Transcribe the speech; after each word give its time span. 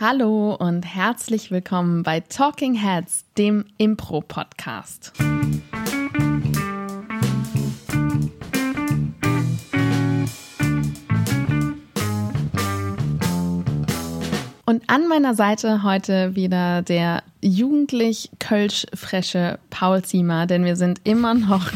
Hallo 0.00 0.54
und 0.54 0.84
herzlich 0.84 1.50
willkommen 1.50 2.04
bei 2.04 2.20
Talking 2.20 2.74
Heads, 2.74 3.24
dem 3.36 3.64
Impro-Podcast. 3.78 5.12
Und 14.66 14.82
an 14.86 15.08
meiner 15.08 15.34
Seite 15.34 15.82
heute 15.82 16.36
wieder 16.36 16.82
der 16.82 17.24
jugendlich 17.42 18.30
kölsch-fresche 18.38 19.58
Paul 19.68 20.04
Ziemer, 20.04 20.46
denn 20.46 20.64
wir 20.64 20.76
sind 20.76 21.00
immer 21.02 21.34
noch 21.34 21.72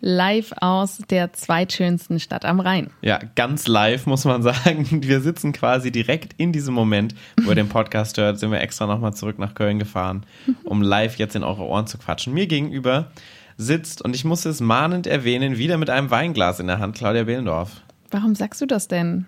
live 0.00 0.52
aus 0.60 0.98
der 1.10 1.32
zweitschönsten 1.32 2.20
Stadt 2.20 2.44
am 2.44 2.60
Rhein. 2.60 2.90
Ja, 3.02 3.18
ganz 3.34 3.66
live 3.66 4.06
muss 4.06 4.24
man 4.24 4.42
sagen. 4.44 5.02
Wir 5.02 5.20
sitzen 5.20 5.52
quasi 5.52 5.90
direkt 5.90 6.34
in 6.36 6.52
diesem 6.52 6.74
Moment, 6.74 7.14
wo 7.42 7.50
ihr 7.50 7.54
den 7.56 7.68
Podcast 7.68 8.16
hört, 8.18 8.38
sind 8.38 8.50
wir 8.50 8.60
extra 8.60 8.86
nochmal 8.86 9.14
zurück 9.14 9.38
nach 9.38 9.54
Köln 9.54 9.78
gefahren, 9.78 10.24
um 10.64 10.82
live 10.82 11.16
jetzt 11.16 11.36
in 11.36 11.42
eure 11.42 11.62
Ohren 11.64 11.86
zu 11.86 11.98
quatschen. 11.98 12.34
Mir 12.34 12.46
gegenüber 12.46 13.10
sitzt, 13.56 14.02
und 14.02 14.14
ich 14.14 14.24
muss 14.24 14.44
es 14.44 14.60
mahnend 14.60 15.06
erwähnen, 15.06 15.58
wieder 15.58 15.76
mit 15.78 15.90
einem 15.90 16.10
Weinglas 16.10 16.60
in 16.60 16.68
der 16.68 16.78
Hand, 16.78 16.96
Claudia 16.96 17.24
Behlendorf. 17.24 17.82
Warum 18.10 18.34
sagst 18.34 18.60
du 18.60 18.66
das 18.66 18.88
denn? 18.88 19.26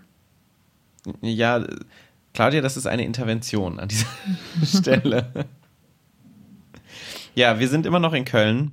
Ja, 1.21 1.65
Claudia, 2.33 2.61
das 2.61 2.77
ist 2.77 2.87
eine 2.87 3.05
Intervention 3.05 3.81
an 3.81 3.89
dieser 3.89 4.07
Stelle. 4.65 5.47
Ja, 7.35 7.59
wir 7.59 7.69
sind 7.69 7.87
immer 7.87 7.99
noch 7.99 8.13
in 8.13 8.25
Köln 8.25 8.73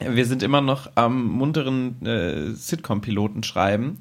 wir 0.00 0.26
sind 0.26 0.42
immer 0.42 0.60
noch 0.60 0.90
am 0.94 1.24
munteren 1.24 2.04
äh, 2.06 2.54
Sitcom-Piloten 2.54 3.42
schreiben. 3.42 3.98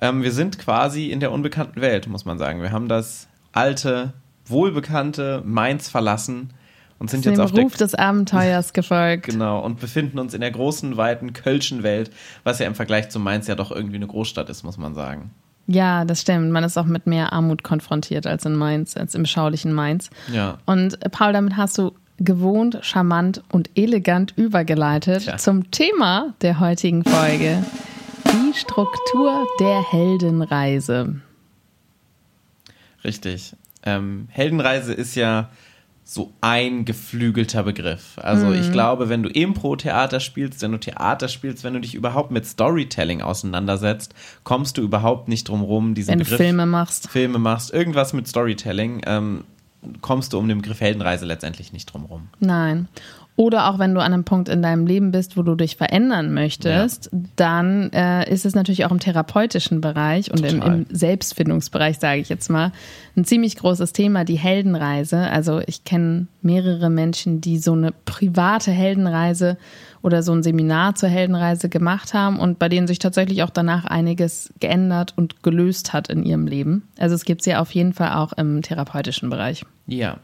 Ähm, 0.00 0.22
wir 0.22 0.32
sind 0.32 0.58
quasi 0.58 1.10
in 1.10 1.20
der 1.20 1.32
unbekannten 1.32 1.80
Welt, 1.80 2.08
muss 2.08 2.24
man 2.24 2.38
sagen. 2.38 2.62
Wir 2.62 2.72
haben 2.72 2.88
das 2.88 3.28
alte, 3.52 4.12
wohlbekannte 4.46 5.42
Mainz 5.44 5.88
verlassen 5.88 6.52
und 6.98 7.10
sind 7.10 7.24
Dem 7.24 7.32
jetzt 7.32 7.40
auf 7.40 7.52
Ruf 7.52 7.76
der 7.76 7.86
des 7.86 7.94
Abenteuers 7.94 8.72
gefolgt. 8.74 9.26
genau 9.26 9.60
und 9.60 9.80
befinden 9.80 10.18
uns 10.18 10.34
in 10.34 10.40
der 10.40 10.50
großen, 10.50 10.96
weiten 10.96 11.32
Kölschen 11.32 11.82
Welt, 11.82 12.10
was 12.44 12.58
ja 12.58 12.66
im 12.66 12.74
Vergleich 12.74 13.08
zu 13.10 13.20
Mainz 13.20 13.46
ja 13.46 13.54
doch 13.54 13.70
irgendwie 13.70 13.96
eine 13.96 14.06
Großstadt 14.06 14.48
ist, 14.50 14.62
muss 14.64 14.78
man 14.78 14.94
sagen. 14.94 15.30
Ja, 15.66 16.04
das 16.04 16.22
stimmt. 16.22 16.50
Man 16.50 16.64
ist 16.64 16.76
auch 16.76 16.84
mit 16.84 17.06
mehr 17.06 17.32
Armut 17.32 17.62
konfrontiert 17.62 18.26
als 18.26 18.44
in 18.44 18.56
Mainz, 18.56 18.96
als 18.96 19.14
im 19.14 19.24
schaulichen 19.24 19.72
Mainz. 19.72 20.10
Ja. 20.32 20.58
Und 20.66 21.00
äh, 21.04 21.08
Paul, 21.08 21.32
damit 21.32 21.56
hast 21.56 21.78
du 21.78 21.92
gewohnt, 22.20 22.78
charmant 22.82 23.42
und 23.50 23.70
elegant 23.74 24.34
übergeleitet 24.36 25.22
Tja. 25.22 25.38
zum 25.38 25.70
Thema 25.70 26.34
der 26.42 26.60
heutigen 26.60 27.02
Folge. 27.02 27.64
Die 28.26 28.54
Struktur 28.54 29.46
der 29.58 29.82
Heldenreise. 29.90 31.16
Richtig. 33.02 33.56
Ähm, 33.82 34.28
Heldenreise 34.30 34.92
ist 34.92 35.14
ja 35.14 35.48
so 36.04 36.32
ein 36.40 36.84
geflügelter 36.84 37.62
Begriff. 37.62 38.16
Also 38.16 38.52
ich 38.52 38.72
glaube, 38.72 39.08
wenn 39.08 39.22
du 39.22 39.28
Impro-Theater 39.28 40.18
spielst, 40.18 40.60
wenn 40.60 40.72
du 40.72 40.78
Theater 40.78 41.28
spielst, 41.28 41.62
wenn 41.62 41.74
du 41.74 41.80
dich 41.80 41.94
überhaupt 41.94 42.32
mit 42.32 42.44
Storytelling 42.46 43.22
auseinandersetzt, 43.22 44.12
kommst 44.42 44.76
du 44.76 44.82
überhaupt 44.82 45.28
nicht 45.28 45.48
drum 45.48 45.62
rum, 45.62 45.94
diesen 45.94 46.10
Wenn 46.10 46.18
Begriff 46.18 46.36
Filme 46.36 46.66
machst. 46.66 47.08
Filme 47.08 47.38
machst, 47.38 47.72
irgendwas 47.72 48.12
mit 48.12 48.26
Storytelling, 48.26 49.02
ähm, 49.06 49.44
kommst 50.00 50.32
du 50.32 50.38
um 50.38 50.48
den 50.48 50.58
Begriff 50.58 50.80
Heldenreise 50.80 51.24
letztendlich 51.24 51.72
nicht 51.72 51.86
drum 51.86 52.04
rum. 52.04 52.28
Nein. 52.38 52.88
Oder 53.40 53.70
auch 53.70 53.78
wenn 53.78 53.94
du 53.94 54.00
an 54.00 54.12
einem 54.12 54.24
Punkt 54.24 54.50
in 54.50 54.60
deinem 54.60 54.86
Leben 54.86 55.12
bist, 55.12 55.38
wo 55.38 55.42
du 55.42 55.54
dich 55.54 55.76
verändern 55.76 56.34
möchtest, 56.34 57.08
dann 57.36 57.90
äh, 57.92 58.30
ist 58.30 58.44
es 58.44 58.54
natürlich 58.54 58.84
auch 58.84 58.90
im 58.90 58.98
therapeutischen 58.98 59.80
Bereich 59.80 60.30
und 60.30 60.44
im, 60.44 60.60
im 60.60 60.86
Selbstfindungsbereich, 60.90 61.98
sage 61.98 62.20
ich 62.20 62.28
jetzt 62.28 62.50
mal, 62.50 62.70
ein 63.16 63.24
ziemlich 63.24 63.56
großes 63.56 63.94
Thema, 63.94 64.26
die 64.26 64.38
Heldenreise. 64.38 65.18
Also 65.18 65.62
ich 65.66 65.84
kenne 65.84 66.26
mehrere 66.42 66.90
Menschen, 66.90 67.40
die 67.40 67.56
so 67.56 67.72
eine 67.72 67.92
private 67.92 68.72
Heldenreise 68.72 69.56
oder 70.02 70.22
so 70.22 70.32
ein 70.32 70.42
Seminar 70.42 70.94
zur 70.94 71.08
Heldenreise 71.08 71.68
gemacht 71.68 72.14
haben 72.14 72.38
und 72.38 72.58
bei 72.58 72.68
denen 72.68 72.86
sich 72.86 72.98
tatsächlich 72.98 73.42
auch 73.42 73.50
danach 73.50 73.84
einiges 73.84 74.52
geändert 74.60 75.14
und 75.16 75.42
gelöst 75.42 75.92
hat 75.92 76.08
in 76.08 76.24
ihrem 76.24 76.46
Leben. 76.46 76.88
Also 76.98 77.14
es 77.14 77.24
gibt 77.24 77.42
sie 77.42 77.54
auf 77.54 77.70
jeden 77.72 77.92
Fall 77.92 78.12
auch 78.12 78.32
im 78.32 78.62
therapeutischen 78.62 79.30
Bereich. 79.30 79.64
Ja, 79.86 80.18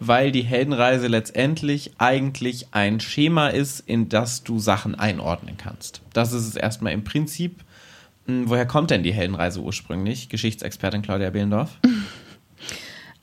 weil 0.00 0.32
die 0.32 0.42
Heldenreise 0.42 1.06
letztendlich 1.06 1.92
eigentlich 1.98 2.68
ein 2.72 3.00
Schema 3.00 3.48
ist, 3.48 3.80
in 3.80 4.08
das 4.08 4.42
du 4.42 4.58
Sachen 4.58 4.94
einordnen 4.94 5.56
kannst. 5.56 6.02
Das 6.12 6.32
ist 6.32 6.46
es 6.46 6.56
erstmal 6.56 6.92
im 6.92 7.04
Prinzip. 7.04 7.62
Hm, 8.26 8.48
Woher 8.48 8.66
kommt 8.66 8.90
denn 8.90 9.02
die 9.02 9.12
Heldenreise 9.12 9.60
ursprünglich? 9.60 10.28
Geschichtsexpertin 10.28 11.02
Claudia 11.02 11.30
Behlendorf. 11.30 11.78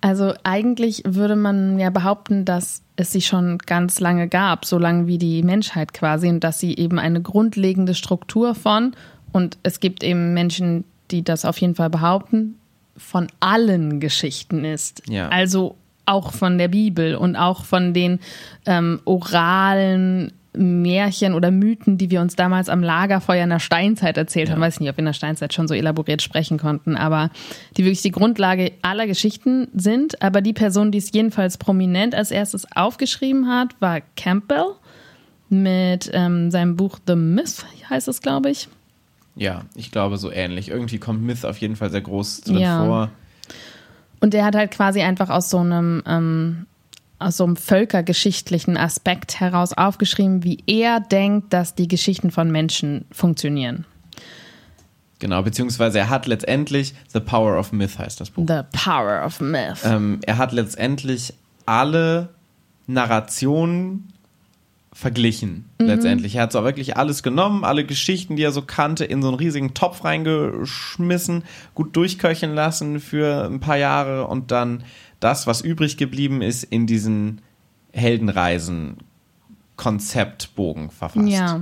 Also 0.02 0.34
eigentlich 0.44 1.04
würde 1.06 1.36
man 1.36 1.78
ja 1.78 1.92
behaupten, 1.92 2.44
dass 2.44 2.82
es 2.96 3.12
sie 3.12 3.22
schon 3.22 3.60
ganz 3.60 4.00
lange 4.00 4.28
gab, 4.28 4.66
so 4.66 4.80
lange 4.80 5.06
wie 5.06 5.20
die 5.20 5.44
Menschheit 5.44 5.94
quasi, 5.94 6.28
und 6.28 6.44
dass 6.44 6.60
sie 6.60 6.76
eben 6.76 6.98
eine 6.98 7.22
grundlegende 7.22 7.94
Struktur 7.94 8.56
von, 8.56 8.94
und 9.32 9.58
es 9.64 9.80
gibt 9.80 10.04
eben 10.04 10.34
Menschen, 10.34 10.84
die 11.12 11.24
das 11.24 11.46
auf 11.46 11.58
jeden 11.60 11.76
Fall 11.76 11.90
behaupten, 11.90 12.56
von 12.98 13.28
allen 13.40 14.00
Geschichten 14.00 14.66
ist. 14.66 15.04
Ja. 15.08 15.30
Also 15.30 15.76
auch 16.06 16.34
von 16.34 16.58
der 16.58 16.68
Bibel 16.68 17.16
und 17.16 17.36
auch 17.36 17.64
von 17.64 17.94
den 17.94 18.20
ähm, 18.66 19.00
oralen 19.06 20.34
Märchen 20.54 21.34
oder 21.34 21.50
Mythen, 21.52 21.98
die 21.98 22.12
wir 22.12 22.20
uns 22.22 22.36
damals 22.36 22.68
am 22.70 22.84
Lagerfeuer 22.84 23.44
in 23.44 23.50
der 23.50 23.60
Steinzeit 23.60 24.18
erzählt 24.18 24.50
haben. 24.52 24.60
Weiß 24.62 24.80
nicht, 24.80 24.90
ob 24.90 24.98
wir 24.98 25.00
in 25.02 25.06
der 25.06 25.14
Steinzeit 25.14 25.54
schon 25.54 25.68
so 25.68 25.74
elaboriert 25.74 26.22
sprechen 26.22 26.58
konnten, 26.58 26.96
aber 26.98 27.30
die 27.78 27.84
wirklich 27.86 28.02
die 28.02 28.12
Grundlage 28.12 28.74
aller 28.82 29.08
Geschichten 29.08 29.70
sind. 29.74 30.22
Aber 30.22 30.42
die 30.42 30.54
Person, 30.54 30.92
die 30.92 30.98
es 30.98 31.12
jedenfalls 31.14 31.58
prominent 31.58 32.14
als 32.16 32.32
erstes 32.32 32.68
aufgeschrieben 32.76 33.48
hat, 33.48 33.76
war 33.80 34.02
Campbell 34.18 34.66
mit 35.50 36.10
ähm, 36.14 36.52
seinem 36.52 36.76
Buch 36.76 37.00
The 37.08 37.16
Myth, 37.16 37.66
heißt 37.90 38.08
es, 38.08 38.22
glaube 38.22 38.50
ich. 38.50 38.68
Ja, 39.36 39.62
ich 39.76 39.92
glaube 39.92 40.18
so 40.18 40.32
ähnlich. 40.32 40.70
Irgendwie 40.70 40.98
kommt 40.98 41.22
Myth 41.24 41.46
auf 41.46 41.58
jeden 41.58 41.76
Fall 41.78 41.90
sehr 41.90 42.02
groß 42.02 42.42
drin 42.42 42.58
Ja. 42.60 42.86
vor. 42.86 43.12
Und 44.20 44.34
der 44.34 44.46
hat 44.46 44.56
halt 44.56 44.72
quasi 44.72 45.02
einfach 45.02 45.30
aus 45.30 45.50
so 45.50 45.58
einem, 45.60 46.04
ähm, 46.06 46.66
aus 47.22 47.38
so 47.38 47.44
einem 47.44 47.56
völkergeschichtlichen 47.56 48.78
Aspekt 48.78 49.40
heraus 49.40 49.74
aufgeschrieben, 49.74 50.44
wie 50.44 50.64
er 50.68 51.00
denkt, 51.00 51.54
dass 51.54 51.76
die 51.76 51.88
Geschichten 51.88 52.32
von 52.32 52.52
Menschen 52.52 53.06
funktionieren. 53.12 53.86
Genau, 55.20 55.44
beziehungsweise 55.44 56.00
er 56.00 56.10
hat 56.10 56.26
letztendlich 56.26 56.96
The 57.14 57.20
Power 57.20 57.60
of 57.60 57.72
Myth 57.72 58.00
heißt 58.00 58.20
das 58.20 58.32
Buch. 58.32 58.46
The 58.48 58.62
Power 58.72 59.24
of 59.24 59.40
Myth. 59.40 59.80
Ähm, 59.84 60.20
er 60.26 60.38
hat 60.40 60.52
letztendlich 60.52 61.34
alle 61.68 62.30
Narrationen 62.88 64.12
verglichen, 64.94 65.66
letztendlich. 65.80 66.36
Er 66.36 66.44
hat 66.44 66.52
so 66.52 66.64
wirklich 66.64 66.98
alles 66.98 67.24
genommen, 67.24 67.64
alle 67.64 67.86
Geschichten, 67.86 68.36
die 68.36 68.44
er 68.44 68.52
so 68.52 68.62
kannte, 68.62 69.06
in 69.06 69.22
so 69.22 69.30
einen 69.30 69.38
riesigen 69.38 69.74
Topf 69.74 70.04
reingeschmissen, 70.04 71.44
gut 71.76 71.96
durchköcheln 71.96 72.54
lassen 72.54 73.00
für 73.00 73.46
ein 73.46 73.60
paar 73.60 73.78
Jahre 73.78 74.28
und 74.28 74.52
dann 74.52 74.84
das, 75.22 75.48
was 75.48 75.62
übrig 75.62 75.96
geblieben 75.96 76.42
ist, 76.42 76.66
in 76.66 76.88
diesen 76.88 77.40
Heldenreisen-Konzeptbogen 77.94 80.90
verfasst. 80.92 81.28
ja. 81.28 81.62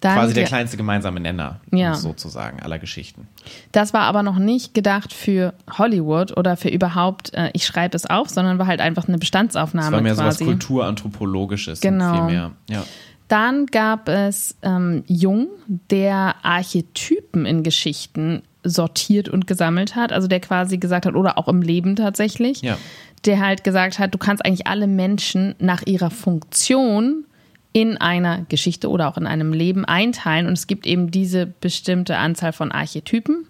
Dann, 0.00 0.14
Quasi 0.14 0.32
der 0.32 0.44
kleinste 0.44 0.76
gemeinsame 0.76 1.18
Nenner, 1.18 1.58
Ja. 1.72 1.96
sozusagen, 1.96 2.60
aller 2.60 2.78
Geschichten. 2.78 3.26
das 3.72 3.92
war 3.92 4.02
aber 4.02 4.22
noch 4.22 4.38
nicht 4.38 4.72
gedacht 4.72 5.12
für 5.12 5.54
Hollywood 5.76 6.36
oder 6.36 6.56
für 6.56 6.68
überhaupt, 6.68 7.34
äh, 7.34 7.50
ich 7.52 7.66
schreibe 7.66 7.96
es 7.96 8.06
auf, 8.06 8.28
sondern 8.28 8.60
war 8.60 8.68
halt 8.68 8.80
einfach 8.80 9.08
eine 9.08 9.18
Bestandsaufnahme 9.18 9.86
Das 9.90 9.92
war 9.92 10.00
mehr 10.00 10.14
so 10.14 10.22
was 10.22 10.36
quasi. 10.38 10.44
Kulturanthropologisches. 10.44 11.80
Genau. 11.80 12.14
Viel 12.14 12.22
mehr. 12.36 12.52
Ja. 12.70 12.84
Dann 13.26 13.66
gab 13.66 14.08
es 14.08 14.54
ähm, 14.62 15.02
Jung, 15.08 15.48
der 15.66 16.36
Archetypen 16.44 17.44
in 17.44 17.64
Geschichten 17.64 18.42
sortiert 18.64 19.28
und 19.28 19.46
gesammelt 19.46 19.94
hat, 19.94 20.12
also 20.12 20.26
der 20.28 20.40
quasi 20.40 20.78
gesagt 20.78 21.06
hat, 21.06 21.14
oder 21.14 21.38
auch 21.38 21.48
im 21.48 21.62
Leben 21.62 21.96
tatsächlich, 21.96 22.62
Ja. 22.62 22.76
der 23.24 23.40
halt 23.40 23.64
gesagt 23.64 23.98
hat, 23.98 24.12
du 24.14 24.18
kannst 24.18 24.44
eigentlich 24.44 24.66
alle 24.66 24.86
Menschen 24.86 25.54
nach 25.58 25.82
ihrer 25.86 26.10
Funktion 26.10 27.24
in 27.72 27.96
einer 27.98 28.44
Geschichte 28.48 28.88
oder 28.90 29.08
auch 29.08 29.16
in 29.16 29.26
einem 29.26 29.52
Leben 29.52 29.84
einteilen 29.84 30.46
und 30.46 30.54
es 30.54 30.66
gibt 30.66 30.86
eben 30.86 31.10
diese 31.10 31.46
bestimmte 31.46 32.16
Anzahl 32.16 32.52
von 32.52 32.72
Archetypen. 32.72 33.46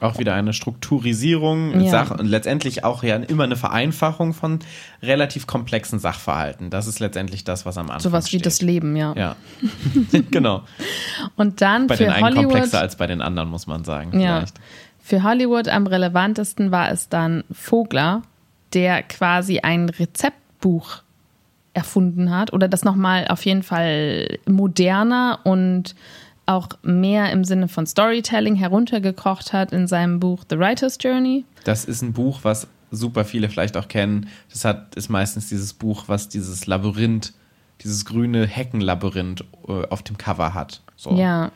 Auch 0.00 0.18
wieder 0.18 0.34
eine 0.34 0.52
Strukturisierung, 0.52 1.80
Ja. 1.80 1.90
Sach 1.90 2.10
und 2.12 2.26
letztendlich 2.26 2.84
auch 2.84 3.02
ja 3.02 3.16
immer 3.16 3.44
eine 3.44 3.56
Vereinfachung 3.56 4.32
von 4.32 4.60
relativ 5.02 5.46
komplexen 5.46 5.98
Sachverhalten. 5.98 6.70
Das 6.70 6.86
ist 6.86 7.00
letztendlich 7.00 7.44
das, 7.44 7.66
was 7.66 7.78
am 7.78 7.86
Anfang 7.86 8.00
Sowas 8.00 8.26
wie 8.26 8.28
steht. 8.38 8.46
das 8.46 8.62
Leben, 8.62 8.96
ja. 8.96 9.14
Ja, 9.16 9.36
genau. 10.30 10.62
Und 11.36 11.60
dann 11.60 11.86
Bei 11.88 11.96
für 11.96 12.04
den 12.04 12.12
einen 12.12 12.24
Hollywood 12.26 12.44
komplexer 12.44 12.80
als 12.80 12.96
bei 12.96 13.06
den 13.06 13.20
anderen, 13.22 13.48
muss 13.48 13.66
man 13.66 13.84
sagen. 13.84 14.18
Ja. 14.20 14.36
Vielleicht. 14.38 14.54
Für 15.00 15.22
Hollywood 15.22 15.68
am 15.68 15.86
relevantesten 15.86 16.70
war 16.70 16.90
es 16.90 17.08
dann 17.08 17.44
Vogler, 17.50 18.22
der 18.74 19.02
quasi 19.02 19.60
ein 19.60 19.88
Rezeptbuch 19.88 20.98
erfunden 21.74 22.30
hat 22.30 22.52
oder 22.52 22.68
das 22.68 22.84
nochmal 22.84 23.26
auf 23.28 23.44
jeden 23.46 23.62
Fall 23.62 24.38
moderner 24.46 25.40
und 25.44 25.94
auch 26.48 26.68
mehr 26.82 27.30
im 27.30 27.44
Sinne 27.44 27.68
von 27.68 27.86
Storytelling 27.86 28.54
heruntergekocht 28.54 29.52
hat 29.52 29.72
in 29.72 29.86
seinem 29.86 30.18
Buch 30.18 30.44
The 30.48 30.58
Writer's 30.58 30.98
Journey. 31.00 31.44
Das 31.64 31.84
ist 31.84 32.02
ein 32.02 32.12
Buch, 32.12 32.40
was 32.42 32.66
super 32.90 33.24
viele 33.24 33.48
vielleicht 33.48 33.76
auch 33.76 33.88
kennen. 33.88 34.28
Das 34.50 34.64
hat, 34.64 34.94
ist 34.94 35.08
meistens 35.08 35.48
dieses 35.48 35.74
Buch, 35.74 36.04
was 36.06 36.28
dieses 36.28 36.66
Labyrinth, 36.66 37.34
dieses 37.82 38.04
grüne 38.04 38.46
Heckenlabyrinth 38.46 39.44
äh, 39.68 39.86
auf 39.88 40.02
dem 40.02 40.16
Cover 40.16 40.54
hat. 40.54 40.82
So. 40.96 41.14
Ja, 41.14 41.52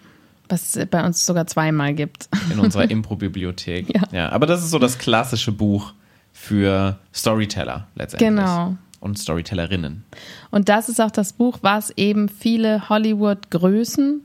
was 0.48 0.76
es 0.76 0.86
bei 0.86 1.04
uns 1.04 1.24
sogar 1.24 1.46
zweimal 1.46 1.94
gibt. 1.94 2.28
In 2.50 2.60
unserer 2.60 2.90
Impro-Bibliothek. 2.90 3.88
Ja. 3.94 4.02
ja. 4.12 4.32
Aber 4.32 4.46
das 4.46 4.62
ist 4.62 4.70
so 4.70 4.78
das 4.78 4.98
klassische 4.98 5.52
Buch 5.52 5.94
für 6.32 6.98
Storyteller 7.14 7.86
letztendlich. 7.94 8.28
Genau. 8.28 8.76
Und 9.00 9.18
Storytellerinnen. 9.18 10.04
Und 10.50 10.68
das 10.68 10.88
ist 10.88 11.00
auch 11.00 11.10
das 11.10 11.32
Buch, 11.32 11.58
was 11.62 11.90
eben 11.96 12.28
viele 12.28 12.88
Hollywood-Größen, 12.88 14.24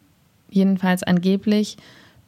jedenfalls 0.50 1.04
angeblich, 1.04 1.78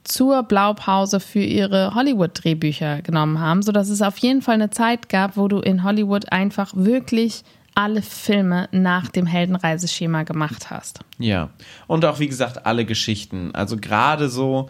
zur 0.03 0.43
Blaupause 0.43 1.19
für 1.19 1.41
ihre 1.41 1.93
Hollywood-Drehbücher 1.93 3.01
genommen 3.01 3.39
haben, 3.39 3.61
sodass 3.61 3.89
es 3.89 4.01
auf 4.01 4.17
jeden 4.17 4.41
Fall 4.41 4.55
eine 4.55 4.69
Zeit 4.69 5.09
gab, 5.09 5.37
wo 5.37 5.47
du 5.47 5.59
in 5.59 5.83
Hollywood 5.83 6.31
einfach 6.31 6.71
wirklich 6.75 7.43
alle 7.75 8.01
Filme 8.01 8.67
nach 8.71 9.07
dem 9.09 9.25
Heldenreiseschema 9.25 10.23
gemacht 10.23 10.69
hast. 10.69 10.99
Ja. 11.17 11.49
Und 11.87 12.03
auch, 12.05 12.19
wie 12.19 12.27
gesagt, 12.27 12.65
alle 12.65 12.85
Geschichten. 12.85 13.53
Also 13.53 13.77
gerade 13.77 14.29
so, 14.29 14.69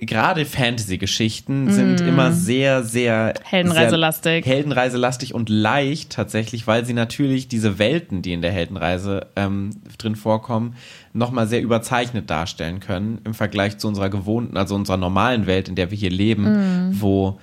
gerade 0.00 0.44
Fantasy-Geschichten 0.44 1.70
sind 1.70 2.00
immer 2.00 2.32
sehr, 2.32 2.82
sehr 2.82 3.34
Heldenreiselastig. 3.44 4.44
Sehr 4.44 4.54
heldenreiselastig 4.54 5.34
und 5.34 5.48
leicht 5.48 6.10
tatsächlich, 6.10 6.66
weil 6.66 6.84
sie 6.84 6.92
natürlich 6.92 7.48
diese 7.48 7.78
Welten, 7.78 8.22
die 8.22 8.32
in 8.32 8.42
der 8.42 8.52
Heldenreise 8.52 9.26
ähm, 9.36 9.70
drin 9.98 10.16
vorkommen, 10.16 10.76
nochmal 11.12 11.46
sehr 11.46 11.62
überzeichnet 11.62 12.28
darstellen 12.30 12.80
können 12.80 13.20
im 13.24 13.34
Vergleich 13.34 13.78
zu 13.78 13.88
unserer 13.88 14.10
gewohnten, 14.10 14.56
also 14.56 14.74
unserer 14.74 14.96
normalen 14.96 15.46
Welt, 15.46 15.68
in 15.68 15.74
der 15.74 15.90
wir 15.90 15.98
hier 15.98 16.10
leben, 16.10 16.90
wo 17.00 17.38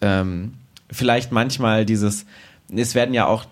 ähm, 0.00 0.54
vielleicht 0.90 1.32
manchmal 1.32 1.86
dieses, 1.86 2.26
es 2.74 2.94
werden 2.94 3.14
ja 3.14 3.26
auch 3.26 3.44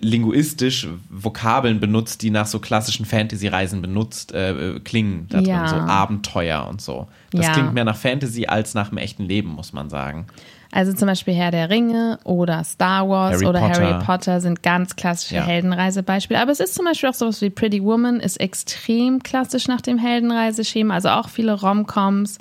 linguistisch 0.00 0.88
Vokabeln 1.10 1.80
benutzt, 1.80 2.22
die 2.22 2.30
nach 2.30 2.46
so 2.46 2.58
klassischen 2.58 3.06
Fantasy-Reisen 3.06 3.82
benutzt 3.82 4.32
äh, 4.32 4.80
klingen. 4.84 5.26
Da 5.28 5.38
drin, 5.38 5.48
Ja. 5.48 5.68
so 5.68 5.76
Abenteuer 5.76 6.66
und 6.68 6.80
so. 6.80 7.06
Das 7.32 7.46
Ja. 7.46 7.52
klingt 7.52 7.74
mehr 7.74 7.84
nach 7.84 7.96
Fantasy 7.96 8.46
als 8.46 8.74
nach 8.74 8.88
dem 8.88 8.98
echten 8.98 9.24
Leben, 9.24 9.50
muss 9.50 9.72
man 9.72 9.90
sagen. 9.90 10.26
Also 10.70 10.92
zum 10.92 11.06
Beispiel 11.08 11.32
Herr 11.32 11.50
der 11.50 11.70
Ringe 11.70 12.18
oder 12.24 12.62
Star 12.62 13.08
Wars 13.08 13.36
Harry 13.36 13.46
oder 13.46 13.60
Potter. 13.60 13.80
Harry 13.94 14.04
Potter 14.04 14.40
sind 14.42 14.62
ganz 14.62 14.96
klassische 14.96 15.36
Ja. 15.36 15.44
Heldenreisebeispiele. 15.44 16.38
Aber 16.40 16.52
es 16.52 16.60
ist 16.60 16.74
zum 16.74 16.84
Beispiel 16.84 17.08
auch 17.08 17.14
sowas 17.14 17.40
wie 17.40 17.48
Pretty 17.48 17.82
Woman, 17.82 18.20
ist 18.20 18.38
extrem 18.38 19.22
klassisch 19.22 19.66
nach 19.66 19.80
dem 19.80 19.96
Heldenreiseschema. 19.96 20.92
Also 20.94 21.08
auch 21.08 21.30
viele 21.30 21.54
Romcoms. 21.58 22.36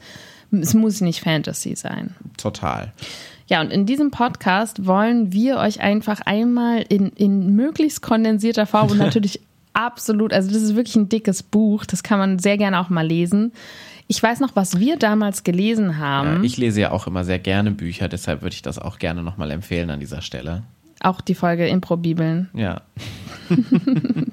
Es 0.51 0.73
muss 0.73 0.99
nicht 1.01 1.21
Fantasy 1.21 1.75
sein. 1.77 2.15
Total. 2.37 2.91
Ja, 3.47 3.61
und 3.61 3.71
in 3.71 3.85
diesem 3.85 4.11
Podcast 4.11 4.85
wollen 4.85 5.31
wir 5.31 5.57
euch 5.57 5.81
einfach 5.81 6.21
einmal 6.21 6.83
in, 6.89 7.09
in 7.09 7.55
möglichst 7.55 8.01
kondensierter 8.01 8.65
Form 8.65 8.91
und 8.91 8.97
natürlich 8.99 9.39
absolut, 9.73 10.33
also 10.33 10.51
das 10.51 10.61
ist 10.61 10.75
wirklich 10.75 10.95
ein 10.95 11.09
dickes 11.09 11.43
Buch, 11.43 11.85
das 11.85 12.03
kann 12.03 12.19
man 12.19 12.39
sehr 12.39 12.57
gerne 12.57 12.79
auch 12.79 12.89
mal 12.89 13.05
lesen. 13.05 13.53
Ich 14.09 14.21
weiß 14.23 14.39
noch, 14.39 14.55
was 14.55 14.79
wir 14.79 14.97
damals 14.97 15.43
gelesen 15.43 15.97
haben. 15.97 16.37
Ja, 16.37 16.43
ich 16.43 16.57
lese 16.57 16.81
ja 16.81 16.91
auch 16.91 17.07
immer 17.07 17.23
sehr 17.23 17.39
gerne 17.39 17.71
Bücher, 17.71 18.07
deshalb 18.07 18.41
würde 18.41 18.53
ich 18.53 18.61
das 18.61 18.79
auch 18.79 18.99
gerne 18.99 19.23
nochmal 19.23 19.51
empfehlen 19.51 19.89
an 19.89 19.99
dieser 19.99 20.21
Stelle. 20.21 20.63
auch 21.01 21.21
die 21.21 21.35
Folge 21.35 21.67
Impro-Bibeln. 21.67 22.49
Ja. 22.53 22.81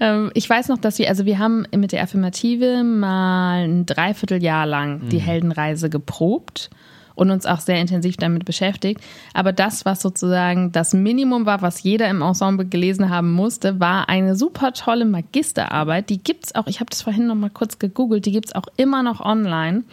Ähm, 0.00 0.30
ich 0.34 0.48
weiß 0.48 0.68
noch, 0.68 0.78
dass 0.78 0.98
wir, 0.98 1.08
also 1.08 1.24
wir 1.24 1.38
haben 1.38 1.66
mit 1.74 1.92
der 1.92 2.02
Affirmative 2.02 2.82
mal 2.82 3.64
ein 3.64 3.86
Dreivierteljahr 3.86 4.66
lang 4.66 5.08
die 5.08 5.20
Heldenreise 5.20 5.88
geprobt 5.88 6.70
und 7.14 7.30
uns 7.30 7.46
auch 7.46 7.60
sehr 7.60 7.80
intensiv 7.80 8.16
damit 8.16 8.44
beschäftigt. 8.44 9.00
Aber 9.32 9.52
das, 9.52 9.84
was 9.84 10.02
sozusagen 10.02 10.72
das 10.72 10.92
Minimum 10.94 11.46
war, 11.46 11.62
was 11.62 11.82
jeder 11.82 12.08
im 12.08 12.22
Ensemble 12.22 12.66
gelesen 12.66 13.10
haben 13.10 13.32
musste, 13.32 13.80
war 13.80 14.08
eine 14.08 14.36
super 14.36 14.72
tolle 14.72 15.04
Magisterarbeit. 15.04 16.10
Die 16.10 16.22
gibt's 16.22 16.54
auch, 16.54 16.66
ich 16.66 16.80
habe 16.80 16.90
das 16.90 17.02
vorhin 17.02 17.26
noch 17.26 17.34
mal 17.34 17.50
kurz 17.50 17.78
gegoogelt, 17.78 18.26
die 18.26 18.32
gibt's 18.32 18.54
auch 18.54 18.66
immer 18.76 19.02
noch 19.02 19.20
online. 19.20 19.84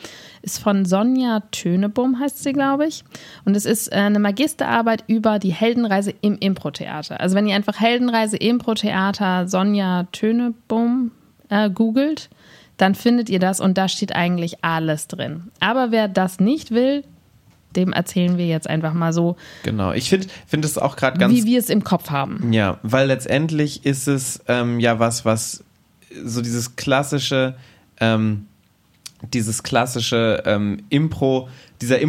Ist 0.41 0.59
von 0.59 0.85
Sonja 0.85 1.41
Tönebum, 1.51 2.19
heißt 2.19 2.41
sie, 2.43 2.53
glaube 2.53 2.87
ich. 2.87 3.03
Und 3.45 3.55
es 3.55 3.65
ist 3.65 3.91
äh, 3.91 3.95
eine 3.95 4.19
Magisterarbeit 4.19 5.03
über 5.07 5.37
die 5.37 5.53
Heldenreise 5.53 6.13
im 6.21 6.37
Impro-Theater. 6.37 7.19
Also 7.19 7.35
wenn 7.35 7.47
ihr 7.47 7.55
einfach 7.55 7.79
Heldenreise 7.79 8.37
Impro-Theater 8.37 9.47
Sonja 9.47 10.07
Tönebum 10.11 11.11
äh, 11.49 11.69
googelt, 11.69 12.29
dann 12.77 12.95
findet 12.95 13.29
ihr 13.29 13.39
das 13.39 13.59
und 13.59 13.77
da 13.77 13.87
steht 13.87 14.15
eigentlich 14.15 14.63
alles 14.63 15.07
drin. 15.07 15.51
Aber 15.59 15.91
wer 15.91 16.07
das 16.07 16.39
nicht 16.39 16.71
will, 16.71 17.03
dem 17.75 17.93
erzählen 17.93 18.37
wir 18.37 18.47
jetzt 18.47 18.69
einfach 18.69 18.93
mal 18.93 19.13
so, 19.13 19.37
Genau. 19.63 19.93
Ich 19.93 20.09
finde 20.09 20.27
finde 20.47 20.67
es 20.67 20.77
auch 20.77 20.95
gerade 20.95 21.17
ganz 21.17 21.33
wie 21.33 21.45
wir 21.45 21.59
es 21.59 21.69
im 21.69 21.83
Kopf 21.83 22.09
haben. 22.09 22.51
Ja, 22.51 22.79
weil 22.83 23.07
letztendlich 23.07 23.85
ist 23.85 24.07
es 24.07 24.41
ähm, 24.47 24.79
ja 24.79 24.99
was, 24.99 25.25
was 25.25 25.63
so 26.23 26.41
dieses 26.41 26.75
klassische, 26.75 27.55
ähm, 27.99 28.47
dieses 29.33 29.63
klassische 29.63 30.43
ähm, 30.45 30.83
Impro, 30.89 31.47
dieser 31.81 31.99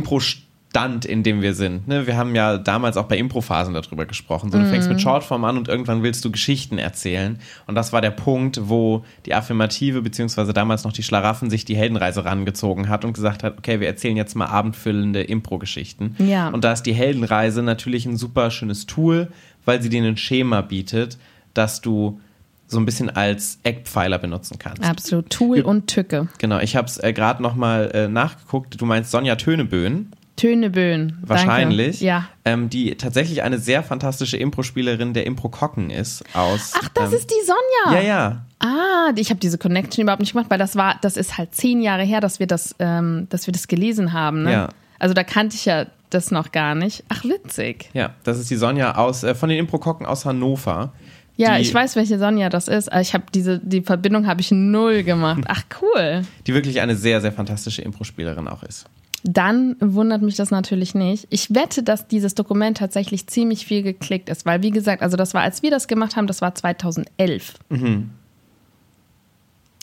Impro-Stand, 0.73 1.05
in 1.05 1.23
dem 1.23 1.43
wir 1.43 1.55
sind. 1.55 1.87
Ne? 1.87 2.07
Wir 2.07 2.17
haben 2.17 2.35
ja 2.35 2.57
damals 2.59 2.97
auch 2.97 3.05
bei 3.05 3.19
Impro-Phasen 3.19 3.75
darüber 3.75 4.07
gesprochen. 4.07 4.51
So, 4.51 4.59
du 4.59 4.69
fängst 4.69 4.89
mit 4.89 5.01
Shortform 5.01 5.45
an 5.45 5.59
und 5.59 5.69
irgendwann 5.69 6.03
willst 6.03 6.25
du 6.25 6.31
Geschichten 6.31 6.79
erzählen. 6.79 7.39
Und 7.67 7.75
das 7.75 7.93
war 7.93 8.01
der 8.01 8.11
Punkt, 8.11 8.61
wo 8.69 9.05
die 9.27 9.35
Affirmative, 9.35 10.03
beziehungsweise 10.03 10.53
damals 10.53 10.85
noch 10.85 10.93
die 10.93 11.03
Schlaraffen, 11.03 11.51
sich 11.51 11.65
die 11.65 11.77
Heldenreise 11.77 12.25
rangezogen 12.25 12.89
hat 12.89 13.05
und 13.05 13.13
gesagt 13.13 13.43
hat, 13.43 13.59
okay, 13.59 13.81
wir 13.81 13.87
erzählen 13.87 14.17
jetzt 14.17 14.35
mal 14.35 14.47
abendfüllende 14.47 15.23
Impro-Geschichten. 15.23 16.17
Ja. 16.19 16.49
Und 16.49 16.65
da 16.65 16.73
ist 16.73 16.83
die 16.85 16.95
Heldenreise 16.95 17.63
natürlich 17.63 18.07
ein 18.07 18.17
super 18.17 18.51
schönes 18.51 18.87
Tool, 18.87 19.29
weil 19.65 19.83
sie 19.83 19.89
dir 19.89 20.03
ein 20.03 20.17
Schema 20.17 20.63
bietet, 20.63 21.19
das 21.55 21.81
du 21.81 22.21
so 22.67 22.79
ein 22.79 22.87
bisschen 22.87 23.11
als 23.11 23.59
Eckpfeiler 23.65 24.19
benutzen 24.19 24.59
kannst. 24.59 24.83
Absolut. 24.83 25.29
Tool 25.29 25.61
und 25.61 25.89
Tücke. 25.89 26.29
Genau, 26.39 26.59
ich 26.59 26.75
habe 26.75 26.87
es 26.87 26.97
äh, 26.97 27.13
gerade 27.13 27.43
nochmal 27.43 27.91
äh, 27.93 28.09
nachgeguckt. 28.09 28.81
Du 28.81 28.87
meinst 28.87 29.11
Sonja 29.11 29.37
Töneböen, 29.37 30.11
Töneböen. 30.37 31.19
wahrscheinlich, 31.23 31.99
Danke. 31.99 32.05
Ja. 32.05 32.29
ähm, 32.45 32.71
die 32.71 32.95
tatsächlich 32.97 33.43
eine 33.43 33.59
sehr 33.59 33.83
fantastische 33.83 34.37
Impro-Spielerin 34.37 35.13
der 35.15 35.27
Impro-Kocken 35.27 35.91
ist. 35.91 36.25
Aus, 36.35 36.73
Ach, 36.77 36.89
das 36.95 37.11
ähm, 37.13 37.19
ist 37.19 37.31
die 37.31 37.47
Sonja. 37.47 38.01
Ja, 38.01 38.07
ja. 38.09 38.45
Ah, 38.59 39.13
ich 39.17 39.31
habe 39.31 39.41
diese 39.41 39.59
Connection 39.59 40.03
überhaupt 40.03 40.21
nicht 40.21 40.33
gemacht, 40.33 40.51
weil 40.51 40.59
das 40.59 40.77
war, 40.77 40.97
das 41.03 41.17
ist 41.17 41.37
halt 41.37 41.55
zehn 41.55 41.83
Jahre 41.83 42.05
her, 42.05 42.21
dass 42.21 42.39
wir 42.39 42.47
das, 42.47 42.75
ähm, 42.79 43.27
dass 43.29 43.47
wir 43.47 43.53
das 43.53 43.69
gelesen 43.69 44.13
haben. 44.13 44.45
Ne? 44.45 44.53
Ja. 44.53 44.69
Also 44.99 45.15
da 45.15 45.25
kannte 45.25 45.57
ich 45.57 45.65
ja 45.65 45.87
das 46.11 46.31
noch 46.31 46.53
gar 46.53 46.75
nicht. 46.75 47.05
Ach, 47.09 47.25
witzig. 47.25 47.91
Ja, 47.93 48.11
das 48.25 48.39
ist 48.39 48.51
die 48.51 48.57
Sonja 48.57 48.95
aus, 48.97 49.25
äh, 49.25 49.35
von 49.35 49.49
den 49.49 49.59
Impro-Kocken 49.59 50.07
aus 50.07 50.25
Hannover. 50.25 50.93
Ja, 51.37 51.59
ich 51.59 51.73
weiß, 51.73 51.97
welche 51.97 52.19
Sonja 52.19 52.51
das 52.51 52.69
ist. 52.69 52.91
Ich 53.01 53.15
habe 53.15 53.25
diese, 53.35 53.59
die 53.59 53.81
Verbindung 53.83 54.27
habe 54.27 54.41
ich 54.41 54.51
null 54.51 55.03
gemacht. 55.03 55.43
Ach, 55.49 55.63
cool. 55.81 56.23
Die 56.47 56.55
wirklich 56.55 56.81
eine 56.81 56.95
sehr, 56.95 57.21
sehr 57.21 57.33
fantastische 57.33 57.83
Impro-Spielerin 57.83 58.47
auch 58.49 58.63
ist. 58.63 58.87
Dann 59.25 59.77
wundert 59.81 60.23
mich 60.23 60.35
das 60.37 60.51
natürlich 60.51 60.95
nicht. 60.97 61.27
Ich 61.31 61.55
wette, 61.55 61.83
dass 61.85 62.09
dieses 62.09 62.35
Dokument 62.35 62.77
tatsächlich 62.79 63.27
ziemlich 63.29 63.65
viel 63.67 63.83
geklickt 63.83 64.29
ist, 64.29 64.45
weil, 64.47 64.63
wie 64.63 64.71
gesagt, 64.71 65.01
also 65.03 65.17
das 65.17 65.33
war, 65.33 65.43
als 65.43 65.63
wir 65.63 65.71
das 65.71 65.87
gemacht 65.87 66.17
haben, 66.17 66.27
das 66.27 66.41
war 66.43 66.55
2011. 66.55 67.55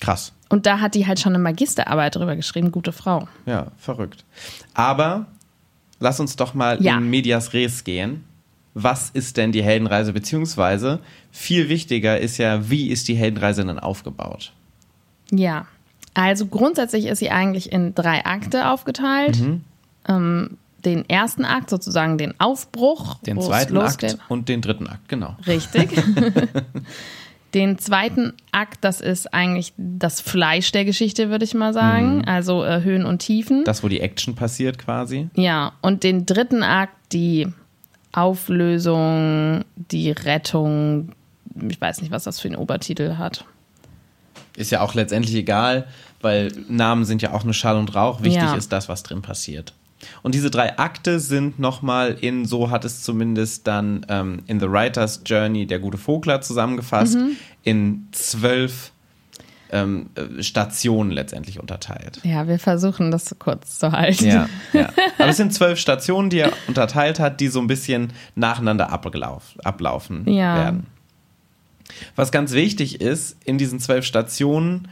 Krass. 0.01 0.34
Und 0.50 0.65
da 0.65 0.79
hat 0.79 0.96
die 0.96 1.05
halt 1.08 1.19
schon 1.19 1.34
eine 1.36 1.43
Magisterarbeit 1.43 2.15
drüber 2.15 2.36
geschrieben, 2.36 2.72
gute 2.72 2.91
Frau. 2.91 3.27
Ja, 3.46 3.67
verrückt. 3.77 4.25
Aber 4.74 5.27
lass 6.00 6.19
uns 6.19 6.36
doch 6.36 6.53
mal 6.53 6.81
Ja. 6.81 6.98
in 6.98 7.10
Medias 7.10 7.53
Res 7.53 7.84
gehen. 7.84 8.24
Was 8.74 9.10
ist 9.10 9.38
denn 9.38 9.51
die 9.51 9.63
Heldenreise? 9.63 10.13
Beziehungsweise 10.13 11.00
viel 11.31 11.69
wichtiger 11.69 12.19
ist 12.19 12.38
ja, 12.38 12.69
wie 12.69 12.89
ist 12.89 13.08
die 13.08 13.15
Heldenreise 13.15 13.65
denn 13.65 13.79
aufgebaut? 13.79 14.53
Ja, 15.31 15.65
also 16.13 16.45
grundsätzlich 16.47 17.05
ist 17.05 17.19
sie 17.19 17.31
eigentlich 17.31 17.71
in 17.71 17.95
drei 17.95 18.25
Akte 18.25 18.69
aufgeteilt. 18.69 19.39
Mhm. 19.39 19.61
Ähm, 20.07 20.57
den 20.85 21.09
ersten 21.09 21.45
Akt, 21.45 21.69
sozusagen 21.69 22.17
den 22.17 22.39
Aufbruch. 22.39 23.19
Den 23.19 23.39
zweiten. 23.41 23.77
Akt 23.77 24.17
und 24.29 24.49
den 24.49 24.61
dritten 24.61 24.87
Akt, 24.87 25.09
genau. 25.09 25.35
Richtig. 25.45 25.91
den 27.53 27.77
zweiten 27.79 28.33
Akt, 28.51 28.77
das 28.81 29.01
ist 29.01 29.33
eigentlich 29.33 29.73
das 29.77 30.21
Fleisch 30.21 30.71
der 30.71 30.85
Geschichte, 30.85 31.29
würde 31.29 31.45
ich 31.45 31.53
mal 31.53 31.73
sagen. 31.73 32.23
Also 32.25 32.63
äh, 32.63 32.81
Höhen 32.81 33.05
und 33.05 33.19
Tiefen. 33.19 33.61
Mhm. 33.61 33.63
Das, 33.65 33.83
wo 33.83 33.87
die 33.87 33.99
Action 33.99 34.35
passiert 34.35 34.79
quasi. 34.79 35.29
Ja, 35.35 35.73
und 35.81 36.03
den 36.03 36.25
dritten 36.25 36.63
Akt, 36.63 36.95
die 37.11 37.47
Auflösung, 38.11 39.65
die 39.75 40.11
Rettung. 40.11 41.09
Ich 41.69 41.79
weiß 41.79 42.01
nicht, 42.01 42.11
was 42.11 42.23
das 42.23 42.39
für 42.39 42.47
einen 42.47 42.57
Obertitel 42.57 43.17
hat. 43.17 43.45
Ist 44.57 44.71
ja 44.71 44.81
auch 44.81 44.93
letztendlich 44.93 45.35
egal, 45.35 45.87
weil 46.21 46.51
Namen 46.67 47.05
sind 47.05 47.21
ja 47.21 47.31
auch 47.33 47.43
nur 47.43 47.53
Schall 47.53 47.77
und 47.77 47.95
Rauch. 47.95 48.21
Wichtig 48.21 48.41
Ja. 48.43 48.55
ist 48.55 48.71
das, 48.71 48.89
was 48.89 49.03
drin 49.03 49.21
passiert. 49.21 49.73
Und 50.23 50.33
diese 50.33 50.49
drei 50.49 50.77
Akte 50.79 51.19
sind 51.19 51.59
nochmal 51.59 52.15
in, 52.21 52.45
so 52.45 52.69
hat 52.71 52.85
es 52.85 53.03
zumindest 53.03 53.67
dann 53.67 54.05
ähm, 54.09 54.41
in 54.47 54.59
The 54.59 54.69
Writer's 54.69 55.21
Journey 55.25 55.65
der 55.67 55.79
gute 55.79 55.97
Vogler 55.97 56.39
zusammengefasst, 56.41 57.15
Mhm. 57.15 57.31
in 57.63 58.07
zwölf 58.13 58.91
ähm, 59.71 60.09
äh, 60.15 60.41
Stationen 60.41 61.11
letztendlich 61.11 61.59
unterteilt. 61.59 62.19
Ja, 62.23 62.47
wir 62.47 62.57
versuchen 62.59 63.11
das 63.11 63.25
so 63.25 63.35
kurz 63.35 63.77
zu 63.77 63.91
halten. 63.91 64.25
Ja, 64.25 64.49
ja. 64.73 64.89
Aber 65.19 65.29
es 65.29 65.37
sind 65.37 65.53
zwölf 65.53 65.77
Stationen, 65.79 66.29
die 66.31 66.39
er 66.39 66.51
unterteilt 66.67 67.19
hat, 67.19 67.39
die 67.39 67.49
so 67.49 67.59
ein 67.59 67.67
bisschen 67.67 68.11
nacheinander 68.35 68.91
ablauf, 68.91 69.55
ablaufen 69.63 70.27
Ja. 70.31 70.55
werden. 70.55 70.87
Was 72.15 72.31
ganz 72.31 72.53
wichtig 72.53 73.01
ist, 73.01 73.38
in 73.46 73.58
diesen 73.58 73.79
zwölf 73.79 74.05
Stationen, 74.05 74.88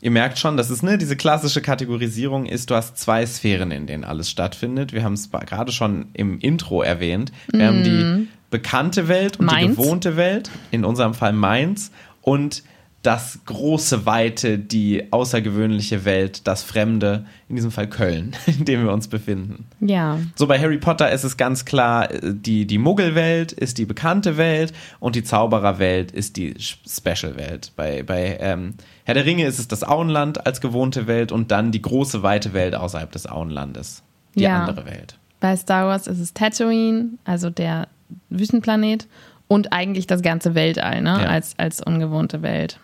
ihr 0.00 0.10
merkt 0.10 0.38
schon, 0.38 0.56
das 0.56 0.70
ist 0.70 0.82
ne, 0.82 0.98
diese 0.98 1.16
klassische 1.16 1.62
Kategorisierung 1.62 2.46
ist, 2.46 2.70
du 2.70 2.74
hast 2.74 2.98
zwei 2.98 3.24
Sphären, 3.26 3.70
in 3.70 3.86
denen 3.86 4.04
alles 4.04 4.30
stattfindet. 4.30 4.92
Wir 4.92 5.02
haben 5.02 5.14
es 5.14 5.30
gerade 5.30 5.72
schon 5.72 6.08
im 6.12 6.38
Intro 6.40 6.82
erwähnt. 6.82 7.32
Wir 7.52 7.66
haben 7.66 7.82
die 7.82 8.28
bekannte 8.50 9.08
Welt 9.08 9.38
und 9.38 9.50
die 9.50 9.54
Mainz. 9.54 9.76
gewohnte 9.76 10.16
Welt, 10.16 10.50
in 10.70 10.84
unserem 10.84 11.14
Fall 11.14 11.32
Mainz, 11.32 11.90
und 12.22 12.62
das 13.02 13.38
große, 13.46 14.04
weite, 14.04 14.58
die 14.58 15.12
außergewöhnliche 15.12 16.04
Welt, 16.04 16.46
das 16.48 16.64
Fremde, 16.64 17.24
in 17.48 17.54
diesem 17.54 17.70
Fall 17.70 17.86
Köln, 17.88 18.34
in 18.46 18.64
dem 18.64 18.84
wir 18.84 18.92
uns 18.92 19.06
befinden. 19.06 19.66
Ja. 19.80 20.18
So 20.34 20.48
bei 20.48 20.58
Harry 20.58 20.78
Potter 20.78 21.10
ist 21.12 21.22
es 21.22 21.36
ganz 21.36 21.64
klar, 21.64 22.10
äh, 22.10 22.34
die, 22.34 22.66
die 22.66 22.78
Muggelwelt 22.78 23.52
ist 23.52 23.78
die 23.78 23.84
bekannte 23.84 24.36
Welt 24.36 24.72
und 24.98 25.14
die 25.14 25.22
Zaubererwelt 25.22 26.10
ist 26.10 26.36
die 26.36 26.54
Special-Welt. 26.58 27.72
Bei, 27.76 28.02
bei 28.02 28.38
ähm, 28.40 28.74
Herr 29.04 29.14
der 29.14 29.24
Ringe 29.24 29.46
ist 29.46 29.60
es 29.60 29.68
das 29.68 29.84
Auenland 29.84 30.44
als 30.44 30.60
gewohnte 30.60 31.06
Welt 31.06 31.30
und 31.30 31.52
dann 31.52 31.70
die 31.70 31.82
große, 31.82 32.24
weite 32.24 32.54
Welt 32.54 32.74
außerhalb 32.74 33.12
des 33.12 33.28
Auenlandes. 33.28 34.02
Die 34.34 34.42
Ja. 34.42 34.64
andere 34.64 34.84
Welt. 34.84 35.16
Bei 35.38 35.54
Star 35.56 35.86
Wars 35.86 36.08
ist 36.08 36.18
es 36.18 36.34
Tatooine, 36.34 37.10
also 37.24 37.50
der 37.50 37.86
Wüstenplanet 38.30 39.06
und 39.48 39.72
eigentlich 39.72 40.06
das 40.08 40.22
ganze 40.22 40.54
Weltall, 40.56 41.02
ne? 41.02 41.10
Ja. 41.22 41.28
Als, 41.28 41.56
als 41.58 41.80
ungewohnte 41.80 42.42
Welt. 42.42 42.80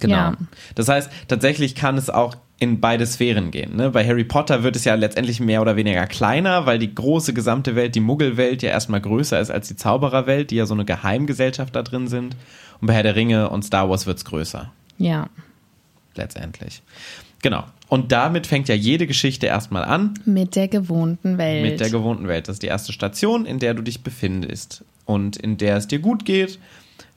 Genau. 0.00 0.14
Ja. 0.16 0.36
Das 0.74 0.88
heißt, 0.88 1.10
tatsächlich 1.28 1.74
kann 1.74 1.96
es 1.98 2.08
auch 2.10 2.34
in 2.58 2.80
beide 2.80 3.06
Sphären 3.06 3.50
gehen. 3.50 3.76
Ne? 3.76 3.90
Bei 3.90 4.06
Harry 4.06 4.24
Potter 4.24 4.62
wird 4.62 4.76
es 4.76 4.84
ja 4.84 4.94
letztendlich 4.94 5.40
mehr 5.40 5.60
oder 5.60 5.74
weniger 5.76 6.06
kleiner, 6.06 6.64
weil 6.64 6.78
die 6.78 6.94
große 6.94 7.34
gesamte 7.34 7.74
Welt, 7.74 7.94
die 7.96 8.00
Muggelwelt, 8.00 8.62
ja 8.62 8.70
erstmal 8.70 9.00
größer 9.00 9.40
ist 9.40 9.50
als 9.50 9.68
die 9.68 9.76
Zaubererwelt, 9.76 10.50
die 10.50 10.56
ja 10.56 10.66
so 10.66 10.74
eine 10.74 10.84
Geheimgesellschaft 10.84 11.74
da 11.74 11.82
drin 11.82 12.06
sind. 12.08 12.36
Und 12.80 12.86
bei 12.86 12.94
Herr 12.94 13.02
der 13.02 13.16
Ringe 13.16 13.50
und 13.50 13.64
Star 13.64 13.90
Wars 13.90 14.06
wird 14.06 14.18
es 14.18 14.24
größer, 14.24 14.70
Ja. 14.98 15.28
letztendlich. 16.14 16.82
Genau. 17.42 17.64
Und 17.88 18.12
damit 18.12 18.46
fängt 18.46 18.68
ja 18.68 18.74
jede 18.74 19.06
Geschichte 19.06 19.46
erstmal 19.46 19.84
an 19.84 20.14
Mit 20.24 20.54
der 20.56 20.68
gewohnten 20.68 21.38
Welt. 21.38 21.62
mit 21.68 21.80
der 21.80 21.90
gewohnten 21.90 22.28
Welt. 22.28 22.48
Das 22.48 22.54
ist 22.56 22.62
die 22.62 22.68
erste 22.68 22.92
Station, 22.92 23.44
in 23.44 23.58
der 23.58 23.74
du 23.74 23.82
dich 23.82 24.02
befindest 24.02 24.84
und 25.04 25.36
in 25.36 25.58
der 25.58 25.76
es 25.76 25.88
dir 25.88 25.98
gut 25.98 26.24
geht, 26.24 26.58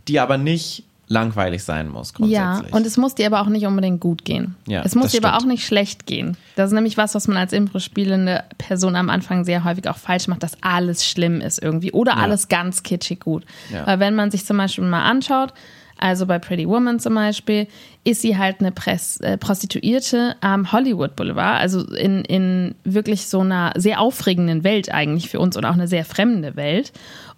die 0.07 0.19
aber 0.19 0.37
nicht 0.37 0.83
langweilig 1.07 1.63
sein 1.63 1.89
muss 1.89 2.13
ja, 2.17 2.53
grundsätzlich. 2.53 2.73
und 2.73 2.85
es 2.87 2.97
muss 2.97 3.15
dir 3.15 3.27
aber 3.27 3.41
auch 3.41 3.47
nicht 3.47 3.65
unbedingt 3.65 3.99
gut 3.99 4.25
gehen. 4.25 4.55
Ja, 4.67 4.81
es 4.83 4.95
muss 4.95 5.11
dir 5.11 5.23
aber 5.23 5.33
auch 5.33 5.41
stimmt. 5.41 5.53
nicht 5.53 5.65
schlecht 5.65 6.05
gehen. 6.05 6.35
Das 6.55 6.71
ist 6.71 6.73
nämlich 6.73 6.97
was, 6.97 7.13
was 7.13 7.27
man 7.27 7.37
als 7.37 7.53
Impro-spielende 7.53 8.43
Person 8.57 8.95
am 8.95 9.09
Anfang 9.09 9.45
sehr 9.45 9.63
häufig 9.63 9.87
auch 9.87 9.97
falsch 9.97 10.27
macht, 10.27 10.41
dass 10.41 10.57
alles 10.61 11.05
schlimm 11.05 11.41
ist 11.41 11.61
irgendwie 11.61 11.91
oder 11.91 12.17
alles 12.17 12.47
ganz 12.47 12.83
kitschig 12.83 13.19
gut. 13.19 13.43
Ja. 13.71 13.85
Weil 13.85 13.99
wenn 13.99 14.15
man 14.15 14.31
sich 14.31 14.45
zum 14.45 14.57
Beispiel 14.57 14.83
mal 14.83 15.03
anschaut, 15.03 15.53
also 15.97 16.25
bei 16.25 16.39
Pretty 16.39 16.67
Woman 16.67 16.99
zum 16.99 17.15
Beispiel, 17.15 17.67
ist 18.03 18.21
sie 18.21 18.37
halt 18.37 18.59
eine 18.59 18.71
Press, 18.71 19.17
äh, 19.21 19.37
Prostituierte 19.37 20.35
am 20.41 20.71
Hollywood 20.71 21.15
Boulevard, 21.15 21.61
also 21.61 21.85
in, 21.93 22.25
in 22.25 22.75
wirklich 22.83 23.27
so 23.27 23.39
einer 23.41 23.71
sehr 23.75 24.01
aufregenden 24.01 24.63
Welt 24.63 24.91
eigentlich 24.91 25.29
für 25.29 25.39
uns 25.39 25.55
und 25.55 25.65
auch 25.65 25.73
eine 25.73 25.87
sehr 25.87 26.03
fremde 26.03 26.55
Welt. 26.55 26.91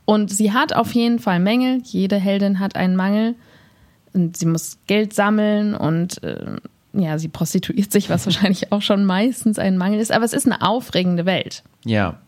Und 0.06 0.32
sie 0.32 0.54
hat 0.54 0.74
auf 0.74 0.94
jeden 0.94 1.20
Fall 1.20 1.40
Mängel. 1.40 1.82
Jede 1.84 2.16
Heldin 2.16 2.60
hat 2.60 2.76
einen 2.76 2.96
Mangel. 2.96 3.36
Und 4.18 4.36
sie 4.36 4.48
muss 4.48 4.80
Geld 4.88 5.14
sammeln 5.14 5.76
und 5.76 6.24
äh, 6.24 6.56
ja, 6.94 7.20
sie 7.20 7.28
prostituiert 7.28 7.92
sich, 7.92 8.10
was 8.10 8.26
wahrscheinlich 8.26 8.72
auch 8.72 8.82
schon 8.82 9.06
meistens 9.06 9.60
ein 9.60 9.78
Mangel 9.78 10.00
ist. 10.00 10.12
Aber 10.12 10.26
es 10.26 10.34
ist 10.34 10.48
eine 10.48 10.62
aufregende 10.62 11.26
Welt. 11.26 11.64
Ja, 11.86 12.20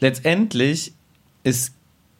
letztendlich 0.00 0.92
ist 1.44 1.74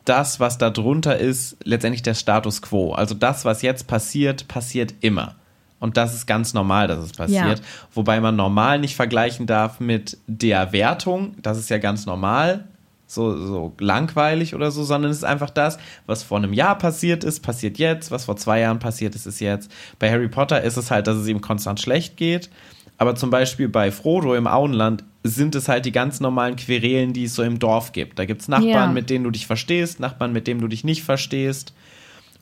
das, 0.05 0.39
was 0.39 0.59
da 0.59 0.71
drunter 0.71 1.19
ist, 1.19 1.57
letztendlich 1.65 2.03
der 2.03 2.15
Status 2.15 2.63
quo. 2.63 2.93
Also 2.93 3.17
das, 3.17 3.45
was 3.45 3.63
jetzt 3.63 3.89
passiert, 3.89 4.47
passiert 4.47 4.95
immer. 5.01 5.35
Und 5.81 5.97
das 5.97 6.15
ist 6.15 6.27
ganz 6.27 6.55
normal, 6.55 6.87
dass 6.87 7.01
es 7.01 7.13
passiert. 7.13 7.59
Ja. 7.59 7.65
Wobei 7.93 8.21
man 8.21 8.37
normal 8.37 8.79
nicht 8.79 8.95
vergleichen 8.95 9.47
darf 9.47 9.81
mit 9.81 10.17
der 10.29 10.73
Wertung. 10.73 11.35
Das 11.43 11.59
ist 11.59 11.69
ja 11.69 11.79
ganz 11.79 12.07
normal. 12.07 12.69
So, 13.09 13.37
so 13.37 13.73
langweilig 13.79 14.55
oder 14.55 14.71
so, 14.73 14.83
sondern 14.83 15.11
es 15.13 15.19
ist 15.19 15.25
einfach 15.25 15.51
das, 15.51 15.79
was 16.07 16.23
vor 16.25 16.39
einem 16.39 16.53
Jahr 16.53 16.77
passiert 16.77 17.23
ist, 17.23 17.41
passiert 17.41 17.79
jetzt, 17.79 18.11
was 18.11 18.25
vor 18.25 18.37
zwei 18.37 18.61
Jahren 18.61 18.81
passiert 18.81 19.15
ist, 19.15 19.27
ist 19.27 19.41
jetzt. 19.41 19.71
Bei 20.01 20.11
Harry 20.11 20.29
Potter 20.29 20.61
ist 20.63 20.77
es 20.77 20.91
halt, 20.91 21.07
dass 21.07 21.17
es 21.17 21.29
ihm 21.29 21.41
konstant 21.41 21.81
schlecht 21.81 22.17
geht. 22.17 22.51
Aber 22.99 23.15
zum 23.15 23.31
Beispiel 23.31 23.69
bei 23.69 23.93
Frodo 23.93 24.35
im 24.35 24.47
Auenland 24.47 25.05
sind 25.23 25.55
es 25.55 25.69
halt 25.69 25.85
die 25.85 25.93
ganz 25.93 26.19
normalen 26.21 26.57
Querelen, 26.57 27.13
die 27.13 27.25
es 27.25 27.35
so 27.35 27.43
im 27.43 27.59
Dorf 27.59 27.93
gibt. 27.93 28.19
Da 28.19 28.25
gibt 28.25 28.41
es 28.43 28.49
Nachbarn, 28.49 28.69
Ja. 28.71 28.87
mit 28.89 29.11
denen 29.11 29.25
du 29.25 29.31
dich 29.31 29.47
verstehst, 29.47 30.01
Nachbarn, 30.01 30.33
mit 30.33 30.47
denen 30.47 30.61
du 30.61 30.69
dich 30.69 30.83
nicht 30.83 31.03
verstehst. 31.05 31.75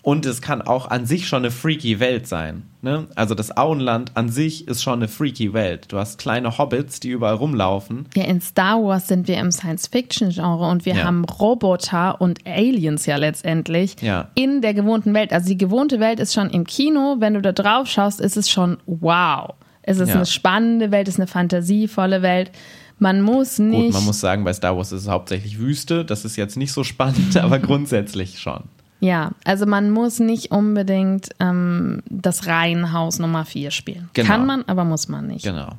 Und 0.05 0.27
es 0.27 0.43
kann 0.43 0.61
auch 0.61 0.91
an 0.91 1.07
sich 1.07 1.27
schon 1.27 1.39
eine 1.39 1.51
freaky 1.51 1.99
Welt 1.99 2.27
sein. 2.29 2.65
Ne? 2.83 3.07
Also 3.15 3.35
das 3.35 3.57
Auenland 3.57 4.13
an 4.15 4.29
sich 4.29 4.69
ist 4.69 4.83
schon 4.83 4.95
eine 4.99 5.09
freaky 5.09 5.55
Welt. 5.55 5.87
Du 5.89 5.97
hast 5.99 6.19
kleine 6.19 6.59
Hobbits, 6.59 7.01
die 7.01 7.09
überall 7.09 7.37
rumlaufen. 7.37 8.05
Ja, 8.15 8.25
in 8.25 8.43
Star 8.43 8.83
Wars 8.85 9.09
sind 9.09 9.29
wir 9.29 9.39
im 9.39 9.51
Science-Fiction-Genre 9.51 10.69
und 10.69 10.85
wir 10.85 10.95
Ja. 10.97 11.05
haben 11.05 11.25
Roboter 11.25 12.21
und 12.21 12.47
Aliens 12.47 13.07
ja 13.07 13.17
letztendlich 13.17 13.97
Ja. 14.03 14.29
in 14.35 14.61
der 14.61 14.75
gewohnten 14.75 15.15
Welt. 15.15 15.33
Also 15.33 15.49
die 15.49 15.57
gewohnte 15.57 16.01
Welt 16.01 16.21
ist 16.21 16.35
schon 16.35 16.51
im 16.51 16.65
Kino, 16.67 17.17
wenn 17.21 17.33
du 17.33 17.41
da 17.41 17.53
drauf 17.53 17.89
schaust, 17.89 18.21
ist 18.21 18.37
es 18.37 18.51
schon 18.51 18.77
wow. 18.85 19.55
Es 19.81 19.99
ist 20.01 20.11
Ja. 20.11 20.17
eine 20.17 20.27
spannende 20.27 20.91
Welt, 20.91 21.09
es 21.09 21.15
ist 21.15 21.21
eine 21.21 21.27
fantasievolle 21.29 22.21
Welt. 22.21 22.51
Man 22.99 23.23
muss 23.23 23.59
nicht. 23.59 23.85
Gut, 23.87 23.93
man 23.95 24.05
muss 24.05 24.21
sagen, 24.21 24.45
bei 24.45 24.53
Star 24.53 24.77
Wars 24.77 24.93
ist 24.93 25.03
es 25.03 25.09
hauptsächlich 25.09 25.59
Wüste. 25.59 26.05
Das 26.05 26.27
ist 26.27 26.37
jetzt 26.37 26.57
nicht 26.59 26.73
so 26.73 26.85
spannend, 26.85 27.37
aber 27.43 27.59
grundsätzlich 27.59 28.39
schon. 28.39 28.65
Ja, 29.01 29.33
also 29.45 29.67
man 29.67 29.91
muss 29.91 30.19
nicht 30.19 30.51
unbedingt 30.51 31.29
ähm, 31.41 32.03
das 32.09 32.47
Reihenhaus 32.47 33.19
Nummer 33.19 33.45
4 33.45 33.71
spielen. 33.71 34.09
Genau. 34.15 34.29
Kann 34.29 34.47
man, 34.47 34.65
aber 34.67 34.85
muss 34.85 35.09
man 35.09 35.27
nicht. 35.27 35.45
Genau. 35.45 35.73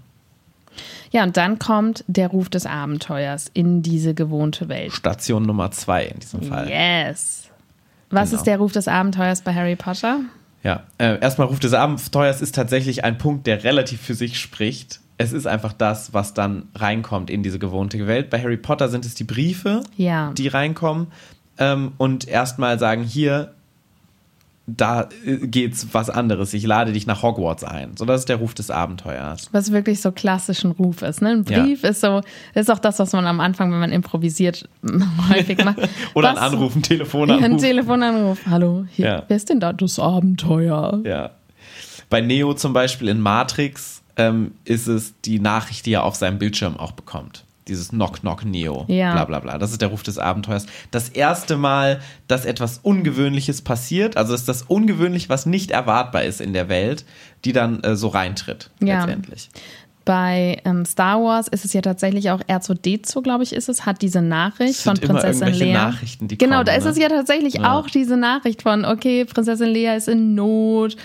Ja, 1.11 1.23
und 1.23 1.37
dann 1.37 1.57
kommt 1.57 2.03
der 2.07 2.27
Ruf 2.27 2.49
des 2.49 2.65
Abenteuers 2.65 3.49
in 3.53 3.81
diese 3.81 4.13
gewohnte 4.13 4.67
Welt. 4.67 4.91
Station 4.91 5.43
Nummer 5.43 5.71
zwei 5.71 6.05
in 6.05 6.19
diesem 6.19 6.43
Fall. 6.43 6.69
Yes. 6.69 7.49
Was 8.09 8.29
Genau. 8.29 8.39
ist 8.41 8.47
der 8.47 8.57
Ruf 8.57 8.73
des 8.73 8.87
Abenteuers 8.87 9.41
bei 9.41 9.53
Harry 9.53 9.75
Potter? 9.75 10.19
Ja, 10.63 10.83
äh, 10.97 11.19
erstmal 11.19 11.47
Ruf 11.47 11.59
des 11.59 11.73
Abenteuers 11.73 12.41
ist 12.41 12.55
tatsächlich 12.55 13.03
ein 13.05 13.17
Punkt, 13.17 13.47
der 13.47 13.63
relativ 13.63 14.01
für 14.01 14.13
sich 14.15 14.39
spricht. 14.39 14.99
Es 15.17 15.31
ist 15.31 15.47
einfach 15.47 15.71
das, 15.71 16.13
was 16.13 16.33
dann 16.33 16.63
reinkommt 16.75 17.29
in 17.29 17.41
diese 17.43 17.59
gewohnte 17.59 18.05
Welt. 18.07 18.29
Bei 18.29 18.41
Harry 18.41 18.57
Potter 18.57 18.89
sind 18.89 19.05
es 19.05 19.15
die 19.15 19.23
Briefe, 19.23 19.81
Ja. 19.95 20.31
die 20.33 20.49
reinkommen 20.49 21.07
ähm, 21.57 21.93
und 21.97 22.27
erstmal 22.27 22.77
sagen, 22.79 23.03
hier, 23.03 23.51
da 24.67 25.09
äh, 25.25 25.37
geht's 25.47 25.87
was 25.91 26.09
anderes. 26.09 26.53
Ich 26.55 26.65
lade 26.65 26.91
dich 26.91 27.05
nach 27.05 27.21
Hogwarts 27.21 27.63
ein. 27.63 27.95
So, 27.97 28.05
das 28.05 28.21
ist 28.21 28.29
der 28.29 28.37
Ruf 28.37 28.55
des 28.55 28.71
Abenteuers. 28.71 29.49
Was 29.51 29.71
wirklich 29.71 30.01
so 30.01 30.11
klassischen 30.11 30.71
Ruf 30.71 31.03
ist. 31.03 31.21
Ne? 31.21 31.29
Ein 31.29 31.45
Ja. 31.47 31.61
Brief 31.63 31.83
ist 31.83 32.01
so, 32.01 32.21
ist 32.55 32.71
auch 32.71 32.79
das, 32.79 32.97
was 32.97 33.13
man 33.13 33.27
am 33.27 33.39
Anfang, 33.39 33.71
wenn 33.71 33.79
man 33.79 33.91
improvisiert, 33.91 34.67
häufig 35.29 35.63
macht. 35.63 35.77
Oder 36.15 36.29
was, 36.31 36.37
ein 36.39 36.43
Anruf, 36.53 36.75
ein 36.75 36.81
Ja, 36.81 36.87
Telefonanruf. 36.87 37.43
ein 37.43 37.57
Telefonanruf. 37.59 38.39
Hallo, 38.49 38.85
hier, 38.91 39.05
Ja. 39.05 39.23
wer 39.27 39.37
ist 39.37 39.49
denn 39.49 39.59
da 39.59 39.71
das 39.71 39.99
Abenteuer? 39.99 41.01
Ja. 41.05 41.29
Bei 42.09 42.21
Neo 42.21 42.53
zum 42.55 42.73
Beispiel 42.73 43.07
in 43.09 43.19
Matrix 43.21 44.01
ähm, 44.17 44.51
ist 44.63 44.87
es 44.87 45.13
die 45.25 45.39
Nachricht, 45.39 45.85
die 45.85 45.93
er 45.93 46.03
auf 46.03 46.15
seinem 46.15 46.39
Bildschirm 46.39 46.75
auch 46.77 46.91
bekommt. 46.93 47.44
Dieses 47.67 47.89
Knock 47.89 48.19
Knock 48.21 48.45
Neo. 48.45 48.85
Ja. 48.87 49.13
Bla 49.13 49.25
bla 49.25 49.39
bla. 49.39 49.57
Das 49.57 49.71
ist 49.71 49.81
der 49.81 49.89
Ruf 49.89 50.03
des 50.03 50.19
Abenteuers. 50.19 50.67
Das 50.91 51.09
erste 51.09 51.57
Mal, 51.57 51.99
dass 52.27 52.45
etwas 52.45 52.79
Ungewöhnliches 52.83 53.61
passiert, 53.63 54.17
also 54.17 54.33
ist 54.35 54.47
das 54.47 54.63
ungewöhnlich, 54.63 55.29
was 55.29 55.45
nicht 55.45 55.71
erwartbar 55.71 56.23
ist 56.23 56.41
in 56.41 56.53
der 56.53 56.69
Welt, 56.69 57.05
die 57.43 57.53
dann 57.53 57.83
äh, 57.83 57.95
so 57.95 58.09
reintritt. 58.09 58.69
Ja. 58.81 58.99
Letztendlich. 58.99 59.49
Bei 60.05 60.61
ähm, 60.65 60.85
Star 60.85 61.19
Wars 61.23 61.47
ist 61.47 61.65
es 61.65 61.73
ja 61.73 61.81
tatsächlich 61.81 62.29
auch 62.29 62.39
R2D2, 62.41 63.23
glaube 63.23 63.43
ich, 63.43 63.53
ist 63.53 63.69
es, 63.69 63.87
hat 63.87 64.03
diese 64.03 64.21
Nachricht 64.21 64.79
von 64.81 64.93
Prinzessin 64.95 65.47
Lea. 65.47 65.73
Nachrichten, 65.73 66.27
die 66.27 66.37
genau, 66.37 66.57
kommen, 66.57 66.67
da 66.67 66.73
ist 66.75 66.83
ne? 66.83 66.91
es 66.91 66.97
ja 66.99 67.09
tatsächlich 67.09 67.55
Ja. 67.55 67.73
auch 67.73 67.89
diese 67.89 68.15
Nachricht 68.15 68.61
von, 68.61 68.85
okay, 68.85 69.25
Prinzessin 69.25 69.69
Lea 69.69 69.95
ist 69.97 70.07
in 70.07 70.35
Not. 70.35 70.95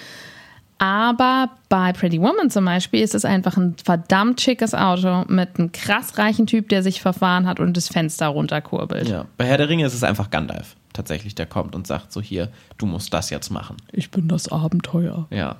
Aber 0.83 1.51
bei 1.69 1.93
Pretty 1.93 2.19
Woman 2.23 2.49
zum 2.49 2.65
Beispiel 2.65 3.03
ist 3.03 3.15
es 3.15 3.27
einfach 3.27 3.59
ein 3.59 3.77
verdammt 3.85 4.41
schickes 4.41 4.75
Auto 4.75 5.25
mit 5.29 5.59
einem 5.59 5.73
krass 5.73 6.17
reichen 6.17 6.47
Typ, 6.47 6.71
der 6.71 6.83
sich 6.83 7.03
verfahren 7.03 7.47
hat 7.47 7.61
und 7.61 7.77
das 7.77 7.89
Fenster 7.89 8.29
runterkurbelt. 8.29 9.07
Ja. 9.07 9.27
Bei 9.37 9.45
Herr 9.45 9.59
der 9.59 9.69
Ringe 9.69 9.85
ist 9.85 9.93
es 9.93 10.03
einfach 10.03 10.31
Gandalf. 10.31 10.77
Tatsächlich, 10.95 11.35
der 11.35 11.45
kommt 11.45 11.75
und 11.75 11.87
sagt 11.87 12.13
so 12.13 12.23
hier, 12.23 12.49
du 12.79 12.87
musst 12.87 13.13
das 13.13 13.29
jetzt 13.29 13.51
machen. 13.51 13.77
Ich 13.93 14.11
bin 14.11 14.27
das 14.27 14.51
Abenteuer. 14.51 15.27
Ja. 15.31 15.57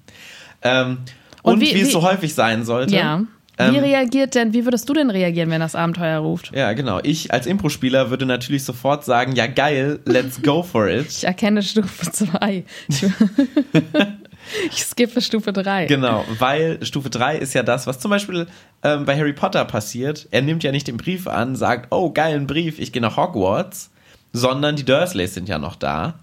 ähm, 0.62 0.98
und, 1.42 1.54
Und 1.54 1.60
wie, 1.60 1.74
wie- 1.74 1.80
es 1.80 1.90
so 1.90 2.02
häufig 2.02 2.32
sein 2.32 2.64
sollte. 2.64 2.94
Ja. 2.94 3.20
Wie 3.58 3.64
Ähm, 3.64 3.74
reagiert 3.76 4.34
denn, 4.34 4.54
wie 4.54 4.64
würdest 4.64 4.88
du 4.88 4.94
denn 4.94 5.10
reagieren, 5.10 5.50
wenn 5.50 5.60
das 5.60 5.74
Abenteuer 5.74 6.20
ruft? 6.20 6.52
Ja, 6.54 6.72
genau. 6.72 7.00
Ich 7.02 7.32
als 7.32 7.46
Impro-Spieler 7.46 8.10
würde 8.10 8.24
natürlich 8.26 8.64
sofort 8.64 9.04
sagen, 9.04 9.34
ja 9.34 9.46
geil, 9.46 9.98
let's 10.06 10.40
go 10.40 10.62
for 10.62 10.88
it. 10.88 11.08
Ich 11.10 11.24
erkenne 11.24 11.62
Stufe 11.62 12.10
2. 12.10 12.64
Ich 14.70 14.84
skippe 14.84 15.20
Stufe 15.20 15.52
3. 15.52 15.86
Genau, 15.86 16.24
weil 16.38 16.84
Stufe 16.84 17.10
3 17.10 17.36
ist 17.36 17.54
ja 17.54 17.62
das, 17.62 17.86
was 17.86 17.98
zum 17.98 18.10
Beispiel 18.10 18.46
ähm, 18.82 19.04
bei 19.04 19.16
Harry 19.16 19.32
Potter 19.32 19.64
passiert. 19.64 20.28
Er 20.30 20.42
nimmt 20.42 20.62
ja 20.62 20.72
nicht 20.72 20.88
den 20.88 20.96
Brief 20.96 21.26
an, 21.26 21.56
sagt, 21.56 21.88
oh, 21.90 22.10
geilen 22.10 22.46
Brief, 22.46 22.78
ich 22.78 22.92
gehe 22.92 23.02
nach 23.02 23.16
Hogwarts, 23.16 23.90
sondern 24.32 24.76
die 24.76 24.84
Dursleys 24.84 25.34
sind 25.34 25.48
ja 25.48 25.58
noch 25.58 25.76
da, 25.76 26.18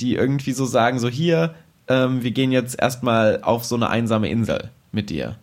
die 0.00 0.14
irgendwie 0.14 0.52
so 0.52 0.64
sagen, 0.64 0.98
so 0.98 1.08
hier, 1.08 1.54
ähm, 1.88 2.22
wir 2.22 2.30
gehen 2.30 2.52
jetzt 2.52 2.80
erstmal 2.80 3.40
auf 3.42 3.64
so 3.64 3.74
eine 3.74 3.90
einsame 3.90 4.28
Insel 4.28 4.70
mit 4.92 5.10
dir. 5.10 5.36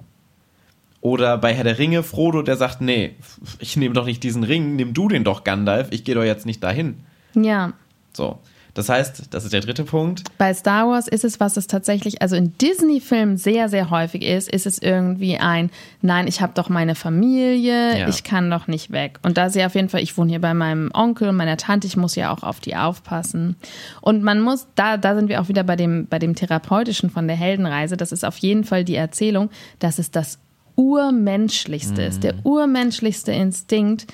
Oder 1.01 1.37
bei 1.37 1.53
Herr 1.53 1.63
der 1.63 1.79
Ringe, 1.79 2.03
Frodo, 2.03 2.41
der 2.41 2.57
sagt, 2.57 2.81
nee, 2.81 3.15
ich 3.59 3.77
nehme 3.77 3.93
doch 3.95 4.05
nicht 4.05 4.21
diesen 4.21 4.43
Ring, 4.43 4.75
nimm 4.75 4.93
du 4.93 5.07
den 5.07 5.23
doch, 5.23 5.43
Gandalf, 5.43 5.87
ich 5.91 6.03
gehe 6.03 6.15
doch 6.15 6.23
jetzt 6.23 6.45
nicht 6.45 6.61
dahin. 6.61 6.99
Ja. 7.35 7.73
So. 8.13 8.39
Das 8.79 8.87
heißt, 8.87 9.23
das 9.31 9.43
ist 9.43 9.51
der 9.51 9.59
dritte 9.59 9.83
Punkt. 9.83 10.23
Bei 10.37 10.53
Star 10.53 10.87
Wars 10.87 11.09
ist 11.09 11.25
es, 11.25 11.41
was 11.41 11.57
es 11.57 11.67
tatsächlich, 11.67 12.21
also 12.21 12.37
in 12.37 12.57
Disney-Filmen 12.59 13.35
sehr, 13.35 13.67
sehr 13.67 13.89
häufig 13.89 14.21
ist, 14.21 14.49
ist 14.49 14.65
es 14.65 14.79
irgendwie 14.79 15.37
ein, 15.37 15.69
nein, 16.01 16.27
ich 16.27 16.39
habe 16.39 16.53
doch 16.55 16.69
meine 16.69 16.95
Familie, 16.95 17.99
Ja. 17.99 18.07
ich 18.07 18.23
kann 18.23 18.49
doch 18.49 18.67
nicht 18.67 18.91
weg. 18.91 19.19
Und 19.21 19.37
da 19.37 19.49
sie 19.49 19.65
auf 19.65 19.75
jeden 19.75 19.89
Fall, 19.89 20.01
ich 20.01 20.17
wohne 20.17 20.29
hier 20.29 20.39
bei 20.39 20.53
meinem 20.53 20.91
Onkel, 20.93 21.33
meiner 21.33 21.57
Tante, 21.57 21.87
ich 21.87 21.97
muss 21.97 22.15
ja 22.15 22.31
auch 22.31 22.41
auf 22.41 22.61
die 22.61 22.77
aufpassen. 22.77 23.57
Und 23.99 24.23
man 24.23 24.39
muss, 24.39 24.65
da, 24.75 24.95
da 24.95 25.13
sind 25.13 25.27
wir 25.27 25.41
auch 25.41 25.49
wieder 25.49 25.65
bei 25.65 25.75
dem, 25.75 26.07
bei 26.07 26.17
dem 26.17 26.33
Therapeutischen 26.33 27.09
von 27.09 27.27
der 27.27 27.35
Heldenreise, 27.35 27.97
das 27.97 28.13
ist 28.13 28.23
auf 28.23 28.37
jeden 28.37 28.63
Fall 28.63 28.85
die 28.85 28.95
Erzählung, 28.95 29.49
dass 29.79 29.99
es 29.99 30.09
das 30.09 30.39
Urmenschlichste 30.77 32.01
ist, 32.03 32.23
der 32.23 32.35
urmenschlichste 32.45 33.33
Instinkt, 33.33 34.07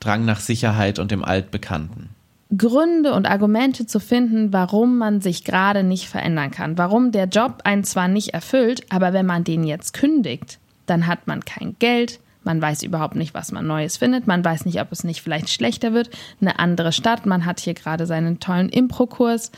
Drang 0.00 0.26
nach 0.26 0.40
Sicherheit 0.40 0.98
und 0.98 1.10
dem 1.10 1.24
Altbekannten. 1.24 2.10
Gründe 2.56 3.14
und 3.14 3.26
Argumente 3.26 3.86
zu 3.86 3.98
finden, 3.98 4.52
warum 4.52 4.98
man 4.98 5.20
sich 5.20 5.44
gerade 5.44 5.82
nicht 5.82 6.08
verändern 6.08 6.50
kann. 6.50 6.76
Warum 6.76 7.10
der 7.10 7.26
Job 7.26 7.60
einen 7.64 7.84
zwar 7.84 8.08
nicht 8.08 8.34
erfüllt, 8.34 8.84
aber 8.90 9.12
wenn 9.12 9.26
man 9.26 9.44
den 9.44 9.64
jetzt 9.64 9.94
kündigt, 9.94 10.58
dann 10.86 11.06
hat 11.06 11.26
man 11.26 11.44
kein 11.44 11.76
Geld, 11.78 12.20
man 12.44 12.60
weiß 12.60 12.82
überhaupt 12.82 13.14
nicht, 13.14 13.34
was 13.34 13.52
man 13.52 13.66
Neues 13.66 13.96
findet, 13.96 14.26
man 14.26 14.44
weiß 14.44 14.66
nicht, 14.66 14.80
ob 14.80 14.92
es 14.92 15.04
nicht 15.04 15.22
vielleicht 15.22 15.48
schlechter 15.48 15.94
wird, 15.94 16.10
eine 16.40 16.58
andere 16.58 16.92
Stadt, 16.92 17.24
man 17.24 17.46
hat 17.46 17.60
hier 17.60 17.74
gerade 17.74 18.06
seinen 18.06 18.40
tollen 18.40 18.68
Impro-Kurs. 18.68 19.52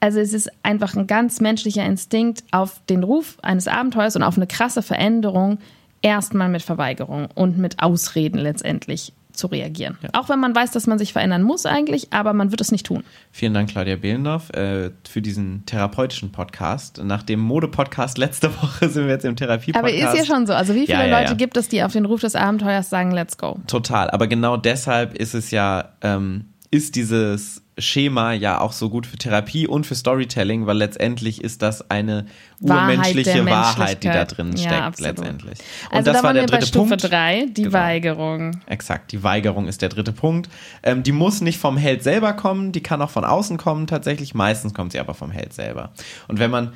Also 0.00 0.20
es 0.20 0.34
ist 0.34 0.50
einfach 0.62 0.94
ein 0.94 1.06
ganz 1.06 1.40
menschlicher 1.40 1.86
Instinkt 1.86 2.44
auf 2.50 2.82
den 2.90 3.04
Ruf 3.04 3.38
eines 3.42 3.68
Abenteuers 3.68 4.16
und 4.16 4.22
auf 4.22 4.36
eine 4.36 4.46
krasse 4.46 4.82
Veränderung 4.82 5.58
erstmal 6.02 6.48
mit 6.50 6.62
Verweigerung 6.62 7.28
und 7.34 7.56
mit 7.56 7.82
Ausreden 7.82 8.38
letztendlich 8.38 9.14
zu 9.36 9.46
reagieren. 9.48 9.98
Auch 10.12 10.28
wenn 10.28 10.38
man 10.40 10.54
weiß, 10.54 10.70
dass 10.72 10.86
man 10.86 10.98
sich 10.98 11.12
verändern 11.12 11.42
muss 11.42 11.66
eigentlich, 11.66 12.12
aber 12.12 12.32
man 12.32 12.50
wird 12.50 12.60
es 12.60 12.72
nicht 12.72 12.86
tun. 12.86 13.04
Vielen 13.30 13.54
Dank, 13.54 13.70
Claudia 13.70 13.96
Behlendorf, 13.96 14.50
äh, 14.50 14.90
für 15.08 15.22
diesen 15.22 15.64
therapeutischen 15.66 16.32
Podcast. 16.32 17.02
Nach 17.02 17.22
dem 17.22 17.40
Mode-Podcast 17.40 18.18
letzte 18.18 18.54
Woche 18.62 18.88
sind 18.88 19.04
wir 19.04 19.12
jetzt 19.12 19.24
im 19.24 19.30
Aber 19.30 19.36
Therapie-Podcast. 19.36 20.14
ist 20.14 20.18
ja 20.28 20.34
schon 20.34 20.46
so. 20.46 20.54
Also 20.54 20.74
wie 20.74 20.86
viele 20.86 20.98
Ja, 20.98 21.06
ja, 21.06 21.18
Leute 21.18 21.32
ja. 21.32 21.36
gibt 21.36 21.56
es, 21.56 21.68
die 21.68 21.82
auf 21.82 21.92
den 21.92 22.04
Ruf 22.04 22.20
des 22.20 22.34
Abenteuers 22.34 22.90
sagen, 22.90 23.10
let's 23.12 23.36
go? 23.38 23.58
Total, 23.66 24.10
aber 24.10 24.26
genau 24.26 24.56
deshalb 24.56 25.14
ist 25.14 25.34
es 25.34 25.50
ja, 25.50 25.92
ähm, 26.02 26.46
ist 26.70 26.96
dieses 26.96 27.62
Schema 27.78 28.32
ja 28.32 28.60
auch 28.60 28.72
so 28.72 28.88
gut 28.88 29.06
für 29.06 29.18
Therapie 29.18 29.66
und 29.66 29.84
für 29.86 29.94
Storytelling, 29.94 30.66
weil 30.66 30.78
letztendlich 30.78 31.44
ist 31.44 31.60
das 31.60 31.90
eine 31.90 32.24
Wahrheit 32.60 32.96
urmenschliche 32.98 33.32
der 33.34 33.46
Wahrheit, 33.46 34.02
die 34.02 34.08
da 34.08 34.24
drin 34.24 34.52
Ja, 34.56 34.58
steckt 34.58 34.82
absolut. 34.82 35.18
letztendlich. 35.18 35.58
Und 35.90 35.96
Also 35.98 36.10
das 36.12 36.16
da 36.22 36.26
war 36.26 36.32
der 36.32 36.42
wir 36.42 36.46
bei 36.46 36.52
dritte 36.56 36.66
Stufe 36.68 36.88
Punkt. 36.96 37.10
3, 37.10 37.46
die 37.54 37.62
Genau. 37.64 37.74
Weigerung. 37.74 38.60
Exakt, 38.66 39.12
die 39.12 39.22
Weigerung 39.22 39.68
ist 39.68 39.82
der 39.82 39.90
dritte 39.90 40.12
Punkt. 40.12 40.48
Ähm, 40.82 41.02
die 41.02 41.12
muss 41.12 41.42
nicht 41.42 41.58
vom 41.58 41.76
Held 41.76 42.02
selber 42.02 42.32
kommen, 42.32 42.72
die 42.72 42.82
kann 42.82 43.02
auch 43.02 43.10
von 43.10 43.24
außen 43.24 43.58
kommen 43.58 43.86
tatsächlich. 43.86 44.34
Meistens 44.34 44.72
kommt 44.72 44.92
sie 44.92 44.98
aber 45.00 45.12
vom 45.12 45.30
Held 45.30 45.52
selber. 45.52 45.92
Und 46.28 46.38
wenn 46.38 46.50
man 46.50 46.72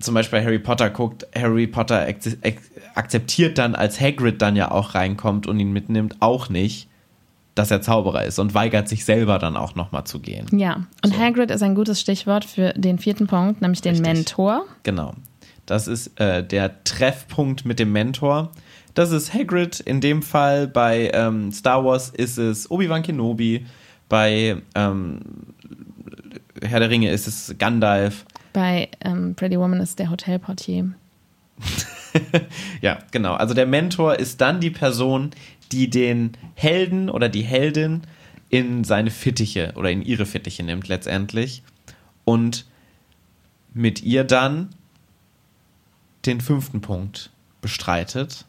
zum 0.00 0.14
Beispiel 0.14 0.38
bei 0.40 0.44
Harry 0.46 0.58
Potter 0.58 0.88
guckt, 0.90 1.26
Harry 1.36 1.66
Potter 1.66 2.00
ak- 2.08 2.38
ak- 2.42 2.62
akzeptiert 2.94 3.58
dann, 3.58 3.74
als 3.74 4.00
Hagrid 4.00 4.40
dann 4.42 4.56
ja 4.56 4.70
auch 4.70 4.94
reinkommt 4.94 5.46
und 5.46 5.60
ihn 5.60 5.72
mitnimmt, 5.72 6.16
auch 6.20 6.48
nicht, 6.48 6.88
dass 7.54 7.70
er 7.70 7.82
Zauberer 7.82 8.24
ist 8.24 8.38
und 8.38 8.54
weigert 8.54 8.88
sich 8.88 9.04
selber 9.04 9.38
dann 9.38 9.56
auch 9.56 9.74
nochmal 9.74 10.04
zu 10.04 10.20
gehen. 10.20 10.46
Ja, 10.52 10.86
und 11.04 11.18
Hagrid 11.18 11.50
ist 11.50 11.62
ein 11.62 11.74
gutes 11.74 12.00
Stichwort 12.00 12.44
für 12.44 12.72
den 12.74 12.98
vierten 12.98 13.26
Punkt, 13.26 13.60
nämlich 13.60 13.82
den 13.82 13.96
Richtig. 13.96 14.14
Mentor. 14.14 14.64
Genau. 14.82 15.12
Das 15.66 15.86
ist 15.86 16.18
äh, 16.18 16.44
der 16.44 16.82
Treffpunkt 16.84 17.64
mit 17.64 17.78
dem 17.78 17.92
Mentor. 17.92 18.50
Das 18.94 19.10
ist 19.10 19.32
Hagrid. 19.32 19.80
In 19.80 20.00
dem 20.00 20.22
Fall 20.22 20.66
bei 20.66 21.10
ähm, 21.14 21.52
Star 21.52 21.84
Wars 21.84 22.10
ist 22.10 22.38
es 22.38 22.70
Obi-Wan 22.70 23.02
Kenobi. 23.02 23.66
Bei 24.08 24.56
ähm, 24.74 25.20
Herr 26.62 26.80
der 26.80 26.90
Ringe 26.90 27.10
ist 27.10 27.26
es 27.26 27.54
Gandalf. 27.58 28.24
Bei 28.52 28.88
ähm, 29.02 29.34
Pretty 29.34 29.58
Woman 29.58 29.80
ist 29.80 29.98
der 29.98 30.10
Hotelportier. 30.10 30.92
Ja, 32.80 32.98
genau. 33.10 33.34
Also 33.34 33.54
der 33.54 33.66
Mentor 33.66 34.18
ist 34.18 34.40
dann 34.40 34.60
die 34.60 34.70
Person, 34.70 35.30
die 35.70 35.88
den 35.88 36.32
Helden 36.54 37.08
oder 37.08 37.28
die 37.28 37.42
Heldin 37.42 38.02
in 38.48 38.84
seine 38.84 39.10
Fittiche 39.10 39.72
oder 39.76 39.90
in 39.90 40.02
ihre 40.02 40.26
Fittiche 40.26 40.62
nimmt 40.62 40.88
letztendlich 40.88 41.62
und 42.24 42.66
mit 43.72 44.02
ihr 44.02 44.24
dann 44.24 44.70
den 46.26 46.40
fünften 46.40 46.80
Punkt 46.80 47.30
bestreitet. 47.60 48.44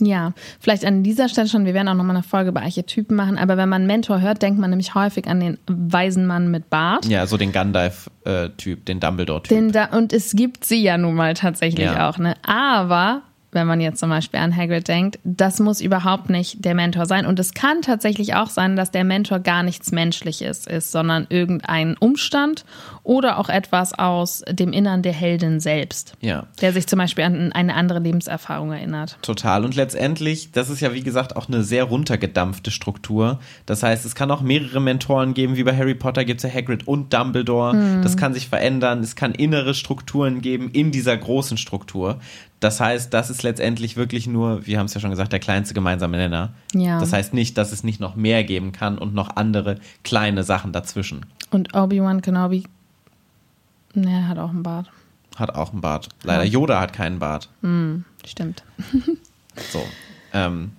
Ja, 0.00 0.32
vielleicht 0.58 0.84
an 0.84 1.04
dieser 1.04 1.28
Stelle 1.28 1.46
schon, 1.48 1.66
wir 1.66 1.74
werden 1.74 1.88
auch 1.88 1.94
nochmal 1.94 2.16
eine 2.16 2.24
Folge 2.24 2.50
über 2.50 2.62
Archetypen 2.62 3.16
machen, 3.16 3.38
aber 3.38 3.56
wenn 3.56 3.68
man 3.68 3.86
Mentor 3.86 4.20
hört, 4.20 4.42
denkt 4.42 4.58
man 4.58 4.70
nämlich 4.70 4.94
häufig 4.96 5.28
an 5.28 5.38
den 5.38 5.58
weisen 5.68 6.26
Mann 6.26 6.50
mit 6.50 6.68
Bart. 6.68 7.06
Ja, 7.06 7.26
so 7.26 7.36
den 7.36 7.52
Gandalf-Typ, 7.52 8.84
den 8.86 8.98
Dumbledore-Typ. 8.98 9.56
Den 9.56 9.70
da, 9.70 9.86
und 9.96 10.12
es 10.12 10.32
gibt 10.32 10.64
sie 10.64 10.82
ja 10.82 10.98
nun 10.98 11.14
mal 11.14 11.34
tatsächlich 11.34 11.86
Ja. 11.86 12.08
auch, 12.08 12.18
ne? 12.18 12.34
Aber 12.42 13.22
wenn 13.52 13.68
man 13.68 13.80
jetzt 13.80 14.00
zum 14.00 14.10
Beispiel 14.10 14.40
an 14.40 14.54
Hagrid 14.54 14.88
denkt, 14.88 15.20
das 15.22 15.60
muss 15.60 15.80
überhaupt 15.80 16.28
nicht 16.28 16.64
der 16.64 16.74
Mentor 16.74 17.06
sein. 17.06 17.24
Und 17.24 17.38
es 17.38 17.54
kann 17.54 17.82
tatsächlich 17.82 18.34
auch 18.34 18.50
sein, 18.50 18.74
dass 18.74 18.90
der 18.90 19.04
Mentor 19.04 19.38
gar 19.38 19.62
nichts 19.62 19.92
Menschliches 19.92 20.66
ist, 20.66 20.90
sondern 20.90 21.26
irgendein 21.30 21.96
Umstand 21.96 22.64
oder 23.04 23.38
auch 23.38 23.48
etwas 23.48 23.92
aus 23.96 24.42
dem 24.50 24.72
Innern 24.72 25.02
der 25.02 25.12
Heldin 25.12 25.60
selbst, 25.60 26.14
Ja, 26.20 26.46
der 26.60 26.72
sich 26.72 26.86
zum 26.86 26.98
Beispiel 26.98 27.22
an 27.24 27.52
eine 27.52 27.74
andere 27.74 28.00
Lebenserfahrung 28.00 28.72
erinnert. 28.72 29.18
total. 29.22 29.64
Und 29.64 29.76
letztendlich, 29.76 30.50
das 30.52 30.70
ist 30.70 30.80
ja 30.80 30.92
wie 30.94 31.02
gesagt 31.02 31.36
auch 31.36 31.46
eine 31.48 31.62
sehr 31.62 31.84
runtergedampfte 31.84 32.70
Struktur. 32.70 33.38
Das 33.66 33.82
heißt, 33.82 34.04
es 34.04 34.14
kann 34.14 34.30
auch 34.30 34.40
mehrere 34.40 34.80
Mentoren 34.80 35.34
geben, 35.34 35.56
wie 35.56 35.64
bei 35.64 35.76
Harry 35.76 35.94
Potter 35.94 36.24
gibt 36.24 36.42
es 36.42 36.50
ja 36.50 36.54
Hagrid 36.58 36.88
und 36.88 37.12
Dumbledore. 37.12 38.00
Das 38.02 38.16
kann 38.16 38.34
sich 38.34 38.48
verändern. 38.48 39.00
Es 39.00 39.14
kann 39.16 39.32
innere 39.32 39.74
Strukturen 39.74 40.40
geben 40.40 40.70
in 40.70 40.90
dieser 40.90 41.16
großen 41.16 41.58
Struktur. 41.58 42.18
Das 42.60 42.80
heißt, 42.80 43.12
das 43.12 43.28
ist 43.28 43.42
letztendlich 43.42 43.96
wirklich 43.98 44.26
nur, 44.26 44.66
wir 44.66 44.78
haben 44.78 44.86
es 44.86 44.94
ja 44.94 45.00
schon 45.00 45.10
gesagt, 45.10 45.32
der 45.32 45.40
kleinste 45.40 45.74
gemeinsame 45.74 46.16
Nenner. 46.16 46.54
Ja. 46.72 46.98
Das 46.98 47.12
heißt 47.12 47.34
nicht, 47.34 47.58
dass 47.58 47.72
es 47.72 47.84
nicht 47.84 48.00
noch 48.00 48.16
mehr 48.16 48.42
geben 48.44 48.72
kann 48.72 48.96
und 48.96 49.12
noch 49.14 49.36
andere 49.36 49.76
kleine 50.02 50.44
Sachen 50.44 50.72
dazwischen. 50.72 51.26
Und 51.50 51.74
Obi-Wan 51.74 52.22
Kenobi, 52.22 52.64
ne, 53.96 54.10
er 54.10 54.28
hat 54.28 54.38
auch 54.38 54.50
einen 54.50 54.62
Bart. 54.62 54.90
Hat 55.36 55.54
auch 55.54 55.72
einen 55.72 55.80
Bart. 55.80 56.08
Leider 56.22 56.44
Yoda 56.44 56.80
hat 56.80 56.92
keinen 56.92 57.18
Bart. 57.18 57.48
Stimmt. 58.24 58.62
So. 59.70 59.84
Ähm, 60.32 60.72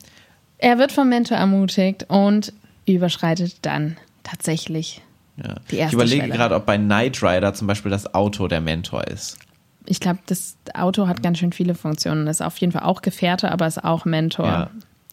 Er 0.58 0.78
wird 0.78 0.92
vom 0.92 1.08
Mentor 1.08 1.38
ermutigt 1.38 2.08
und 2.10 2.52
überschreitet 2.86 3.60
dann 3.62 3.96
tatsächlich 4.24 5.02
ja. 5.38 5.56
Die 5.70 5.76
ich 5.76 5.80
erste 5.82 5.96
überlege 5.96 6.22
Schwelle. 6.24 6.34
gerade, 6.34 6.56
ob 6.56 6.66
bei 6.66 6.78
Knight 6.78 7.22
Rider 7.22 7.54
zum 7.54 7.68
Beispiel 7.68 7.92
das 7.92 8.14
Auto 8.14 8.48
der 8.48 8.62
Mentor 8.62 9.06
ist. 9.08 9.38
Ich 9.86 10.00
glaube, 10.00 10.20
das 10.26 10.58
Auto 10.74 11.08
hat 11.08 11.22
ganz 11.24 11.40
schön 11.40 11.52
viele 11.52 11.76
Funktionen. 11.76 12.28
Ist 12.28 12.42
auf 12.42 12.58
jeden 12.58 12.72
Fall 12.74 12.84
auch 12.84 13.02
Gefährte, 13.02 13.52
aber 13.52 13.68
ist 13.68 13.84
auch 13.84 14.06
Mentor. 14.06 14.46
Ja. 14.48 14.70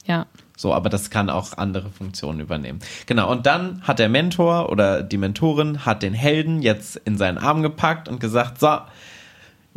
Ja. 0.06 0.26
So, 0.56 0.74
aber 0.74 0.90
das 0.90 1.10
kann 1.10 1.30
auch 1.30 1.56
andere 1.56 1.90
Funktionen 1.90 2.40
übernehmen. 2.40 2.80
Genau, 3.06 3.30
und 3.30 3.46
dann 3.46 3.82
hat 3.82 3.98
der 3.98 4.08
Mentor 4.08 4.70
oder 4.70 5.02
die 5.02 5.16
Mentorin 5.16 5.84
hat 5.84 6.02
den 6.02 6.14
Helden 6.14 6.62
jetzt 6.62 6.96
in 7.04 7.16
seinen 7.16 7.38
Arm 7.38 7.62
gepackt 7.62 8.08
und 8.08 8.20
gesagt, 8.20 8.60
so, 8.60 8.78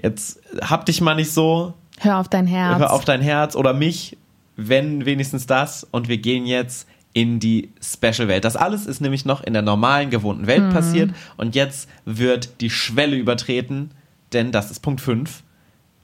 jetzt 0.01 0.41
hab 0.61 0.85
dich 0.85 1.01
mal 1.01 1.15
nicht 1.15 1.31
so, 1.31 1.73
Hör 1.99 2.17
auf 2.17 2.27
dein 2.27 2.45
Herz. 2.45 2.79
hör 2.79 2.91
auf 2.91 3.05
dein 3.05 3.21
Herz 3.21 3.55
oder 3.55 3.73
mich, 3.73 4.17
wenn 4.57 5.05
wenigstens 5.05 5.47
das 5.47 5.85
und 5.89 6.07
wir 6.09 6.17
gehen 6.17 6.45
jetzt 6.45 6.87
in 7.13 7.39
die 7.39 7.71
Special-Welt. 7.81 8.43
Das 8.43 8.57
alles 8.57 8.85
ist 8.85 8.99
nämlich 8.99 9.23
noch 9.23 9.41
in 9.41 9.53
der 9.53 9.61
normalen, 9.61 10.09
gewohnten 10.09 10.47
Welt 10.47 10.69
passiert 10.73 11.11
und 11.37 11.55
jetzt 11.55 11.89
wird 12.03 12.59
die 12.59 12.69
Schwelle 12.69 13.15
übertreten, 13.15 13.91
denn 14.33 14.51
das 14.51 14.69
ist 14.71 14.81
Punkt 14.81 14.99
5, 14.99 15.41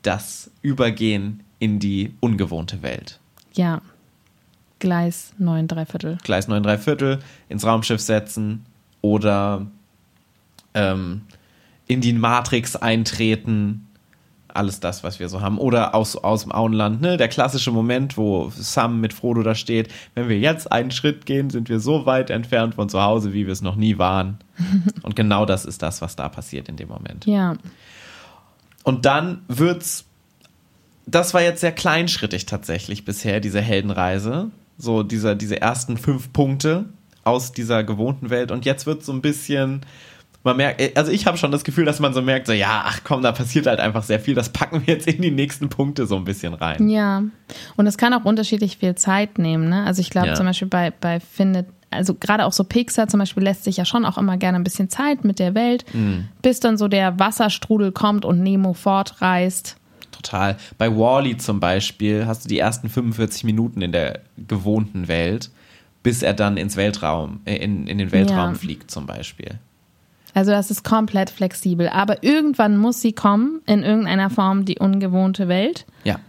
das 0.04 0.50
Übergehen 0.62 1.44
in 1.60 1.80
die 1.80 2.16
ungewohnte 2.22 2.82
Welt. 2.82 3.20
Ja. 3.54 3.82
Gleis 4.82 5.34
9, 5.38 5.68
drei 5.68 5.86
Viertel. 5.86 6.18
Gleis 6.24 6.48
9 6.48 6.64
3 6.64 6.78
Viertel 6.80 7.20
ins 7.48 7.66
Raumschiff 7.66 8.02
setzen 8.02 8.66
oder 9.02 9.68
ähm, 10.74 11.22
in 11.88 12.02
die 12.02 12.14
Matrix 12.14 12.76
eintreten. 12.76 13.88
Alles 14.48 14.80
das, 14.82 15.04
was 15.04 15.20
wir 15.20 15.30
so 15.30 15.40
haben. 15.40 15.60
Oder 15.60 15.94
aus, 15.94 16.18
aus 16.18 16.42
dem 16.42 16.52
Auenland, 16.52 17.00
ne? 17.00 17.16
Der 17.16 17.28
klassische 17.28 17.72
Moment, 17.72 18.18
wo 18.18 18.52
Sam 18.54 19.00
mit 19.00 19.14
Frodo 19.14 19.44
da 19.44 19.54
steht. 19.54 19.90
Wenn 20.16 20.28
wir 20.28 20.40
jetzt 20.40 20.72
einen 20.72 20.92
Schritt 20.92 21.28
gehen, 21.28 21.52
sind 21.52 21.70
wir 21.70 21.80
so 21.80 22.08
weit 22.08 22.32
entfernt 22.32 22.76
von 22.76 22.90
zu 22.90 23.02
Hause, 23.02 23.34
wie 23.34 23.46
wir 23.46 23.54
es 23.54 23.62
noch 23.62 23.76
nie 23.76 24.00
waren. 24.00 24.40
Und 25.04 25.16
genau 25.16 25.46
das 25.46 25.64
ist 25.64 25.84
das, 25.84 26.02
was 26.02 26.16
da 26.16 26.28
passiert 26.28 26.68
in 26.68 26.76
dem 26.76 26.90
Moment. 26.90 27.28
Ja. 27.28 27.56
Und 28.84 29.06
dann 29.06 29.44
wird's. 29.48 30.06
Das 31.06 31.34
war 31.34 31.42
jetzt 31.42 31.62
sehr 31.62 31.72
kleinschrittig 31.72 32.46
tatsächlich 32.46 33.06
bisher, 33.06 33.40
diese 33.40 33.62
Heldenreise. 33.62 34.50
So 34.78 35.04
dieser, 35.04 35.36
diese 35.36 35.62
ersten 35.62 35.98
fünf 35.98 36.32
Punkte 36.34 36.86
aus 37.24 37.52
dieser 37.52 37.84
gewohnten 37.84 38.30
Welt. 38.30 38.52
Und 38.52 38.66
jetzt 38.66 38.86
wird 38.86 39.04
so 39.04 39.12
ein 39.14 39.22
bisschen. 39.22 39.82
Man 40.44 40.58
merkt, 40.58 40.98
also 40.98 41.12
ich 41.12 41.28
habe 41.28 41.38
schon 41.38 41.52
das 41.52 41.64
Gefühl, 41.64 41.86
dass 41.86 42.00
man 42.00 42.16
so 42.16 42.22
merkt, 42.24 42.48
so 42.48 42.54
ja, 42.54 42.82
ach 42.88 43.02
komm, 43.04 43.22
da 43.22 43.32
passiert 43.32 43.68
halt 43.68 43.80
einfach 43.80 44.02
sehr 44.02 44.20
viel. 44.20 44.34
Das 44.34 44.50
packen 44.50 44.82
wir 44.88 44.96
jetzt 44.96 45.06
in 45.08 45.22
die 45.22 45.30
nächsten 45.30 45.70
Punkte 45.70 46.08
so 46.08 46.16
ein 46.16 46.24
bisschen 46.24 46.56
rein. 46.56 46.90
Ja, 46.90 47.22
und 47.76 47.86
es 47.86 47.96
kann 47.96 48.12
auch 48.16 48.26
unterschiedlich 48.26 48.78
viel 48.78 48.96
Zeit 48.96 49.38
nehmen. 49.38 49.70
Ne? 49.70 49.84
Also 49.86 50.02
ich 50.02 50.10
glaube 50.10 50.30
Ja. 50.30 50.34
zum 50.34 50.48
Beispiel 50.48 50.68
bei, 50.68 50.90
bei 51.00 51.20
Findet, 51.20 51.68
also 51.92 52.16
gerade 52.16 52.46
auch 52.46 52.54
so 52.54 52.64
Pixar 52.64 53.08
zum 53.08 53.20
Beispiel 53.20 53.44
lässt 53.44 53.66
sich 53.66 53.78
ja 53.78 53.86
schon 53.86 54.04
auch 54.04 54.18
immer 54.18 54.38
gerne 54.38 54.58
ein 54.58 54.64
bisschen 54.64 54.90
Zeit 54.90 55.24
mit 55.26 55.38
der 55.38 55.54
Welt, 55.54 55.86
Mhm. 55.94 56.30
bis 56.42 56.60
dann 56.60 56.76
so 56.76 56.88
der 56.88 57.20
Wasserstrudel 57.20 57.92
kommt 57.92 58.26
und 58.26 58.42
Nemo 58.42 58.74
fortreist. 58.74 59.76
Total. 60.22 60.58
Bei 60.78 60.96
Wally 60.96 61.38
zum 61.38 61.60
Beispiel 61.60 62.26
hast 62.28 62.46
du 62.46 62.50
die 62.50 62.60
ersten 62.60 62.90
45 62.90 63.44
Minuten 63.44 63.82
in 63.82 63.92
der 63.92 64.20
gewohnten 64.38 65.08
Welt, 65.08 65.50
bis 66.04 66.24
er 66.24 66.34
dann 66.34 66.58
ins 66.58 66.76
Weltraum, 66.78 67.42
äh, 67.46 67.56
in, 67.58 67.88
in 67.88 67.98
den 67.98 68.12
Weltraum 68.12 68.52
Ja. 68.52 68.54
fliegt 68.54 68.92
zum 68.92 69.06
Beispiel. 69.06 69.60
Also 70.34 70.52
das 70.52 70.72
ist 70.72 70.84
komplett 70.84 71.30
flexibel. 71.30 71.90
Aber 71.90 72.24
irgendwann 72.24 72.78
muss 72.78 73.02
sie 73.02 73.14
kommen, 73.14 73.62
in 73.66 73.84
irgendeiner 73.84 74.30
Form, 74.30 74.66
die 74.66 74.80
ungewohnte 74.80 75.48
Welt. 75.48 75.86
Ja. 76.04 76.20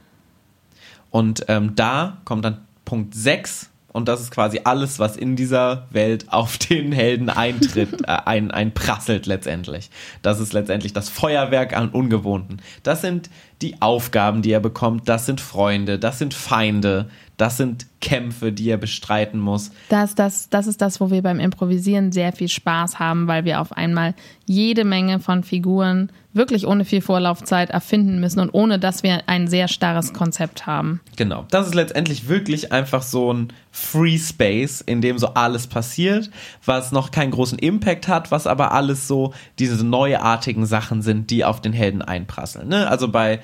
Und 1.11 1.45
ähm, 1.49 1.75
da 1.77 2.19
kommt 2.25 2.45
dann 2.45 2.59
Punkt 2.85 3.15
6 3.15 3.71
und 3.93 4.09
das 4.09 4.21
ist 4.21 4.31
quasi 4.31 4.61
alles, 4.65 4.99
was 4.99 5.17
in 5.17 5.37
dieser 5.37 5.87
Welt 5.91 6.27
auf 6.29 6.59
den 6.59 6.93
Helden 6.93 7.29
eintritt, 7.29 8.03
äh, 8.07 8.19
ein, 8.25 8.51
einprasselt 8.51 9.27
letztendlich. 9.27 9.91
Das 10.23 10.41
ist 10.41 10.53
letztendlich 10.53 10.93
das 10.93 11.09
Feuerwerk 11.09 11.77
an 11.77 11.91
Ungewohnten. 11.91 12.61
Das 12.83 13.03
sind 13.03 13.31
die 13.61 13.81
Aufgaben, 13.81 14.43
die 14.43 14.51
er 14.51 14.61
bekommt, 14.61 15.09
das 15.09 15.27
sind 15.27 15.41
Freunde, 15.41 15.99
das 15.99 16.19
sind 16.19 16.35
Feinde, 16.35 17.09
das 17.43 17.57
sind 17.57 17.87
Kämpfe, 18.01 18.53
die 18.53 18.71
er 18.71 18.77
bestreiten 18.77 19.41
muss. 19.41 19.73
Das, 19.89 20.15
das, 20.15 20.49
das 20.49 20.69
ist 20.69 20.81
das, 20.81 21.01
wo 21.01 21.11
wir 21.11 21.23
beim 21.23 21.41
Improvisieren 21.41 22.13
sehr 22.13 22.33
viel 22.33 22.47
Spaß 22.47 23.01
haben, 23.01 23.27
weil 23.27 23.45
wir 23.45 23.61
auf 23.61 23.73
einmal 23.73 24.15
jede 24.47 24.85
Menge 24.85 25.19
von 25.19 25.43
Figuren 25.43 26.13
wirklich 26.33 26.69
ohne 26.69 26.85
viel 26.85 27.01
Vorlaufzeit 27.01 27.71
erfinden 27.71 28.21
müssen 28.21 28.39
und 28.39 28.51
ohne 28.51 28.79
dass 28.79 29.03
wir 29.03 29.25
ein 29.27 29.49
sehr 29.49 29.67
starres 29.67 30.13
Konzept 30.13 30.67
haben. 30.67 31.01
Genau. 31.17 31.45
Das 31.51 31.67
ist 31.67 31.75
letztendlich 31.75 32.29
wirklich 32.29 32.71
einfach 32.71 33.03
so 33.03 33.33
ein 33.33 33.49
Free 33.73 34.19
Space, 34.19 34.81
in 34.81 35.01
dem 35.01 35.19
so 35.19 35.35
alles 35.35 35.67
passiert, 35.67 36.31
was 36.65 36.93
noch 36.93 37.11
keinen 37.11 37.33
großen 37.33 37.59
Impact 37.59 38.07
hat, 38.07 38.31
was 38.31 38.47
aber 38.47 38.71
alles 38.71 39.09
so 39.09 39.35
diese 39.59 39.85
neuartigen 39.85 40.65
Sachen 40.65 41.03
sind, 41.03 41.31
die 41.31 41.45
auf 41.45 41.61
den 41.61 41.73
Helden 41.73 42.03
einprasseln. 42.03 42.69
Ne? 42.69 42.89
Also 42.89 43.09
bei 43.09 43.41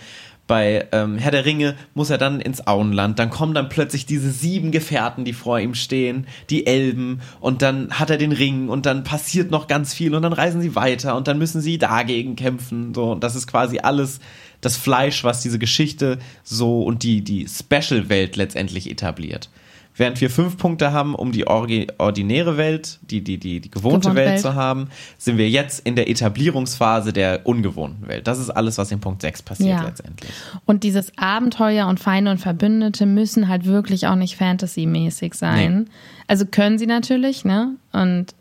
bei 0.48 0.88
ähm, 0.90 1.18
Herr 1.18 1.30
der 1.30 1.44
Ringe 1.44 1.76
muss 1.94 2.10
er 2.10 2.18
dann 2.18 2.40
ins 2.40 2.66
Auenland, 2.66 3.20
dann 3.20 3.30
kommen 3.30 3.54
dann 3.54 3.68
plötzlich 3.68 4.06
diese 4.06 4.32
sieben 4.32 4.72
Gefährten, 4.72 5.24
die 5.24 5.34
vor 5.34 5.60
ihm 5.60 5.74
stehen, 5.74 6.26
die 6.50 6.66
Elben, 6.66 7.20
und 7.38 7.62
dann 7.62 7.92
hat 7.92 8.10
er 8.10 8.16
den 8.16 8.32
Ring 8.32 8.68
und 8.68 8.86
dann 8.86 9.04
passiert 9.04 9.52
noch 9.52 9.68
ganz 9.68 9.94
viel 9.94 10.14
und 10.14 10.22
dann 10.22 10.32
reisen 10.32 10.60
sie 10.60 10.74
weiter 10.74 11.14
und 11.14 11.28
dann 11.28 11.38
müssen 11.38 11.60
sie 11.60 11.78
dagegen 11.78 12.34
kämpfen. 12.34 12.94
So, 12.94 13.12
und 13.12 13.22
das 13.22 13.36
ist 13.36 13.46
quasi 13.46 13.78
alles 13.78 14.18
das 14.60 14.76
Fleisch, 14.76 15.22
was 15.22 15.42
diese 15.42 15.58
Geschichte 15.58 16.18
so 16.42 16.82
und 16.82 17.04
die, 17.04 17.22
die 17.22 17.46
Special-Welt 17.46 18.36
letztendlich 18.36 18.90
etabliert. 18.90 19.50
Während 19.98 20.20
wir 20.20 20.30
fünf 20.30 20.56
Punkte 20.56 20.92
haben, 20.92 21.14
um 21.14 21.32
die 21.32 21.46
ordinäre 21.46 22.56
Welt, 22.56 23.00
die, 23.02 23.22
die, 23.22 23.36
die, 23.36 23.60
die 23.60 23.70
gewohnte 23.70 24.08
Gewohnte 24.08 24.14
Welt 24.14 24.28
Welt. 24.30 24.40
zu 24.40 24.54
haben, 24.54 24.88
sind 25.18 25.38
wir 25.38 25.50
jetzt 25.50 25.80
in 25.86 25.96
der 25.96 26.08
Etablierungsphase 26.08 27.12
der 27.12 27.46
ungewohnten 27.46 28.06
Welt. 28.06 28.26
Das 28.28 28.38
ist 28.38 28.48
alles, 28.50 28.78
was 28.78 28.92
in 28.92 29.00
Punkt 29.00 29.22
6 29.22 29.42
passiert 29.42 29.80
Ja. 29.80 29.84
letztendlich. 29.84 30.30
Und 30.64 30.84
dieses 30.84 31.12
Abenteuer 31.18 31.88
und 31.88 31.98
Feinde 31.98 32.30
und 32.30 32.38
Verbündete 32.38 33.06
müssen 33.06 33.48
halt 33.48 33.66
wirklich 33.66 34.06
auch 34.06 34.14
nicht 34.14 34.36
Fantasy-mäßig 34.36 35.34
sein. 35.34 35.80
Nee. 35.80 35.90
Also 36.28 36.46
können 36.46 36.78
sie 36.78 36.86
natürlich, 36.86 37.44
ne? 37.44 37.72
Und 37.92 38.34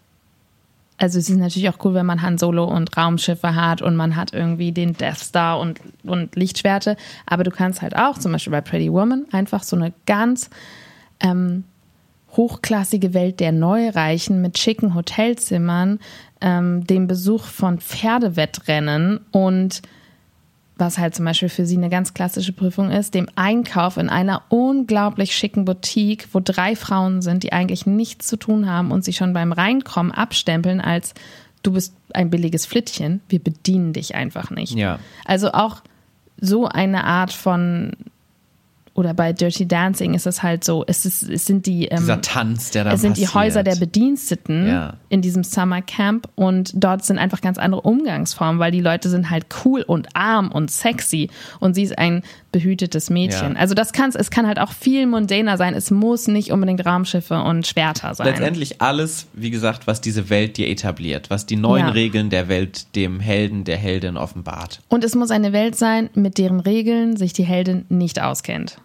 also 0.99 1.19
es 1.19 1.29
ist 1.29 1.37
natürlich 1.37 1.69
auch 1.69 1.83
cool, 1.83 1.93
wenn 1.93 2.05
man 2.05 2.21
Han 2.21 2.37
Solo 2.37 2.65
und 2.65 2.95
Raumschiffe 2.97 3.55
hat 3.55 3.81
und 3.81 3.95
man 3.95 4.15
hat 4.15 4.33
irgendwie 4.33 4.71
den 4.71 4.93
Death 4.93 5.19
Star 5.19 5.59
und, 5.59 5.79
und 6.03 6.35
Lichtschwerte. 6.35 6.97
Aber 7.25 7.43
du 7.43 7.51
kannst 7.51 7.81
halt 7.81 7.95
auch, 7.95 8.17
zum 8.17 8.31
Beispiel 8.31 8.51
bei 8.51 8.61
Pretty 8.61 8.91
Woman, 8.91 9.25
einfach 9.31 9.63
so 9.63 9.75
eine 9.75 9.93
ganz 10.07 10.49
ähm, 11.19 11.63
hochklassige 12.35 13.13
Welt 13.13 13.39
der 13.39 13.51
Neureichen 13.51 14.41
mit 14.41 14.57
schicken 14.57 14.93
Hotelzimmern, 14.93 15.99
ähm, 16.41 16.85
dem 16.85 17.07
Besuch 17.07 17.45
von 17.45 17.79
Pferdewettrennen 17.79 19.19
und 19.31 19.81
was 20.79 20.99
halt 20.99 21.15
zum 21.15 21.25
Beispiel 21.25 21.49
für 21.49 21.65
sie 21.65 21.77
eine 21.77 21.89
ganz 21.89 22.13
klassische 22.13 22.53
Prüfung 22.53 22.91
ist, 22.91 23.15
dem 23.15 23.27
Einkauf 23.35 23.97
in 23.97 24.09
einer 24.09 24.43
unglaublich 24.49 25.35
schicken 25.35 25.65
Boutique, 25.65 26.27
wo 26.33 26.39
drei 26.39 26.75
Frauen 26.75 27.23
sind, 27.23 27.41
die 27.41 27.51
eigentlich 27.51 27.87
nichts 27.87 28.27
zu 28.27 28.37
tun 28.37 28.69
haben 28.69 28.91
und 28.91 29.03
sie 29.03 29.13
schon 29.13 29.33
beim 29.33 29.51
Reinkommen 29.51 30.11
abstempeln 30.11 30.79
als 30.79 31.15
du 31.63 31.71
bist 31.73 31.95
ein 32.13 32.29
billiges 32.29 32.65
Flittchen, 32.65 33.21
wir 33.29 33.39
bedienen 33.39 33.91
dich 33.91 34.15
einfach 34.15 34.51
nicht. 34.51 34.75
Ja. 34.75 34.99
Also 35.25 35.51
auch 35.51 35.81
so 36.39 36.67
eine 36.67 37.03
Art 37.03 37.33
von 37.33 37.93
oder 38.97 39.13
bei 39.13 39.31
Dirty 39.31 39.67
Dancing 39.67 40.15
ist 40.15 40.25
es 40.25 40.41
halt 40.41 40.63
so, 40.63 40.83
es, 40.87 41.05
ist, 41.05 41.21
es 41.21 41.45
sind 41.45 41.67
die 41.67 41.85
ähm, 41.85 41.99
Dieser 41.99 42.19
Tanz, 42.21 42.71
der 42.71 42.83
da 42.83 42.93
es 42.93 43.01
sind 43.01 43.15
die. 43.17 43.27
Häuser 43.27 43.61
der 43.63 43.75
Bediensteten 43.75 44.67
Ja. 44.67 44.93
in 45.09 45.21
diesem 45.21 45.43
Summer 45.43 45.83
Camp 45.83 46.27
und 46.33 46.71
dort 46.73 47.05
sind 47.05 47.19
einfach 47.19 47.41
ganz 47.41 47.59
andere 47.59 47.81
Umgangsformen, 47.81 48.59
weil 48.59 48.71
die 48.71 48.81
Leute 48.81 49.09
sind 49.09 49.29
halt 49.29 49.45
cool 49.63 49.83
und 49.83 50.07
arm 50.15 50.51
und 50.51 50.71
sexy 50.71 51.29
und 51.59 51.75
sie 51.75 51.83
ist 51.83 51.97
ein 51.97 52.23
behütetes 52.51 53.11
Mädchen. 53.11 53.53
Ja. 53.53 53.59
Also 53.59 53.75
das 53.75 53.93
kann 53.93 54.11
es 54.15 54.31
kann 54.31 54.47
halt 54.47 54.57
auch 54.59 54.71
viel 54.71 55.05
mundaner 55.05 55.57
sein. 55.57 55.75
Es 55.75 55.91
muss 55.91 56.27
nicht 56.27 56.51
unbedingt 56.51 56.83
Raumschiffe 56.83 57.39
und 57.39 57.67
Schwerter 57.67 58.15
sein. 58.15 58.25
Letztendlich 58.25 58.81
alles, 58.81 59.27
wie 59.33 59.51
gesagt, 59.51 59.85
was 59.85 60.01
diese 60.01 60.31
Welt 60.31 60.57
dir 60.57 60.67
etabliert, 60.69 61.29
was 61.29 61.45
die 61.45 61.55
neuen 61.55 61.85
Ja. 61.85 61.91
Regeln 61.91 62.31
der 62.31 62.47
Welt 62.47 62.95
dem 62.95 63.19
Helden, 63.19 63.63
der 63.63 63.77
Heldin 63.77 64.17
offenbart. 64.17 64.79
Und 64.87 65.03
es 65.03 65.13
muss 65.13 65.29
eine 65.29 65.53
Welt 65.53 65.75
sein, 65.75 66.09
mit 66.15 66.39
deren 66.39 66.59
Regeln 66.61 67.15
sich 67.15 67.33
die 67.33 67.43
Heldin 67.43 67.85
nicht 67.89 68.19
auskennt. 68.19 68.77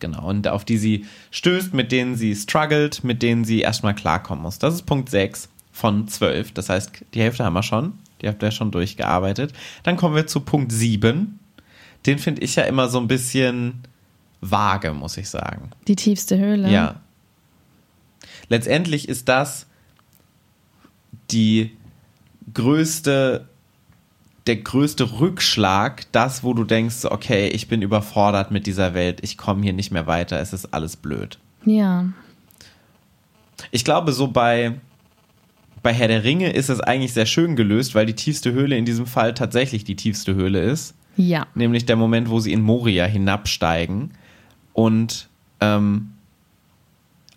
Genau. 0.00 0.28
Und 0.28 0.48
auf 0.48 0.64
die 0.64 0.78
sie 0.78 1.06
stößt, 1.30 1.74
mit 1.74 1.92
denen 1.92 2.16
sie 2.16 2.34
struggelt, 2.34 3.04
mit 3.04 3.22
denen 3.22 3.44
sie 3.44 3.60
erstmal 3.60 3.94
klarkommen 3.94 4.42
muss. 4.42 4.58
Das 4.58 4.74
ist 4.74 4.82
Punkt 4.82 5.08
6 5.08 5.48
von 5.72 6.08
12. 6.08 6.52
Das 6.52 6.68
heißt, 6.68 7.04
die 7.14 7.20
Hälfte 7.20 7.44
haben 7.44 7.54
wir 7.54 7.62
schon. 7.62 7.94
Die 8.20 8.28
habt 8.28 8.42
ihr 8.42 8.50
schon 8.50 8.70
durchgearbeitet. 8.70 9.52
Dann 9.82 9.96
kommen 9.96 10.14
wir 10.14 10.26
zu 10.26 10.40
Punkt 10.40 10.72
7. 10.72 11.38
Den 12.06 12.18
finde 12.18 12.42
ich 12.42 12.56
ja 12.56 12.64
immer 12.64 12.88
so 12.88 12.98
ein 12.98 13.08
bisschen 13.08 13.82
vage, 14.40 14.92
muss 14.92 15.16
ich 15.16 15.28
sagen. 15.28 15.70
Die 15.88 15.96
tiefste 15.96 16.38
Höhle. 16.38 16.70
Ja. 16.70 17.00
Letztendlich 18.48 19.08
ist 19.08 19.28
das 19.28 19.66
die 21.30 21.76
größte, 22.52 23.48
der 24.46 24.56
größte 24.56 25.20
Rückschlag, 25.20 26.04
das, 26.12 26.44
wo 26.44 26.52
du 26.52 26.64
denkst, 26.64 27.06
okay, 27.06 27.48
ich 27.48 27.68
bin 27.68 27.82
überfordert 27.82 28.50
mit 28.50 28.66
dieser 28.66 28.92
Welt, 28.94 29.20
ich 29.22 29.38
komme 29.38 29.62
hier 29.62 29.72
nicht 29.72 29.90
mehr 29.90 30.06
weiter, 30.06 30.38
es 30.40 30.52
ist 30.52 30.74
alles 30.74 30.96
blöd. 30.96 31.38
Ja. 31.64 32.06
Ich 33.70 33.84
glaube, 33.84 34.12
so 34.12 34.28
bei, 34.28 34.74
bei 35.82 35.94
Herr 35.94 36.08
der 36.08 36.24
Ringe 36.24 36.52
ist 36.52 36.68
es 36.68 36.80
eigentlich 36.80 37.14
sehr 37.14 37.26
schön 37.26 37.56
gelöst, 37.56 37.94
weil 37.94 38.04
die 38.04 38.14
tiefste 38.14 38.52
Höhle 38.52 38.76
in 38.76 38.84
diesem 38.84 39.06
Fall 39.06 39.32
tatsächlich 39.32 39.84
die 39.84 39.96
tiefste 39.96 40.34
Höhle 40.34 40.60
ist. 40.60 40.94
Ja. 41.16 41.46
Nämlich 41.54 41.86
der 41.86 41.96
Moment, 41.96 42.28
wo 42.28 42.40
sie 42.40 42.52
in 42.52 42.60
Moria 42.60 43.06
hinabsteigen. 43.06 44.10
Und 44.72 45.28
ähm, 45.60 46.13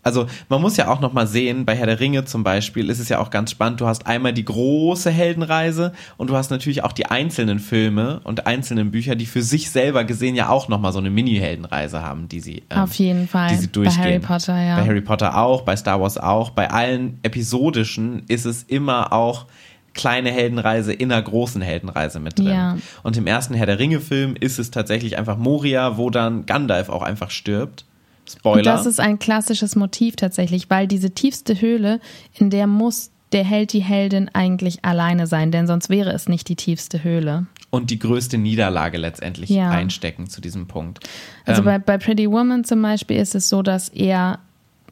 also 0.08 0.26
man 0.50 0.62
muss 0.62 0.78
ja 0.78 0.88
auch 0.88 1.02
noch 1.02 1.13
mal 1.13 1.28
sehen, 1.28 1.65
bei 1.65 1.76
Herr 1.76 1.86
der 1.86 2.00
Ringe 2.00 2.26
zum 2.26 2.43
Beispiel 2.43 2.89
ist 2.89 3.00
es 3.00 3.10
ja 3.10 3.20
auch 3.20 3.30
ganz 3.30 3.52
spannend, 3.52 3.82
du 3.82 3.88
hast 3.88 4.08
einmal 4.08 4.34
die 4.34 4.46
große 4.46 5.12
Heldenreise 5.12 5.91
und 6.17 6.30
du 6.30 6.36
hast 6.36 6.50
natürlich 6.50 6.84
auch 6.84 6.93
die 6.93 7.06
einzelnen 7.06 7.60
Filme 7.60 8.22
und 8.24 8.48
einzelnen 8.48 8.91
Bücher, 8.91 9.15
die 9.15 9.26
für 9.26 9.41
sich 9.41 9.70
selber 9.70 10.06
gesehen 10.06 10.36
ja 10.36 10.50
auch 10.50 10.70
noch 10.70 10.80
mal 10.80 10.91
so 10.93 11.00
eine 11.00 11.10
Mini-Heldenreise 11.10 12.02
haben, 12.02 12.30
die 12.30 12.39
sie 12.39 12.63
ähm, 12.70 12.80
Auf 12.80 12.93
jeden 12.93 13.28
Fall. 13.28 13.50
die 13.50 13.56
sie 13.56 13.67
Bei 13.67 13.74
durchgehen. 13.74 14.04
Harry 14.04 14.20
Potter, 14.20 14.62
ja. 14.62 14.80
Bei 14.80 14.88
Harry 14.88 15.02
Potter 15.02 15.38
auch, 15.38 15.62
bei 15.62 15.76
Star 15.76 16.02
Wars 16.02 16.17
auch, 16.17 16.52
bei 16.52 16.72
allen 16.72 17.20
episodischen 17.24 18.24
ist 18.28 18.46
es 18.46 18.63
immer 18.63 19.12
auch 19.12 19.46
kleine 19.93 20.32
Heldenreise 20.32 20.93
in 20.93 21.12
einer 21.12 21.22
großen 21.22 21.62
Heldenreise 21.62 22.22
mit 22.22 22.39
drin. 22.39 22.48
Ja. 22.48 22.78
Und 23.04 23.17
im 23.17 23.28
ersten 23.28 23.56
Herr 23.56 23.65
der 23.65 23.80
Ringe-Film 23.80 24.36
ist 24.39 24.60
es 24.60 24.72
tatsächlich 24.72 25.17
einfach 25.17 25.38
Moria, 25.38 25.98
wo 25.98 26.10
dann 26.10 26.46
Gandalf 26.46 26.88
auch 26.88 27.02
einfach 27.02 27.32
stirbt. 27.32 27.84
Spoiler. 28.29 28.57
Und 28.57 28.65
das 28.65 28.85
ist 28.85 28.99
ein 28.99 29.19
klassisches 29.19 29.75
Motiv 29.75 30.15
tatsächlich, 30.15 30.69
weil 30.69 30.87
diese 30.87 31.11
tiefste 31.11 31.59
Höhle, 31.61 31.99
in 32.37 32.49
der 32.49 32.67
muss 32.67 33.11
der 33.33 33.43
Held, 33.43 33.73
die 33.73 33.81
Heldin 33.81 34.29
eigentlich 34.33 34.85
alleine 34.85 35.27
sein, 35.27 35.51
denn 35.51 35.67
sonst 35.67 35.89
wäre 35.89 36.11
es 36.11 36.29
nicht 36.29 36.47
die 36.49 36.55
tiefste 36.55 37.03
Höhle. 37.03 37.45
und 37.69 37.89
die 37.89 37.99
größte 37.99 38.37
Niederlage 38.37 38.97
letztendlich 38.97 39.49
Ja. 39.49 39.69
einstecken 39.71 40.29
zu 40.29 40.39
diesem 40.39 40.67
Punkt. 40.67 41.01
Also 41.45 41.59
Ähm, 41.61 41.65
bei, 41.65 41.79
bei 41.79 41.97
Pretty 41.97 42.31
Woman 42.31 42.63
zum 42.63 42.81
Beispiel 42.81 43.17
ist 43.17 43.35
es 43.35 43.49
so, 43.49 43.61
dass 43.61 43.89
er, 43.89 44.39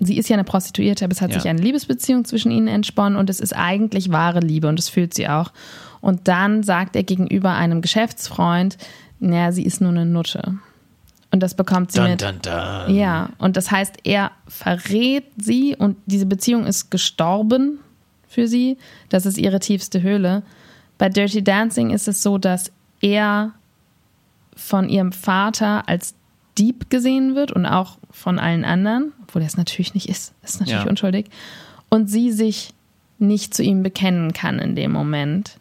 sie 0.01 0.17
ist 0.17 0.27
ja 0.27 0.33
eine 0.35 0.43
Prostituierte, 0.43 1.05
aber 1.05 1.13
es 1.13 1.21
hat 1.21 1.31
Ja. 1.31 1.39
sich 1.39 1.49
eine 1.49 1.61
Liebesbeziehung 1.61 2.25
zwischen 2.25 2.51
ihnen 2.51 2.67
entsponnen 2.67 3.17
und 3.17 3.29
es 3.29 3.39
ist 3.39 3.53
eigentlich 3.55 4.11
wahre 4.11 4.41
Liebe 4.41 4.67
und 4.67 4.77
das 4.77 4.89
fühlt 4.89 5.13
sie 5.13 5.29
auch. 5.29 5.53
Und 6.01 6.27
dann 6.27 6.63
sagt 6.63 6.97
er 6.97 7.03
gegenüber 7.03 7.53
einem 7.53 7.81
Geschäftsfreund, 7.81 8.77
naja, 9.21 9.53
sie 9.53 9.63
ist 9.63 9.79
nur 9.79 9.91
eine 9.91 10.05
Nutte. 10.05 10.57
Und 11.35 11.41
das 11.41 11.53
bekommt 11.53 11.91
sie 11.91 11.99
Dun, 11.99 12.11
mit. 12.11 12.21
dun, 12.21 12.39
dun. 12.41 12.95
Ja, 12.95 13.29
und 13.39 13.57
das 13.57 13.69
heißt, 13.69 13.95
er 14.05 14.31
verrät 14.47 15.25
sie 15.37 15.75
und 15.77 15.97
diese 16.05 16.25
Beziehung 16.25 16.65
ist 16.65 16.91
gestorben 16.91 17.79
für 18.29 18.47
sie. 18.47 18.77
Das 19.09 19.25
ist 19.25 19.37
ihre 19.37 19.59
tiefste 19.59 20.01
Höhle. 20.01 20.43
Bei 20.97 21.09
Dirty 21.09 21.43
Dancing 21.43 21.89
ist 21.89 22.07
es 22.07 22.23
so, 22.23 22.37
dass 22.37 22.71
er 23.01 23.51
von 24.55 24.87
ihrem 24.87 25.11
Vater 25.11 25.89
als 25.89 26.15
Dieb 26.57 26.89
gesehen 26.89 27.35
wird 27.35 27.51
und 27.51 27.65
auch 27.65 27.97
von 28.11 28.39
allen 28.39 28.63
anderen, 28.63 29.11
obwohl 29.23 29.41
er 29.41 29.47
es 29.49 29.57
natürlich 29.57 29.93
nicht 29.93 30.07
ist, 30.07 30.33
ist 30.41 30.61
natürlich 30.61 30.85
Ja. 30.85 30.89
unschuldig. 30.89 31.25
Und 31.89 32.09
sie 32.09 32.31
sich 32.31 32.73
nicht 33.19 33.53
zu 33.53 33.61
ihm 33.61 33.83
bekennen 33.83 34.31
kann 34.31 34.57
in 34.59 34.73
dem 34.77 34.93
Moment. 34.93 35.57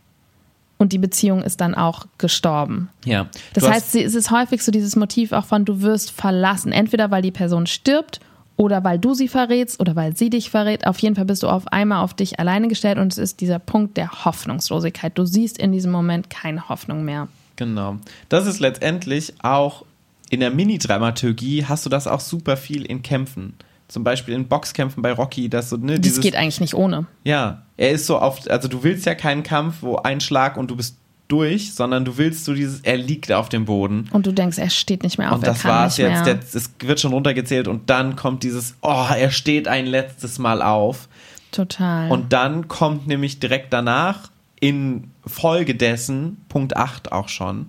Und 0.85 0.92
die 0.92 0.99
Beziehung 0.99 1.42
ist 1.42 1.62
dann 1.62 1.75
auch 1.75 2.05
gestorben. 2.18 2.90
Ja. 3.07 3.27
Das 3.55 3.66
heißt, 3.66 3.92
sie- 3.92 4.03
es 4.03 4.14
ist 4.14 4.31
häufig 4.31 4.62
so 4.62 4.70
dieses 4.70 4.97
Motiv 4.97 5.33
auch 5.33 5.47
von, 5.47 5.64
du 5.64 5.81
wirst 5.81 6.11
verlassen. 6.11 6.73
Entweder 6.73 7.11
weil 7.11 7.23
die 7.23 7.31
Person 7.31 7.66
stirbt 7.66 8.20
oder 8.57 8.85
weil 8.85 8.99
du 8.99 9.14
sie 9.14 9.29
verrätst 9.29 9.81
oder 9.81 9.97
weil 9.97 10.14
sie 10.14 10.29
dich 10.29 10.51
verrät. 10.51 10.87
Auf 10.87 10.99
jeden 10.99 11.14
Fall 11.16 11.25
bist 11.25 11.42
du 11.42 11.49
auf 11.49 11.68
einmal 11.73 12.05
auf 12.05 12.12
dich 12.12 12.38
alleine 12.38 12.68
gestellt 12.68 12.99
und 12.99 13.11
es 13.12 13.16
ist 13.16 13.40
dieser 13.40 13.59
Punkt 13.59 13.97
der 13.97 14.27
Hoffnungslosigkeit. 14.27 15.16
Du 15.16 15.25
siehst 15.25 15.57
in 15.57 15.73
diesem 15.73 15.90
Moment 15.90 16.29
keine 16.29 16.68
Hoffnung 16.68 17.03
mehr. 17.03 17.29
Genau. 17.57 17.97
Das 18.29 18.47
ist 18.47 18.61
letztendlich 18.61 19.33
auch 19.42 19.87
in 20.29 20.40
der 20.40 20.51
Mini-Dramaturgie 20.51 21.64
hast 21.64 21.87
du 21.87 21.88
das 21.90 22.07
auch 22.07 22.20
super 22.20 22.59
viel 22.59 22.85
in 22.85 23.01
Kämpfen. 23.03 23.55
Zum 23.94 24.02
Beispiel 24.02 24.35
in 24.35 24.48
Boxkämpfen 24.48 25.04
bei 25.04 25.12
Rocky, 25.12 25.48
dass 25.48 25.70
so, 25.70 25.76
ne, 25.76 25.92
Das 25.92 26.00
dieses, 26.00 26.20
geht 26.20 26.35
eigentlich 26.35 26.61
nicht 26.61 26.74
ohne. 26.74 27.07
ja, 27.22 27.62
er 27.76 27.92
ist 27.92 28.07
so 28.07 28.18
auf, 28.18 28.40
also 28.50 28.66
du 28.66 28.83
willst 28.83 29.07
ja 29.07 29.14
keinen 29.14 29.44
Kampf, 29.44 29.76
wo 29.83 29.94
ein 29.98 30.20
Schlag 30.20 30.57
und 30.57 30.68
du 30.68 30.74
bist 30.74 30.96
durch, 31.28 31.74
sondern 31.74 32.04
du 32.04 32.18
willst 32.18 32.44
so 32.44 32.54
dieses, 32.54 32.80
er 32.80 32.96
liegt 32.96 33.30
auf 33.30 33.48
dem 33.48 33.66
Boden. 33.66 34.09
Und 34.11 34.26
du 34.26 34.33
denkst, 34.33 34.59
er 34.59 34.68
steht 34.68 35.04
nicht 35.04 35.16
mehr 35.16 35.30
auf, 35.30 35.37
Und 35.37 35.44
er 35.44 35.52
das 35.52 35.62
kann 35.62 35.70
war's 35.70 35.96
jetzt, 35.96 36.26
der, 36.26 36.40
es 36.40 36.70
wird 36.80 36.98
schon 36.98 37.12
runtergezählt 37.12 37.68
und 37.68 37.88
dann 37.88 38.16
kommt 38.16 38.42
dieses, 38.42 38.74
oh, 38.83 39.07
er 39.16 39.30
steht 39.30 39.68
ein 39.68 39.87
letztes 39.87 40.40
Mal 40.40 40.61
auf. 40.61 41.09
Total. 41.52 42.11
Und 42.11 42.33
dann 42.33 42.66
kommt 42.66 43.07
nämlich 43.07 43.38
direkt 43.38 43.72
danach 43.72 44.33
in 44.59 45.12
Folge 45.24 45.76
dessen, 45.76 46.38
Punkt 46.48 46.76
8 46.76 47.12
auch 47.12 47.28
schon, 47.28 47.66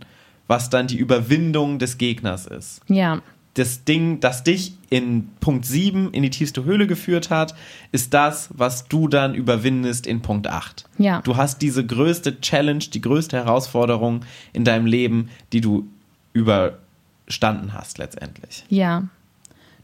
was 0.48 0.72
dann 0.72 0.88
die 0.88 0.98
Überwindung 0.98 1.78
des 1.78 2.00
Gegners 2.00 2.48
ist. 2.48 2.82
ja, 2.88 3.22
Das 3.56 3.84
Ding, 3.84 4.20
das 4.20 4.44
dich 4.44 4.74
in 4.90 5.30
Punkt 5.40 5.66
7 5.66 6.12
in 6.12 6.24
die 6.24 6.30
tiefste 6.30 6.64
Höhle 6.66 6.88
geführt 6.88 7.30
hat, 7.30 7.56
ist 7.92 8.14
das, 8.14 8.50
was 8.54 8.88
du 8.88 9.08
dann 9.08 9.34
überwindest 9.34 10.08
in 10.08 10.22
Punkt 10.22 10.48
8. 10.48 10.86
Ja. 10.98 11.22
Du 11.22 11.36
hast 11.36 11.62
diese 11.62 11.86
größte 11.86 12.40
Challenge, 12.42 12.80
die 12.80 13.02
größte 13.02 13.38
Herausforderung 13.38 14.22
in 14.54 14.64
deinem 14.64 14.86
Leben, 14.86 15.30
die 15.54 15.62
du 15.62 15.88
überstanden 16.34 17.74
hast 17.74 17.98
letztendlich. 17.98 18.64
ja. 18.70 19.04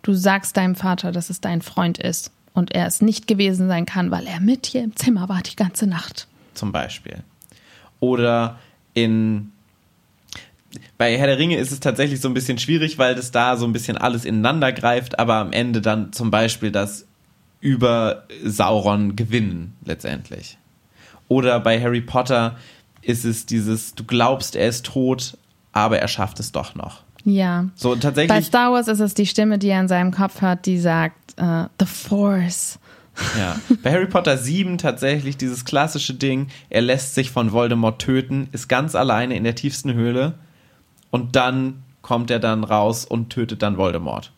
Du 0.03 0.13
sagst 0.13 0.57
deinem 0.57 0.73
Vater, 0.73 1.11
dass 1.11 1.29
es 1.29 1.41
dein 1.41 1.61
Freund 1.61 1.99
ist 1.99 2.31
und 2.53 2.71
er 2.71 2.87
es 2.87 3.01
nicht 3.03 3.27
gewesen 3.27 3.67
sein 3.67 3.85
kann, 3.85 4.09
weil 4.09 4.25
er 4.25 4.39
mit 4.39 4.73
dir 4.73 4.83
im 4.83 4.95
Zimmer 4.95 5.29
war 5.29 5.43
die 5.43 5.55
ganze 5.55 5.85
Nacht. 5.85 6.27
zum 6.55 6.71
Beispiel. 6.71 7.23
Oder 7.99 8.57
in 8.95 9.51
bei 10.97 11.17
Herr 11.17 11.27
der 11.27 11.37
Ringe 11.37 11.57
ist 11.57 11.71
es 11.71 11.79
tatsächlich 11.79 12.21
so 12.21 12.27
ein 12.27 12.33
bisschen 12.33 12.57
schwierig, 12.57 12.97
weil 12.97 13.15
das 13.15 13.31
da 13.31 13.57
so 13.57 13.65
ein 13.65 13.73
bisschen 13.73 13.97
alles 13.97 14.25
ineinander 14.25 14.71
greift, 14.71 15.19
aber 15.19 15.35
am 15.35 15.51
Ende 15.51 15.81
dann 15.81 16.13
zum 16.13 16.31
Beispiel 16.31 16.71
das 16.71 17.05
über 17.59 18.23
Sauron 18.43 19.15
gewinnen 19.15 19.75
letztendlich. 19.85 20.57
Oder 21.27 21.59
bei 21.59 21.81
Harry 21.81 22.01
Potter 22.01 22.57
ist 23.01 23.23
es 23.23 23.45
dieses, 23.45 23.95
du 23.95 24.03
glaubst, 24.03 24.55
er 24.55 24.67
ist 24.67 24.85
tot, 24.85 25.37
aber 25.71 25.99
er 25.99 26.07
schafft 26.07 26.39
es 26.39 26.51
doch 26.51 26.75
noch. 26.75 27.03
Ja. 27.23 27.69
So 27.75 27.93
Bei 27.93 27.99
tatsächlich, 27.99 28.45
Star 28.47 28.71
Wars 28.73 28.87
ist 28.87 28.99
es 28.99 29.13
die 29.13 29.27
Stimme, 29.27 29.59
die 29.59 29.69
er 29.69 29.79
in 29.79 29.87
seinem 29.87 30.11
Kopf 30.11 30.41
hört, 30.41 30.65
die 30.65 30.79
sagt, 30.79 31.37
äh, 31.37 31.65
The 31.79 31.85
Force. 31.85 32.79
ja. 33.37 33.55
Bei 33.83 33.91
Harry 33.91 34.07
Potter 34.07 34.37
7 34.37 34.77
tatsächlich 34.77 35.37
dieses 35.37 35.65
klassische 35.65 36.13
Ding, 36.13 36.47
er 36.69 36.81
lässt 36.81 37.13
sich 37.15 37.29
von 37.31 37.51
Voldemort 37.51 38.01
töten, 38.01 38.49
ist 38.51 38.67
ganz 38.67 38.95
alleine 38.95 39.35
in 39.35 39.43
der 39.43 39.55
tiefsten 39.55 39.93
Höhle 39.93 40.33
und 41.11 41.35
dann 41.35 41.83
kommt 42.01 42.31
er 42.31 42.39
dann 42.39 42.63
raus 42.63 43.05
und 43.05 43.29
tötet 43.29 43.61
dann 43.61 43.77
Voldemort. 43.77 44.31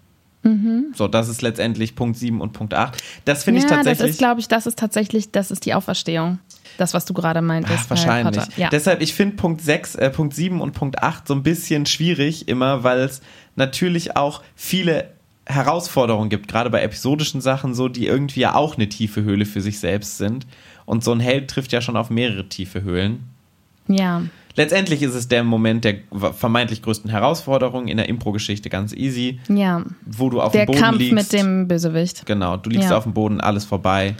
So, 0.93 1.07
das 1.07 1.29
ist 1.29 1.41
letztendlich 1.41 1.95
Punkt 1.95 2.17
7 2.17 2.41
und 2.41 2.51
Punkt 2.51 2.73
8. 2.73 3.01
Das 3.23 3.45
finde 3.45 3.59
ich 3.59 3.63
Mhm. 3.65 3.69
ja, 3.69 3.77
das 3.77 3.85
tatsächlich. 3.85 4.11
ist, 4.11 4.17
glaube 4.17 4.41
ich, 4.41 4.49
das 4.49 4.65
ist 4.65 4.77
tatsächlich, 4.77 5.31
das 5.31 5.51
ist 5.51 5.65
die 5.65 5.73
Auferstehung. 5.73 6.39
Das, 6.77 6.93
was 6.93 7.05
du 7.05 7.13
gerade 7.13 7.41
meintest. 7.41 7.83
Ach, 7.85 7.89
wahrscheinlich. 7.91 8.43
Ja. 8.57 8.67
Deshalb, 8.69 9.01
ich 9.01 9.13
finde 9.13 9.37
Punkt 9.37 9.61
6, 9.61 9.95
äh, 9.95 10.09
Punkt 10.09 10.33
7 10.35 10.59
und 10.59 10.73
Punkt 10.73 11.01
8 11.01 11.25
so 11.29 11.33
ein 11.33 11.43
bisschen 11.43 11.85
schwierig 11.85 12.49
immer, 12.49 12.83
weil 12.83 12.99
es 12.99 13.21
natürlich 13.55 14.17
auch 14.17 14.41
viele 14.53 15.11
Herausforderungen 15.45 16.29
gibt, 16.29 16.49
gerade 16.49 16.69
bei 16.69 16.81
episodischen 16.81 17.39
Sachen 17.39 17.73
so, 17.73 17.87
die 17.87 18.05
irgendwie 18.07 18.41
ja 18.41 18.55
auch 18.55 18.75
eine 18.75 18.89
tiefe 18.89 19.23
Höhle 19.23 19.45
für 19.45 19.61
sich 19.61 19.79
selbst 19.79 20.17
sind. 20.17 20.45
Und 20.85 21.05
so 21.05 21.13
ein 21.13 21.21
Held 21.21 21.49
trifft 21.49 21.71
ja 21.71 21.79
schon 21.79 21.95
auf 21.95 22.09
mehrere 22.09 22.49
tiefe 22.49 22.81
Höhlen. 22.81 23.29
Ja. 23.87 24.21
Letztendlich 24.55 25.01
ist 25.01 25.15
es 25.15 25.27
der 25.27 25.43
Moment 25.43 25.83
der 25.83 25.95
vermeintlich 26.33 26.83
größten 26.83 27.09
Herausforderung 27.09 27.87
in 27.87 27.97
der 27.97 28.07
Impro-Geschichte 28.07 28.69
ganz 28.69 28.93
easy, 28.93 29.39
Ja. 29.49 29.83
wo 30.05 30.29
du 30.29 30.41
auf 30.41 30.51
Der 30.51 30.65
dem 30.65 30.67
Boden 30.67 30.79
Kampf 30.79 30.99
liegst. 30.99 31.13
mit 31.15 31.33
dem 31.33 31.67
Bösewicht. 31.67 32.25
Genau, 32.27 32.57
du 32.57 32.69
liegst 32.69 32.91
Ja. 32.91 32.97
auf 32.97 33.03
dem 33.03 33.13
Boden, 33.13 33.41
alles 33.41 33.65
vorbei. 33.65 34.13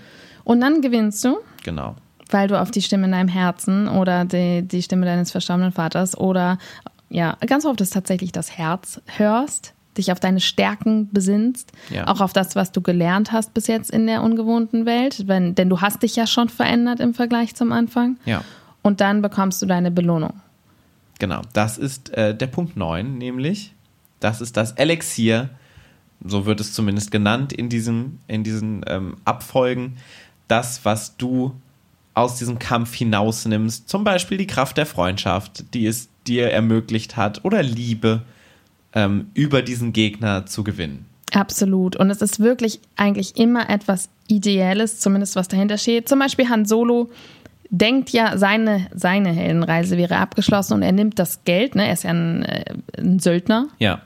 Und 0.43 0.59
dann 0.61 0.81
gewinnst 0.81 1.23
du, 1.23 1.37
Genau. 1.63 1.95
weil 2.31 2.47
du 2.47 2.59
auf 2.59 2.71
die 2.71 2.81
Stimme 2.81 3.05
in 3.05 3.11
deinem 3.11 3.27
Herzen 3.27 3.87
oder 3.87 4.25
die, 4.25 4.63
die 4.63 4.81
Stimme 4.81 5.05
deines 5.05 5.29
verstorbenen 5.29 5.71
Vaters 5.71 6.17
oder, 6.17 6.57
ja, 7.09 7.37
ganz 7.45 7.63
oft 7.65 7.79
ist 7.81 7.93
tatsächlich 7.93 8.31
das 8.31 8.57
Herz 8.57 9.01
hörst, 9.17 9.75
dich 9.99 10.11
auf 10.11 10.19
deine 10.19 10.39
Stärken 10.39 11.09
besinnst, 11.11 11.71
Ja. 11.91 12.07
auch 12.07 12.21
auf 12.21 12.33
das, 12.33 12.55
was 12.55 12.71
du 12.71 12.81
gelernt 12.81 13.31
hast 13.31 13.53
bis 13.53 13.67
jetzt 13.67 13.91
in 13.91 14.07
der 14.07 14.23
ungewohnten 14.23 14.87
Welt, 14.87 15.27
wenn, 15.27 15.53
denn 15.53 15.69
du 15.69 15.79
hast 15.81 16.01
dich 16.01 16.15
ja 16.15 16.25
schon 16.25 16.49
verändert 16.49 16.99
im 16.99 17.13
Vergleich 17.13 17.53
zum 17.53 17.71
Anfang. 17.71 18.17
Ja. 18.25 18.43
Und 18.83 19.01
dann 19.01 19.21
bekommst 19.21 19.61
du 19.61 19.65
deine 19.65 19.89
Belohnung. 19.89 20.33
Genau, 21.19 21.41
das 21.53 21.77
ist 21.77 22.13
äh, 22.13 22.35
der 22.35 22.47
Punkt 22.47 22.77
9, 22.77 23.17
nämlich, 23.17 23.73
das 24.19 24.41
ist 24.41 24.57
das 24.57 24.73
Elixier, 24.73 25.49
so 26.23 26.45
wird 26.45 26.59
es 26.59 26.73
zumindest 26.73 27.11
genannt 27.11 27.53
in, 27.53 27.69
diesem, 27.69 28.19
in 28.27 28.43
diesen 28.43 28.83
ähm, 28.87 29.17
Abfolgen, 29.25 29.97
das, 30.47 30.85
was 30.85 31.17
du 31.17 31.55
aus 32.13 32.37
diesem 32.37 32.59
Kampf 32.59 32.93
hinausnimmst, 32.93 33.89
zum 33.89 34.03
Beispiel 34.03 34.37
die 34.37 34.47
Kraft 34.47 34.77
der 34.77 34.85
Freundschaft, 34.85 35.73
die 35.73 35.87
es 35.87 36.09
dir 36.27 36.51
ermöglicht 36.51 37.17
hat, 37.17 37.43
oder 37.43 37.63
Liebe, 37.63 38.21
ähm, 38.93 39.27
über 39.33 39.61
diesen 39.61 39.93
Gegner 39.93 40.45
zu 40.45 40.63
gewinnen. 40.63 41.05
Absolut. 41.33 41.95
Und 41.95 42.11
es 42.11 42.21
ist 42.21 42.39
wirklich 42.39 42.79
eigentlich 42.95 43.37
immer 43.37 43.69
etwas 43.69 44.09
Ideelles, 44.27 44.99
zumindest 44.99 45.35
was 45.35 45.47
dahinter 45.47 45.77
steht. 45.77 46.07
Zum 46.07 46.19
Beispiel 46.19 46.47
Han 46.49 46.65
Solo 46.65 47.09
denkt 47.73 48.11
ja, 48.11 48.37
seine, 48.37 48.87
seine 48.93 49.29
Heldenreise 49.29 49.97
wäre 49.97 50.17
abgeschlossen 50.17 50.75
und 50.75 50.83
er 50.83 50.91
nimmt 50.91 51.17
das 51.17 51.43
Geld, 51.43 51.75
ne? 51.75 51.87
er 51.87 51.93
ist 51.93 52.03
ja 52.03 52.11
ein, 52.11 52.43
äh, 52.43 52.65
ein 52.97 53.17
Söldner 53.19 53.67
Ja, 53.79 53.99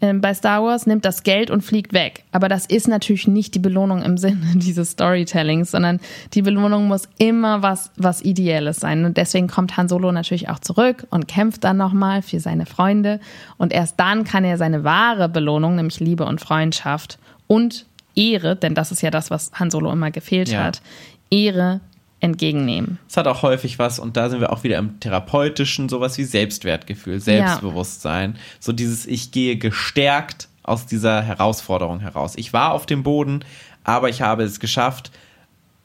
ähm, 0.00 0.20
bei 0.20 0.32
Star 0.34 0.64
Wars, 0.64 0.86
nimmt 0.86 1.04
das 1.04 1.22
Geld 1.22 1.50
und 1.50 1.60
fliegt 1.62 1.92
weg. 1.92 2.24
Aber 2.32 2.48
das 2.48 2.66
ist 2.66 2.88
natürlich 2.88 3.28
nicht 3.28 3.54
die 3.54 3.58
Belohnung 3.60 4.02
im 4.02 4.16
Sinne 4.18 4.46
dieses 4.54 4.92
Storytellings, 4.92 5.70
sondern 5.70 6.00
die 6.32 6.42
Belohnung 6.42 6.88
muss 6.88 7.08
immer 7.18 7.62
was, 7.62 7.90
was 7.96 8.22
Ideelles 8.22 8.80
sein. 8.80 9.04
Und 9.04 9.16
deswegen 9.18 9.46
kommt 9.46 9.76
Han 9.76 9.88
Solo 9.88 10.10
natürlich 10.10 10.48
auch 10.48 10.58
zurück 10.58 11.06
und 11.10 11.28
kämpft 11.28 11.64
dann 11.64 11.76
nochmal 11.76 12.22
für 12.22 12.40
seine 12.40 12.66
Freunde. 12.66 13.20
Und 13.58 13.72
erst 13.72 14.00
dann 14.00 14.24
kann 14.24 14.44
er 14.44 14.56
seine 14.58 14.84
wahre 14.84 15.28
Belohnung, 15.28 15.76
nämlich 15.76 16.00
Liebe 16.00 16.24
und 16.24 16.40
Freundschaft 16.40 17.18
und 17.46 17.86
Ehre, 18.14 18.56
denn 18.56 18.74
das 18.74 18.90
ist 18.90 19.02
ja 19.02 19.10
das, 19.10 19.30
was 19.30 19.52
Han 19.54 19.70
Solo 19.70 19.92
immer 19.92 20.10
gefehlt 20.10 20.48
Ja. 20.48 20.64
hat, 20.64 20.82
Ehre 21.30 21.80
entgegennehmen. 22.22 22.98
es 23.08 23.16
hat 23.16 23.26
auch 23.26 23.42
häufig 23.42 23.78
was, 23.78 23.98
und 23.98 24.16
da 24.16 24.30
sind 24.30 24.40
wir 24.40 24.52
auch 24.52 24.62
wieder 24.62 24.78
im 24.78 25.00
therapeutischen, 25.00 25.88
sowas 25.88 26.16
wie 26.18 26.24
Selbstwertgefühl, 26.24 27.20
Selbstbewusstsein. 27.20 28.36
So 28.60 28.72
dieses, 28.72 29.06
ich 29.06 29.32
gehe 29.32 29.56
gestärkt 29.56 30.48
aus 30.62 30.86
dieser 30.86 31.20
Herausforderung 31.22 32.00
heraus. 32.00 32.34
Ich 32.36 32.52
war 32.52 32.72
auf 32.72 32.86
dem 32.86 33.02
Boden, 33.02 33.44
aber 33.84 34.08
ich 34.08 34.22
habe 34.22 34.44
es 34.44 34.60
geschafft, 34.60 35.10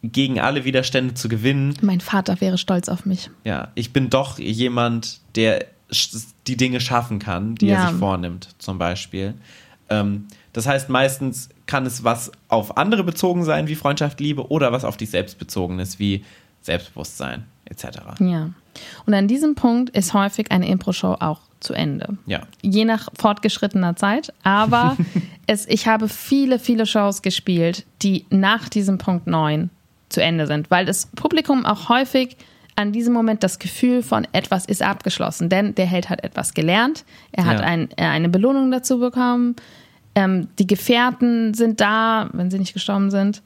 gegen 0.03 0.39
alle 0.39 0.63
Widerstände 0.63 1.15
zu 1.15 1.27
gewinnen. 1.27 1.73
Mein 1.81 2.01
Vater 2.01 2.39
wäre 2.39 2.59
stolz 2.59 2.87
auf 2.87 3.05
mich. 3.05 3.31
Ja, 3.43 3.69
ich 3.73 3.91
bin 3.91 4.11
doch 4.11 4.37
jemand, 4.37 5.19
der 5.35 5.65
die 6.45 6.55
Dinge 6.55 6.79
schaffen 6.81 7.17
kann, 7.17 7.55
die 7.55 7.67
Ja. 7.67 7.81
er 7.85 7.89
sich 7.89 7.97
vornimmt, 7.97 8.49
zum 8.59 8.77
Beispiel. 8.77 9.33
Ähm, 9.89 10.27
das 10.53 10.67
heißt, 10.67 10.89
meistens 10.89 11.49
kann 11.67 11.85
es 11.85 12.03
was 12.03 12.31
auf 12.47 12.77
andere 12.77 13.03
bezogen 13.03 13.43
sein, 13.43 13.67
wie 13.67 13.75
Freundschaft, 13.75 14.19
Liebe, 14.19 14.49
oder 14.49 14.71
was 14.71 14.83
auf 14.85 14.97
dich 14.97 15.09
selbst 15.09 15.37
bezogen 15.37 15.79
ist, 15.79 15.99
wie 15.99 16.23
Selbstbewusstsein, 16.61 17.45
etc. 17.65 17.99
Ja. 18.19 18.49
Und 19.05 19.13
an 19.13 19.27
diesem 19.27 19.55
Punkt 19.55 19.89
ist 19.95 20.13
häufig 20.13 20.51
eine 20.51 20.67
Impro-Show 20.67 21.17
auch 21.19 21.41
zu 21.59 21.73
Ende. 21.73 22.17
Ja. 22.25 22.41
Je 22.61 22.85
nach 22.85 23.09
fortgeschrittener 23.17 23.95
Zeit. 23.95 24.33
Aber 24.43 24.95
es, 25.47 25.67
ich 25.67 25.87
habe 25.87 26.07
viele, 26.09 26.59
viele 26.59 26.85
Shows 26.85 27.21
gespielt, 27.21 27.85
die 28.01 28.25
nach 28.29 28.69
diesem 28.69 28.97
Punkt 28.97 29.27
9 29.27 29.69
zu 30.09 30.21
Ende 30.21 30.47
sind, 30.47 30.69
weil 30.71 30.85
das 30.85 31.07
Publikum 31.15 31.65
auch 31.65 31.89
häufig 31.89 32.37
an 32.75 32.91
diesem 32.91 33.13
Moment 33.13 33.43
das 33.43 33.57
Gefühl 33.57 34.03
von 34.03 34.27
etwas 34.33 34.65
ist 34.65 34.83
abgeschlossen, 34.83 35.49
denn 35.49 35.73
der 35.73 35.87
Held 35.87 36.09
hat 36.09 36.23
etwas 36.23 36.53
gelernt, 36.53 37.05
er 37.31 37.45
hat 37.45 37.59
Ja. 37.59 37.65
ein, 37.65 37.89
äh, 37.97 38.03
eine 38.05 38.29
Belohnung 38.29 38.69
dazu 38.69 38.99
bekommen, 38.99 39.55
ähm, 40.17 40.47
die 40.57 40.65
Gefährten 40.65 41.53
sind 41.53 41.79
da, 41.79 42.29
wenn 42.33 42.49
sie 42.49 42.57
nicht 42.57 42.73
gestorben 42.73 43.11
sind. 43.11 43.43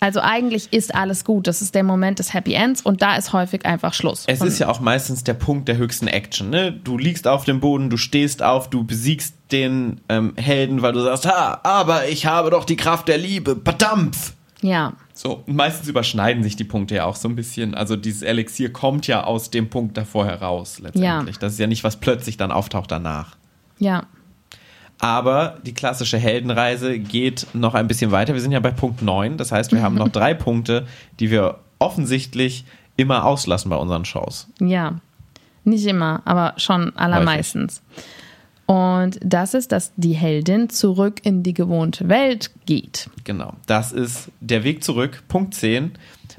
Also 0.00 0.20
eigentlich 0.20 0.72
ist 0.72 0.94
alles 0.94 1.24
gut. 1.24 1.46
Das 1.46 1.60
ist 1.60 1.74
der 1.74 1.82
Moment 1.82 2.18
des 2.18 2.32
Happy 2.32 2.54
Ends 2.54 2.80
und 2.80 3.02
da 3.02 3.16
ist 3.16 3.34
häufig 3.34 3.66
einfach 3.66 3.92
Schluss. 3.92 4.24
Es 4.26 4.40
ist 4.40 4.58
ja 4.58 4.68
auch 4.68 4.80
meistens 4.80 5.22
der 5.24 5.34
Punkt 5.34 5.68
der 5.68 5.76
höchsten 5.76 6.06
Action. 6.06 6.48
Ne? 6.48 6.72
Du 6.72 6.96
liegst 6.96 7.26
auf 7.28 7.44
dem 7.44 7.60
Boden, 7.60 7.90
du 7.90 7.98
stehst 7.98 8.42
auf, 8.42 8.70
du 8.70 8.84
besiegst 8.84 9.34
den 9.52 10.00
ähm, 10.08 10.32
Helden, 10.36 10.80
weil 10.80 10.92
du 10.92 11.00
sagst, 11.00 11.26
ha, 11.26 11.60
aber 11.62 12.08
ich 12.08 12.24
habe 12.24 12.50
doch 12.50 12.64
die 12.64 12.76
Kraft 12.76 13.08
der 13.08 13.18
Liebe, 13.18 13.54
Badampf! 13.54 14.32
ja, 14.60 14.94
So, 15.14 15.44
meistens 15.46 15.88
überschneiden 15.88 16.42
sich 16.42 16.56
die 16.56 16.64
Punkte 16.64 16.96
ja 16.96 17.04
auch 17.04 17.16
so 17.16 17.28
ein 17.28 17.36
bisschen. 17.36 17.74
Also 17.74 17.96
dieses 17.96 18.22
Elixier 18.22 18.72
kommt 18.72 19.06
ja 19.06 19.24
aus 19.24 19.50
dem 19.50 19.68
Punkt 19.68 19.96
davor 19.96 20.26
heraus, 20.26 20.78
letztendlich. 20.78 21.38
Das 21.38 21.52
ist 21.52 21.58
ja 21.58 21.66
nicht, 21.66 21.84
was 21.84 21.96
plötzlich 21.96 22.38
dann 22.38 22.50
auftaucht 22.50 22.90
danach. 22.90 23.36
ja, 23.78 24.06
Aber 25.00 25.58
die 25.64 25.74
klassische 25.74 26.18
Heldenreise 26.18 26.98
geht 26.98 27.46
noch 27.52 27.74
ein 27.74 27.86
bisschen 27.86 28.10
weiter. 28.10 28.34
Wir 28.34 28.40
sind 28.40 28.52
ja 28.52 28.60
bei 28.60 28.72
Punkt 28.72 29.00
9. 29.02 29.36
Das 29.36 29.52
heißt, 29.52 29.72
wir 29.72 29.82
haben 29.82 29.94
noch 29.94 30.08
drei 30.12 30.34
Punkte, 30.34 30.86
die 31.20 31.30
wir 31.30 31.60
offensichtlich 31.78 32.64
immer 32.96 33.24
auslassen 33.24 33.70
bei 33.70 33.76
unseren 33.76 34.04
Shows. 34.04 34.48
ja. 34.60 35.00
Nicht 35.64 35.86
immer, 35.86 36.22
aber 36.24 36.54
schon 36.56 36.96
allermeistens. 36.96 37.82
Und 38.64 39.18
das 39.22 39.54
ist, 39.54 39.72
dass 39.72 39.92
die 39.96 40.12
Heldin 40.12 40.70
zurück 40.70 41.20
in 41.24 41.42
die 41.42 41.52
gewohnte 41.54 42.08
Welt 42.08 42.50
geht. 42.66 43.08
Genau. 43.24 43.54
Das 43.66 43.92
ist 43.92 44.30
der 44.40 44.64
Weg 44.64 44.82
zurück. 44.82 45.22
Punkt 45.28 45.54
10. 45.54 45.92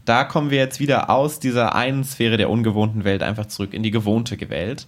Da 0.05 0.23
kommen 0.23 0.49
wir 0.49 0.57
jetzt 0.57 0.79
wieder 0.79 1.09
aus 1.09 1.39
dieser 1.39 1.75
einen 1.75 2.03
Sphäre 2.03 2.37
der 2.37 2.49
ungewohnten 2.49 3.03
Welt 3.03 3.21
einfach 3.21 3.47
zurück 3.47 3.73
in 3.73 3.83
die 3.83 3.91
gewohnte 3.91 4.37
Welt. 4.49 4.87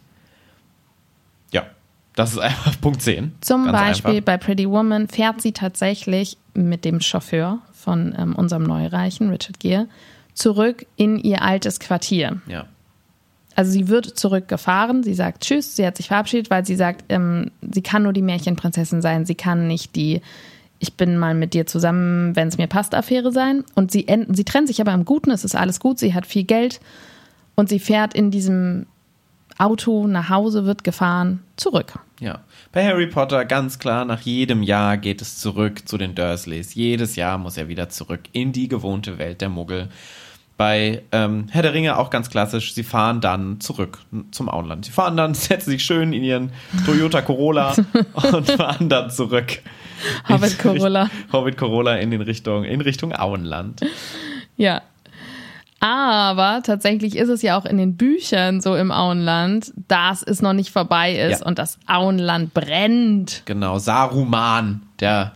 Das 2.16 2.32
ist 2.34 2.40
einfach 2.40 2.74
Punkt 2.82 3.02
10. 3.02 3.34
Zum 3.42 3.66
Ganz 3.66 3.78
Beispiel 3.78 4.12
einfach. 4.12 4.26
bei 4.26 4.38
Pretty 4.38 4.70
Woman 4.70 5.08
fährt 5.08 5.42
sie 5.42 5.52
tatsächlich 5.52 6.38
mit 6.54 6.86
dem 6.86 7.02
Chauffeur 7.02 7.60
von 7.74 8.16
ähm, 8.18 8.36
unserem 8.36 8.64
Neureichen, 8.64 9.30
Richard 9.30 9.60
Gere, 9.60 9.88
zurück 10.34 10.86
in 10.96 11.18
ihr 11.18 11.42
altes 11.42 11.80
Quartier. 11.80 12.42
Ja. 12.48 12.66
Also 13.56 13.72
sie 13.72 13.90
wird 13.90 14.06
zurückgefahren, 14.18 15.04
sie 15.04 15.14
sagt 15.14 15.44
Tschüss, 15.44 15.76
sie 15.76 15.86
hat 15.86 15.98
sich 15.98 16.08
verabschiedet, 16.08 16.50
weil 16.50 16.66
sie 16.66 16.76
sagt, 16.76 17.06
ähm, 17.10 17.52
sie 17.62 17.82
kann 17.82 18.04
nur 18.04 18.14
die 18.14 18.22
Märchenprinzessin 18.22 19.02
sein, 19.02 19.26
sie 19.26 19.36
kann 19.36 19.68
nicht 19.68 19.96
die 19.96 20.22
Ich 20.80 20.96
bin 20.96 21.18
mal 21.18 21.34
mit 21.36 21.54
dir 21.54 21.66
zusammen, 21.66 22.36
wenn 22.36 22.48
es 22.48 22.58
mir 22.58 22.68
passt, 22.68 22.96
Affäre 22.96 23.32
sein. 23.32 23.64
Und 23.76 23.92
sie, 23.92 24.06
sie 24.30 24.46
trennen 24.46 24.68
sich 24.68 24.80
aber 24.80 24.94
im 24.94 25.06
Guten, 25.06 25.32
es 25.32 25.44
ist 25.44 25.56
alles 25.56 25.80
gut, 25.80 26.00
sie 26.00 26.14
hat 26.14 26.26
viel 26.26 26.44
Geld 26.44 26.80
und 27.56 27.68
sie 27.70 27.80
fährt 27.80 28.14
in 28.14 28.32
diesem 28.32 28.88
Auto 29.62 30.08
nach 30.08 30.30
Hause, 30.30 30.66
wird 30.66 30.84
gefahren, 30.84 31.44
zurück. 31.56 31.94
Ja. 32.20 32.40
Bei 32.72 32.86
Harry 32.86 33.08
Potter 33.08 33.46
ganz 33.46 33.80
klar, 33.80 34.06
nach 34.06 34.22
jedem 34.22 34.64
Jahr 34.64 34.98
geht 34.98 35.22
es 35.22 35.38
zurück 35.38 35.88
zu 35.88 35.98
den 35.98 36.16
Dursleys. 36.16 36.74
Jedes 36.74 37.16
Jahr 37.16 37.38
muss 37.38 37.58
er 37.58 37.68
wieder 37.68 37.90
zurück 37.90 38.22
in 38.32 38.54
die 38.54 38.68
gewohnte 38.68 39.18
Welt 39.20 39.42
der 39.42 39.50
Muggel. 39.50 39.90
Bei 40.58 41.04
ähm, 41.12 41.48
Herr 41.50 41.64
der 41.64 41.74
Ringe 41.74 41.98
auch 41.98 42.10
ganz 42.10 42.30
klassisch, 42.30 42.74
sie 42.74 42.84
fahren 42.84 43.22
dann 43.22 43.60
zurück 43.60 44.00
zum 44.32 44.50
Auenland. 44.50 44.86
Sie 44.86 44.92
fahren 44.92 45.18
dann, 45.18 45.34
setzen 45.36 45.72
sich 45.72 45.84
schön 45.84 46.14
in 46.14 46.24
ihren 46.24 46.52
Toyota 46.86 47.22
Corolla 47.22 47.76
und 48.14 48.50
fahren 48.50 48.90
dann 48.90 49.10
zurück. 49.10 49.62
Hobbit 50.28 50.60
Corolla. 50.60 51.10
Hobbit 51.32 51.58
Corolla 51.58 51.98
in, 51.98 52.12
den 52.12 52.22
Richtung, 52.22 52.64
in 52.64 52.82
Richtung 52.82 53.14
Auenland. 53.14 53.82
Ja. 54.58 54.82
Aber 55.82 56.62
tatsächlich 56.64 57.16
ist 57.18 57.30
es 57.30 57.42
ja 57.42 57.58
auch 57.60 57.66
in 57.66 57.78
den 57.78 57.98
Büchern 57.98 58.62
so 58.62 58.76
im 58.76 58.92
Auenland, 58.92 59.74
dass 59.88 60.22
es 60.22 60.42
noch 60.42 60.54
nicht 60.54 60.70
vorbei 60.70 61.16
ist 61.16 61.42
Ja. 61.42 61.46
und 61.48 61.58
das 61.60 61.80
Auenland 61.88 62.54
brennt. 62.54 63.42
Genau, 63.46 63.80
Saruman, 63.80 64.84
der 65.00 65.32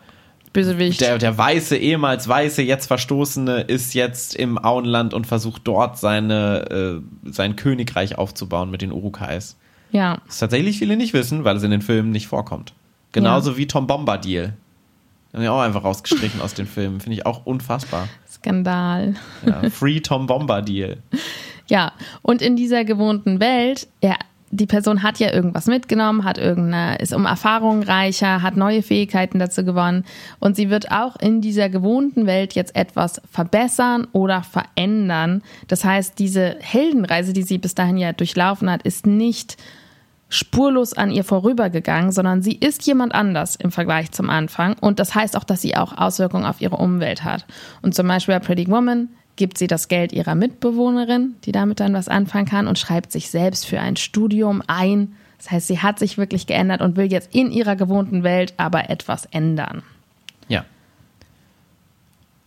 Bösewicht. 0.53 1.01
Der, 1.01 1.17
der 1.17 1.35
weiße, 1.37 1.75
ehemals 1.75 2.27
weiße, 2.27 2.61
jetzt 2.61 2.85
Verstoßene, 2.85 3.61
ist 3.61 3.93
jetzt 3.95 4.35
im 4.35 4.63
Auenland 4.63 5.13
und 5.15 5.25
versucht 5.27 5.63
dort 5.65 5.97
seine, 5.97 7.01
äh, 7.25 7.29
sein 7.31 7.55
Königreich 7.55 8.17
aufzubauen 8.17 8.69
mit 8.71 8.81
den 8.81 8.91
Urukais. 8.91 9.57
ja. 9.91 10.19
Was 10.27 10.37
tatsächlich 10.39 10.77
viele 10.77 10.95
nicht 10.95 11.13
wissen, 11.13 11.43
weil 11.43 11.57
es 11.57 11.63
in 11.63 11.71
den 11.71 11.81
Filmen 11.81 12.11
nicht 12.11 12.27
vorkommt. 12.27 12.73
Genauso 13.13 13.57
wie 13.57 13.65
Tom 13.65 13.87
Bombadil. 13.87 14.53
Den 15.35 15.39
haben 15.39 15.43
wir 15.43 15.53
auch 15.53 15.65
einfach 15.65 15.83
rausgestrichen 15.83 16.39
aus 16.39 16.53
den 16.53 16.65
Filmen. 16.65 17.01
Finde 17.01 17.17
ich 17.17 17.25
auch 17.25 17.45
unfassbar. 17.45 18.07
Skandal. 18.31 19.15
Ja, 19.45 19.69
Free 19.69 19.99
Tom 19.99 20.27
Bombadil. 20.27 20.99
Ja, 21.67 21.91
und 22.21 22.41
in 22.41 22.55
dieser 22.55 22.85
gewohnten 22.85 23.41
Welt, 23.41 23.89
ja, 24.01 24.15
die 24.51 24.65
Person 24.65 25.03
hat 25.03 25.19
ja 25.19 25.33
irgendwas 25.33 25.65
mitgenommen, 25.65 26.23
hat 26.23 26.37
irgendeine, 26.37 26.99
ist 26.99 27.13
um 27.13 27.25
Erfahrungen 27.25 27.83
reicher, 27.83 28.41
hat 28.43 28.55
neue 28.55 28.81
Fähigkeiten 28.81 29.37
dazu 29.37 29.65
gewonnen 29.65 30.05
und 30.39 30.55
sie 30.55 30.69
wird 30.69 30.89
auch 30.91 31.17
in 31.17 31.41
dieser 31.41 31.67
gewohnten 31.67 32.27
Welt 32.27 32.53
jetzt 32.53 32.73
etwas 32.73 33.21
verbessern 33.29 34.07
oder 34.13 34.41
verändern. 34.41 35.41
Das 35.67 35.83
heißt, 35.83 36.17
diese 36.17 36.55
Heldenreise, 36.61 37.33
die 37.33 37.43
sie 37.43 37.57
bis 37.57 37.75
dahin 37.75 37.97
ja 37.97 38.13
durchlaufen 38.13 38.69
hat, 38.69 38.83
ist 38.83 39.05
nicht 39.05 39.57
spurlos 40.35 40.93
an 40.93 41.11
ihr 41.11 41.23
vorübergegangen, 41.23 42.11
sondern 42.11 42.41
sie 42.41 42.53
ist 42.53 42.85
jemand 42.85 43.15
anders 43.15 43.55
im 43.55 43.71
Vergleich 43.71 44.11
zum 44.11 44.29
Anfang. 44.29 44.75
Und 44.79 44.99
das 44.99 45.15
heißt 45.15 45.37
auch, 45.37 45.43
dass 45.43 45.61
sie 45.61 45.75
auch 45.75 45.97
Auswirkungen 45.97 46.45
auf 46.45 46.61
ihre 46.61 46.77
Umwelt 46.77 47.23
hat. 47.23 47.45
Und 47.81 47.95
zum 47.95 48.07
Beispiel 48.07 48.35
bei 48.35 48.39
Pretty 48.39 48.67
Woman 48.69 49.09
gibt 49.35 49.57
sie 49.57 49.67
das 49.67 49.87
Geld 49.87 50.13
ihrer 50.13 50.35
Mitbewohnerin, 50.35 51.35
die 51.43 51.51
damit 51.51 51.79
dann 51.79 51.93
was 51.93 52.07
anfangen 52.07 52.45
kann, 52.45 52.67
und 52.67 52.79
schreibt 52.79 53.11
sich 53.11 53.29
selbst 53.29 53.65
für 53.65 53.79
ein 53.79 53.95
Studium 53.95 54.61
ein. 54.67 55.15
Das 55.37 55.51
heißt, 55.51 55.67
sie 55.67 55.79
hat 55.79 55.99
sich 55.99 56.17
wirklich 56.17 56.47
geändert 56.47 56.81
und 56.81 56.95
will 56.95 57.11
jetzt 57.11 57.33
in 57.35 57.51
ihrer 57.51 57.75
gewohnten 57.75 58.23
Welt 58.23 58.53
aber 58.57 58.89
etwas 58.89 59.25
ändern. 59.25 59.83
Ja. 60.47 60.65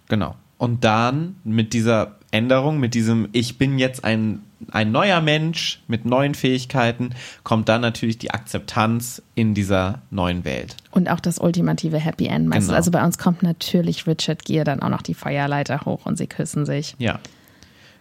Genau. 0.09 0.35
Und 0.57 0.85
dann 0.85 1.37
mit 1.45 1.73
dieser 1.73 2.18
Änderung, 2.31 2.79
mit 2.79 2.95
diesem 2.95 3.29
Ich 3.33 3.57
bin 3.59 3.79
jetzt 3.79 4.05
ein, 4.05 4.41
ein 4.71 4.93
neuer 4.93 5.21
Mensch 5.21 5.81
mit 5.89 6.05
neuen 6.05 6.35
Fähigkeiten, 6.35 7.11
kommt 7.43 7.69
dann 7.69 7.81
natürlich 7.81 8.19
die 8.19 8.31
Akzeptanz 8.31 9.23
in 9.35 9.55
dieser 9.55 10.03
neuen 10.11 10.45
Welt. 10.45 10.77
Und 10.91 11.09
auch 11.09 11.21
das 11.21 11.39
ultimative 11.39 11.99
Happy 11.99 12.27
End 12.27 12.49
meistens. 12.49 12.67
Genau. 12.67 12.77
Also 12.77 12.91
bei 12.91 13.05
uns 13.05 13.17
kommt 13.19 13.43
natürlich 13.43 14.07
Richard 14.07 14.45
Gere 14.45 14.65
dann 14.65 14.83
auch 14.83 14.91
noch 14.91 15.03
die 15.03 15.15
Feuerleiter 15.15 15.83
hoch 15.87 16.05
und 16.05 16.19
sie 16.19 16.27
küssen 16.27 16.67
sich. 16.67 16.95
Ja. 16.99 17.19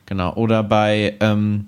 Genau. 0.07 0.33
Oder 0.35 0.63
bei, 0.63 1.15
ähm, 1.19 1.67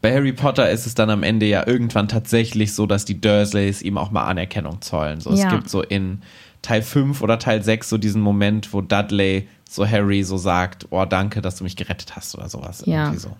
bei 0.00 0.12
Harry 0.12 0.32
Potter 0.32 0.70
ist 0.70 0.86
es 0.86 0.94
dann 0.94 1.10
am 1.10 1.22
Ende 1.22 1.46
ja 1.46 1.66
irgendwann 1.66 2.08
tatsächlich 2.08 2.74
so, 2.74 2.86
dass 2.86 3.04
die 3.04 3.20
Dursleys 3.20 3.82
ihm 3.82 3.96
auch 3.96 4.10
mal 4.10 4.24
Anerkennung 4.24 4.80
zollen. 4.82 5.20
So, 5.20 5.30
Ja. 5.30 5.46
Es 5.46 5.50
gibt 5.50 5.70
so 5.70 5.82
in 5.82 6.22
Teil 6.62 6.82
5 6.82 7.22
oder 7.22 7.38
Teil 7.38 7.62
6 7.62 7.88
so 7.88 7.98
diesen 7.98 8.22
Moment, 8.22 8.72
wo 8.72 8.80
Dudley 8.80 9.48
so 9.74 9.86
Harry 9.88 10.22
so 10.22 10.36
sagt, 10.36 10.86
oh 10.90 11.04
danke, 11.04 11.42
dass 11.42 11.56
du 11.56 11.64
mich 11.64 11.74
gerettet 11.74 12.14
hast 12.14 12.36
oder 12.36 12.48
sowas. 12.48 12.84
Ja. 12.86 13.06
Irgendwie 13.06 13.20
so. 13.20 13.36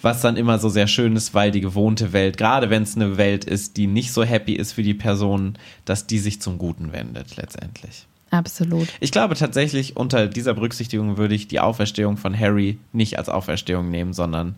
Was 0.00 0.20
dann 0.20 0.36
immer 0.36 0.58
so 0.58 0.68
sehr 0.68 0.86
schön 0.86 1.16
ist, 1.16 1.34
weil 1.34 1.50
die 1.50 1.60
gewohnte 1.60 2.12
Welt, 2.12 2.36
gerade 2.36 2.70
wenn 2.70 2.82
es 2.82 2.94
eine 2.94 3.16
Welt 3.16 3.44
ist, 3.44 3.76
die 3.76 3.86
nicht 3.86 4.12
so 4.12 4.22
happy 4.22 4.52
ist 4.52 4.72
für 4.72 4.82
die 4.82 4.94
Person, 4.94 5.58
dass 5.86 6.06
die 6.06 6.18
sich 6.18 6.40
zum 6.40 6.58
Guten 6.58 6.92
wendet 6.92 7.36
letztendlich. 7.36 8.06
Absolut. 8.30 8.88
Ich 9.00 9.12
glaube 9.12 9.34
tatsächlich, 9.34 9.96
unter 9.96 10.26
dieser 10.26 10.54
Berücksichtigung 10.54 11.16
würde 11.16 11.34
ich 11.34 11.48
die 11.48 11.60
Auferstehung 11.60 12.16
von 12.16 12.38
Harry 12.38 12.78
nicht 12.92 13.18
als 13.18 13.28
Auferstehung 13.28 13.90
nehmen, 13.90 14.12
sondern 14.12 14.56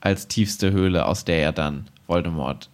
als 0.00 0.28
tiefste 0.28 0.72
Höhle, 0.72 1.06
aus 1.06 1.24
der 1.24 1.38
er 1.38 1.52
dann 1.52 1.86
Voldemort 2.06 2.68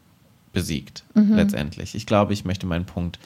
besiegt, 0.52 1.04
letztendlich. 1.14 1.94
Ich 1.94 2.06
glaube, 2.06 2.32
ich 2.32 2.44
möchte 2.44 2.66
meinen 2.66 2.86
Punkt. 2.86 3.18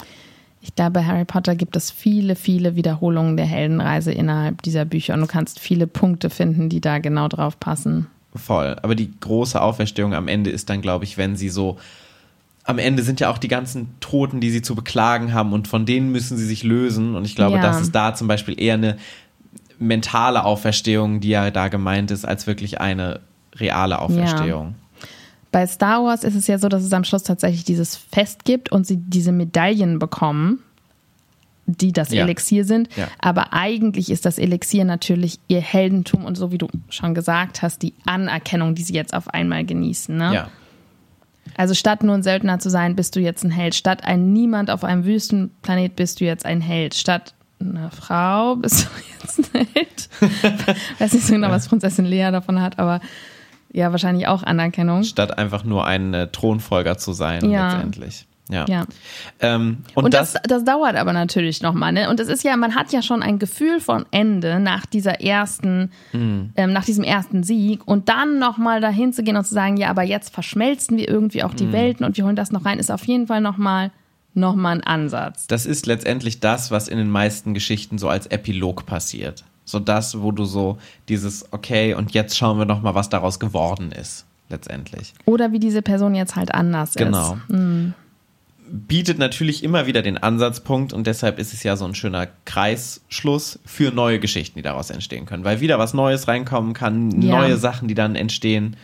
Ich 0.69 0.75
glaube, 0.75 0.93
bei 0.93 1.05
Harry 1.05 1.25
Potter 1.25 1.57
gibt 1.57 1.77
es 1.77 1.91
viele, 1.91 2.37
viele 2.37 2.77
Wiederholungen 2.77 3.39
der 3.39 3.47
Heldenreise 3.47 4.13
innerhalb 4.13 4.61
dieser 4.63 4.85
Bücher 4.85 5.15
und 5.15 5.23
du 5.23 5.27
kannst 5.27 5.59
viele 5.59 5.87
Punkte 5.87 6.29
finden, 6.29 6.69
die 6.69 6.83
da 6.83 6.99
genau 6.99 7.27
drauf 7.27 7.59
passen. 7.59 8.07
Voll. 8.37 8.77
Aber 8.83 8.95
die 8.95 9.11
große 9.19 9.61
Auferstehung 9.61 10.13
am 10.13 10.29
Ende 10.29 10.51
ist 10.51 10.69
dann, 10.69 10.83
glaube 10.83 11.05
ich, 11.05 11.17
wenn 11.17 11.37
sie 11.37 11.49
so. 11.49 11.79
Am 12.65 12.79
Ende 12.79 13.03
sind 13.03 13.19
ja 13.19 13.31
auch 13.31 13.39
die 13.39 13.49
ganzen 13.49 13.89
Toten, 14.01 14.41
die 14.41 14.51
sie 14.51 14.61
zu 14.61 14.75
beklagen 14.75 15.33
haben 15.33 15.55
und 15.55 15.69
von 15.69 15.87
denen 15.87 16.13
müssen 16.13 16.37
sie 16.37 16.45
sich 16.45 16.65
lösen. 16.65 17.15
Und 17.15 17.25
ich 17.25 17.35
glaube, 17.35 17.57
Ja. 17.57 17.63
das 17.63 17.81
ist 17.81 17.95
da 17.95 18.15
zum 18.15 18.29
Beispiel 18.29 18.61
eher 18.61 18.75
eine 18.75 18.99
mentale 19.79 20.45
Auferstehung, 20.45 21.21
die 21.21 21.31
ja 21.31 21.51
da 21.51 21.69
gemeint 21.69 22.11
ist, 22.11 22.27
als 22.27 22.47
wirklich 22.47 22.79
eine 22.79 23.21
reale 23.57 24.01
Auferstehung. 24.01 24.75
Bei 25.51 25.67
Star 25.67 26.05
Wars 26.05 26.25
ist 26.25 26.35
es 26.35 26.47
ja 26.47 26.59
so, 26.59 26.69
dass 26.69 26.83
es 26.83 26.93
am 26.93 27.05
Schluss 27.05 27.23
tatsächlich 27.23 27.65
dieses 27.65 27.97
Fest 27.97 28.45
gibt 28.45 28.71
und 28.71 28.87
sie 28.87 28.99
diese 28.99 29.33
Medaillen 29.33 29.99
bekommen, 29.99 30.61
die 31.67 31.93
das 31.93 32.11
Ja. 32.13 32.25
Elixier 32.25 32.65
sind. 32.65 32.89
Ja. 32.97 33.09
Aber 33.19 33.53
eigentlich 33.53 34.11
ist 34.11 34.25
das 34.27 34.39
Elixier 34.39 34.85
natürlich 34.85 35.39
ihr 35.49 35.61
Heldentum 35.61 36.25
und 36.25 36.37
so 36.37 36.51
wie 36.53 36.59
du 36.59 36.69
schon 36.91 37.15
gesagt 37.15 37.63
hast, 37.63 37.83
die 37.83 37.95
Anerkennung, 38.07 38.75
die 38.75 38.83
sie 38.83 38.95
jetzt 38.95 39.15
auf 39.15 39.29
einmal 39.29 39.65
genießen. 39.65 40.17
Ne? 40.17 40.35
ja. 40.35 40.49
Also 41.57 41.75
statt 41.75 42.03
nur 42.05 42.15
ein 42.15 42.23
Söldner 42.23 42.59
zu 42.59 42.69
sein, 42.71 42.95
bist 42.95 43.17
du 43.17 43.21
jetzt 43.21 43.43
ein 43.43 43.51
Held. 43.51 43.75
Statt 43.75 44.05
ein 44.05 44.33
Niemand 44.33 44.71
auf 44.71 44.85
einem 44.85 45.05
Wüstenplanet 45.05 45.97
bist 45.97 46.21
du 46.21 46.25
jetzt 46.25 46.45
ein 46.45 46.61
Held. 46.61 46.95
Statt 46.95 47.35
eine 47.59 47.91
Frau 47.91 48.57
bist 48.57 48.85
du 48.85 48.89
jetzt 49.23 49.55
ein 49.55 49.67
Held. 49.75 50.09
Weiß 50.99 51.13
nicht 51.15 51.27
so 51.27 51.33
genau, 51.33 51.49
was 51.49 51.67
Prinzessin 51.69 52.05
Lea 52.05 52.31
davon 52.31 52.61
hat, 52.61 52.79
aber 52.79 53.01
ja 53.73 53.91
wahrscheinlich 53.93 54.27
auch 54.27 54.43
Anerkennung. 54.43 55.03
Statt 55.05 55.39
einfach 55.39 55.65
nur 55.65 55.87
ein 55.87 56.15
äh, 56.15 56.29
Thronfolger 56.29 56.99
zu 56.99 57.13
sein, 57.13 57.49
Ja. 57.51 57.73
letztendlich. 57.73 58.27
Ja. 58.51 58.65
Ja. 58.67 58.87
Ähm, 59.41 59.79
und, 59.95 60.05
Und 60.07 60.15
das, 60.15 60.33
das, 60.33 60.43
das, 60.49 60.65
dauert 60.65 60.97
aber 60.97 61.13
natürlich 61.13 61.61
nochmal. 61.61 61.93
Ne? 61.93 62.09
Und 62.09 62.19
es 62.19 62.29
ist 62.29 62.45
ja, 62.45 62.57
man 62.57 62.75
hat 62.75 62.93
ja 62.95 63.03
schon 63.03 63.23
ein 63.23 63.39
Gefühl 63.39 63.79
von 63.79 64.07
Ende 64.11 64.59
nach 64.59 64.87
dieser 64.87 65.21
ersten, 65.21 65.91
Mhm. 66.15 66.53
ähm, 66.57 66.73
nach 66.73 66.87
diesem 66.87 67.05
ersten 67.05 67.43
Sieg 67.43 67.87
und 67.87 68.09
dann 68.09 68.39
nochmal 68.39 68.81
dahin 68.81 69.13
zu 69.13 69.23
gehen 69.23 69.37
und 69.37 69.45
zu 69.47 69.53
sagen, 69.53 69.77
ja, 69.77 69.91
aber 69.91 70.03
jetzt 70.03 70.33
verschmelzen 70.33 70.97
wir 70.97 71.07
irgendwie 71.11 71.43
auch 71.45 71.53
die 71.53 71.67
Mhm. 71.67 71.73
Welten 71.73 72.07
und 72.07 72.17
wir 72.17 72.25
holen 72.25 72.37
das 72.37 72.51
noch 72.51 72.65
rein, 72.65 72.79
ist 72.79 72.91
auf 72.91 73.05
jeden 73.05 73.27
Fall 73.27 73.43
nochmal 73.43 73.91
noch 74.33 74.55
mal 74.55 74.71
ein 74.71 74.85
Ansatz. 74.85 75.47
das 75.49 75.67
ist 75.67 75.85
letztendlich 75.87 76.41
das, 76.41 76.71
was 76.71 76.89
in 76.89 76.97
den 76.97 77.11
meisten 77.11 77.53
Geschichten 77.55 77.99
so 77.99 78.09
als 78.09 78.27
Epilog 78.29 78.87
passiert. 78.87 79.45
So 79.69 79.79
das, 79.81 80.23
wo 80.23 80.33
du 80.33 80.47
so 80.47 80.79
dieses, 81.11 81.53
okay, 81.53 81.93
und 81.93 82.13
jetzt 82.13 82.39
schauen 82.39 82.57
wir 82.59 82.65
noch 82.65 82.81
mal, 82.81 82.95
was 82.95 83.11
daraus 83.11 83.39
geworden 83.39 83.93
ist, 83.93 84.25
letztendlich. 84.49 85.13
Oder 85.27 85.53
wie 85.53 85.59
diese 85.59 85.83
Person 85.83 86.15
jetzt 86.15 86.37
halt 86.37 86.55
anders 86.55 86.95
Genau. 86.95 87.35
ist. 87.35 87.51
Mhm. 87.55 87.93
Bietet 88.71 89.19
natürlich 89.19 89.63
immer 89.65 89.87
wieder 89.87 90.01
den 90.01 90.17
Ansatzpunkt 90.17 90.95
und 90.95 91.07
deshalb 91.07 91.39
ist 91.39 91.53
es 91.53 91.63
ja 91.65 91.77
so 91.77 91.85
ein 91.85 91.95
schöner 91.95 92.29
Kreisschluss 92.47 93.59
für 93.67 93.91
neue 93.93 94.21
Geschichten, 94.21 94.59
die 94.59 94.63
daraus 94.63 94.89
entstehen 94.91 95.27
können, 95.27 95.45
weil 95.45 95.61
wieder 95.61 95.79
was 95.79 95.93
Neues 95.95 96.29
reinkommen 96.29 96.73
kann, 96.73 97.21
Ja. 97.23 97.39
neue 97.39 97.57
Sachen, 97.59 97.89
die 97.89 97.95
dann 97.95 98.15
entstehen. 98.17 98.77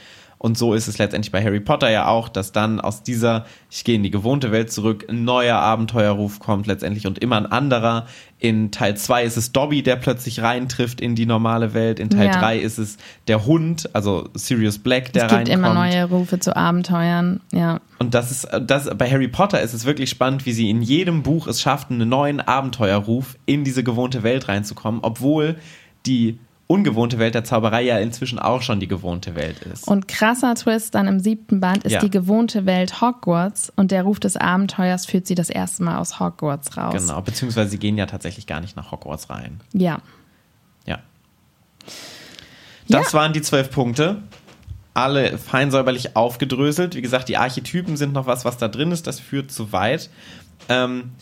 Und 0.44 0.58
so 0.58 0.74
ist 0.74 0.88
es 0.88 0.98
letztendlich 0.98 1.32
bei 1.32 1.42
Harry 1.42 1.58
Potter 1.60 1.88
ja 1.88 2.06
auch, 2.06 2.28
dass 2.28 2.52
dann 2.52 2.78
aus 2.78 3.02
dieser, 3.02 3.46
ich 3.70 3.82
gehe 3.82 3.94
in 3.94 4.02
die 4.02 4.10
gewohnte 4.10 4.52
Welt 4.52 4.70
zurück, 4.70 5.06
ein 5.08 5.24
neuer 5.24 5.56
Abenteuerruf 5.56 6.38
kommt 6.38 6.66
letztendlich 6.66 7.06
und 7.06 7.18
immer 7.18 7.38
ein 7.38 7.46
anderer. 7.46 8.04
In 8.40 8.70
Teil 8.70 8.94
2 8.94 9.24
ist 9.24 9.38
es 9.38 9.52
Dobby, 9.52 9.82
der 9.82 9.96
plötzlich 9.96 10.42
reintrifft 10.42 11.00
in 11.00 11.14
die 11.14 11.24
normale 11.24 11.72
Welt. 11.72 11.98
In 11.98 12.10
Teil 12.10 12.26
Ja. 12.26 12.38
3 12.40 12.58
ist 12.58 12.76
es 12.76 12.98
der 13.26 13.46
Hund, 13.46 13.88
also 13.94 14.28
Sirius 14.34 14.76
Black, 14.80 15.14
der 15.14 15.22
Es 15.24 15.28
gibt 15.30 15.48
reinkommt. 15.48 15.54
immer 15.54 15.72
neue 15.72 16.04
Rufe 16.10 16.38
zu 16.38 16.54
Abenteuern. 16.54 17.40
Ja. 17.50 17.80
Und 17.98 18.12
das 18.12 18.30
ist, 18.30 18.46
das, 18.66 18.90
bei 18.98 19.10
Harry 19.10 19.28
Potter 19.28 19.62
ist 19.62 19.72
es 19.72 19.86
wirklich 19.86 20.10
spannend, 20.10 20.44
wie 20.44 20.52
sie 20.52 20.68
in 20.68 20.82
jedem 20.82 21.22
Buch 21.22 21.46
es 21.46 21.62
schafften, 21.62 21.94
einen 22.02 22.10
neuen 22.10 22.42
Abenteuerruf 22.42 23.38
in 23.46 23.64
diese 23.64 23.82
gewohnte 23.82 24.22
Welt 24.22 24.46
reinzukommen, 24.48 25.00
obwohl 25.02 25.56
die 26.04 26.38
ungewohnte 26.74 27.18
Welt 27.18 27.34
der 27.34 27.44
Zauberei 27.44 27.82
ja 27.82 27.98
inzwischen 27.98 28.38
auch 28.38 28.62
schon 28.62 28.80
die 28.80 28.88
gewohnte 28.88 29.34
Welt 29.34 29.60
ist. 29.62 29.86
Und 29.88 30.08
krasser 30.08 30.54
Twist 30.54 30.94
dann 30.94 31.06
im 31.08 31.20
siebten 31.20 31.60
Band 31.60 31.84
ist 31.84 31.92
Ja. 31.92 32.00
die 32.00 32.10
gewohnte 32.10 32.66
Welt 32.66 33.00
Hogwarts 33.00 33.72
und 33.76 33.90
der 33.90 34.02
Ruf 34.02 34.20
des 34.20 34.36
Abenteuers 34.36 35.06
führt 35.06 35.26
sie 35.26 35.34
das 35.34 35.50
erste 35.50 35.82
Mal 35.84 35.98
aus 35.98 36.20
Hogwarts 36.20 36.76
raus. 36.76 36.94
genau, 36.94 37.20
beziehungsweise 37.22 37.70
sie 37.70 37.78
gehen 37.78 37.96
ja 37.96 38.06
tatsächlich 38.06 38.46
gar 38.46 38.60
nicht 38.60 38.76
nach 38.76 38.90
Hogwarts 38.92 39.30
rein. 39.30 39.60
Ja. 39.72 39.98
Ja. 40.86 40.98
Das 42.88 43.12
Ja. 43.12 43.18
waren 43.18 43.32
die 43.32 43.42
zwölf 43.42 43.70
Punkte. 43.70 44.22
Alle 44.92 45.38
fein 45.38 45.70
säuberlich 45.70 46.14
aufgedröselt. 46.16 46.94
Wie 46.94 47.02
gesagt, 47.02 47.28
die 47.28 47.36
Archetypen 47.36 47.96
sind 47.96 48.12
noch 48.12 48.26
was, 48.26 48.44
was 48.44 48.58
da 48.58 48.68
drin 48.68 48.92
ist. 48.92 49.06
Das 49.06 49.18
führt 49.18 49.50
zu 49.50 49.72
weit. 49.72 50.08
Ähm, 50.68 51.12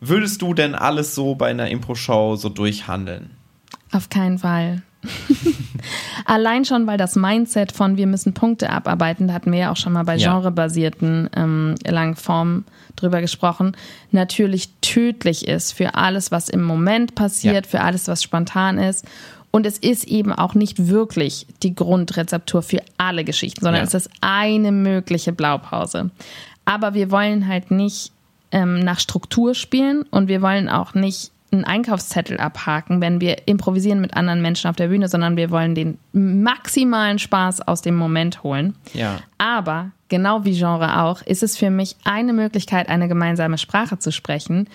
würdest 0.00 0.40
du 0.40 0.54
denn 0.54 0.74
alles 0.74 1.14
so 1.14 1.34
bei 1.34 1.50
einer 1.50 1.68
Impro-Show 1.68 2.36
so 2.36 2.48
durchhandeln? 2.48 3.30
Auf 3.92 4.08
keinen 4.08 4.38
Fall. 4.38 4.82
Allein 6.24 6.64
schon, 6.64 6.86
weil 6.86 6.98
das 6.98 7.16
Mindset 7.16 7.72
von 7.72 7.96
wir 7.96 8.06
müssen 8.06 8.34
Punkte 8.34 8.70
abarbeiten, 8.70 9.28
da 9.28 9.34
hatten 9.34 9.52
wir 9.52 9.58
ja 9.58 9.72
auch 9.72 9.76
schon 9.76 9.92
mal 9.92 10.04
bei 10.04 10.16
Ja. 10.16 10.34
genrebasierten 10.34 11.30
ähm, 11.34 11.74
Langformen 11.86 12.64
drüber 12.96 13.20
gesprochen, 13.20 13.76
natürlich 14.10 14.68
tödlich 14.80 15.48
ist 15.48 15.72
für 15.72 15.94
alles, 15.94 16.30
was 16.30 16.48
im 16.48 16.62
Moment 16.62 17.14
passiert, 17.14 17.66
Ja. 17.66 17.70
für 17.70 17.80
alles, 17.80 18.08
was 18.08 18.22
spontan 18.22 18.78
ist. 18.78 19.06
Und 19.52 19.66
es 19.66 19.78
ist 19.78 20.04
eben 20.04 20.32
auch 20.32 20.54
nicht 20.54 20.86
wirklich 20.88 21.46
die 21.64 21.74
Grundrezeptur 21.74 22.62
für 22.62 22.82
alle 22.98 23.24
Geschichten, 23.24 23.60
sondern 23.62 23.82
Ja. 23.82 23.86
es 23.88 23.94
ist 23.94 24.10
eine 24.20 24.70
mögliche 24.70 25.32
Blaupause. 25.32 26.10
Aber 26.64 26.94
wir 26.94 27.10
wollen 27.10 27.48
halt 27.48 27.70
nicht 27.72 28.12
ähm, 28.52 28.80
nach 28.80 29.00
Struktur 29.00 29.54
spielen 29.54 30.02
und 30.10 30.28
wir 30.28 30.42
wollen 30.42 30.68
auch 30.68 30.94
nicht 30.94 31.30
einen 31.52 31.64
Einkaufszettel 31.64 32.38
abhaken, 32.38 33.00
wenn 33.00 33.20
wir 33.20 33.48
improvisieren 33.48 34.00
mit 34.00 34.14
anderen 34.14 34.40
Menschen 34.40 34.68
auf 34.70 34.76
der 34.76 34.88
Bühne, 34.88 35.08
sondern 35.08 35.36
wir 35.36 35.50
wollen 35.50 35.74
den 35.74 35.98
maximalen 36.12 37.18
Spaß 37.18 37.62
aus 37.66 37.82
dem 37.82 37.96
Moment 37.96 38.42
holen. 38.42 38.76
Ja. 38.92 39.18
Aber 39.38 39.90
genau 40.08 40.44
wie 40.44 40.56
Genre 40.56 41.02
auch, 41.02 41.22
ist 41.22 41.42
es 41.42 41.56
für 41.56 41.70
mich 41.70 41.96
eine 42.04 42.32
Möglichkeit, 42.32 42.88
eine 42.88 43.08
gemeinsame 43.08 43.58
Sprache 43.58 43.98
zu 43.98 44.12
sprechen 44.12 44.68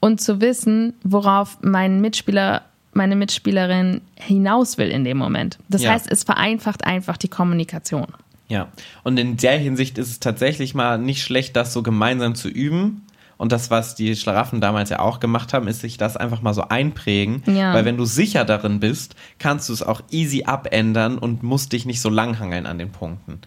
und 0.00 0.20
zu 0.20 0.40
wissen, 0.40 0.94
worauf 1.02 1.58
mein 1.60 2.00
Mitspieler, 2.00 2.62
meine 2.94 3.16
Mitspielerin 3.16 4.00
hinaus 4.16 4.78
will 4.78 4.88
in 4.88 5.04
dem 5.04 5.18
Moment. 5.18 5.58
Das 5.68 5.82
Ja. 5.82 5.92
heißt, 5.92 6.10
es 6.10 6.24
vereinfacht 6.24 6.84
einfach 6.84 7.16
die 7.18 7.28
Kommunikation. 7.28 8.06
Ja, 8.48 8.68
und 9.02 9.18
in 9.18 9.36
der 9.36 9.58
Hinsicht 9.58 9.96
ist 9.98 10.10
es 10.10 10.20
tatsächlich 10.20 10.74
mal 10.74 10.98
nicht 10.98 11.22
schlecht, 11.22 11.56
das 11.56 11.72
so 11.72 11.82
gemeinsam 11.82 12.34
zu 12.34 12.48
üben. 12.48 13.06
Und 13.42 13.50
das, 13.50 13.72
was 13.72 13.96
die 13.96 14.14
Schlaraffen 14.14 14.60
damals 14.60 14.90
ja 14.90 15.00
auch 15.00 15.18
gemacht 15.18 15.52
haben, 15.52 15.66
ist 15.66 15.80
sich 15.80 15.96
das 15.96 16.16
einfach 16.16 16.42
mal 16.42 16.54
so 16.54 16.68
einprägen. 16.68 17.42
Ja. 17.46 17.74
Weil 17.74 17.84
wenn 17.84 17.96
du 17.96 18.04
sicher 18.04 18.44
darin 18.44 18.78
bist, 18.78 19.16
kannst 19.40 19.68
du 19.68 19.72
es 19.72 19.82
auch 19.82 20.00
easy 20.12 20.44
abändern 20.44 21.18
und 21.18 21.42
musst 21.42 21.72
dich 21.72 21.84
nicht 21.84 22.00
so 22.00 22.08
langhangeln 22.08 22.66
an 22.66 22.78
den 22.78 22.92
Punkten. 22.92 23.40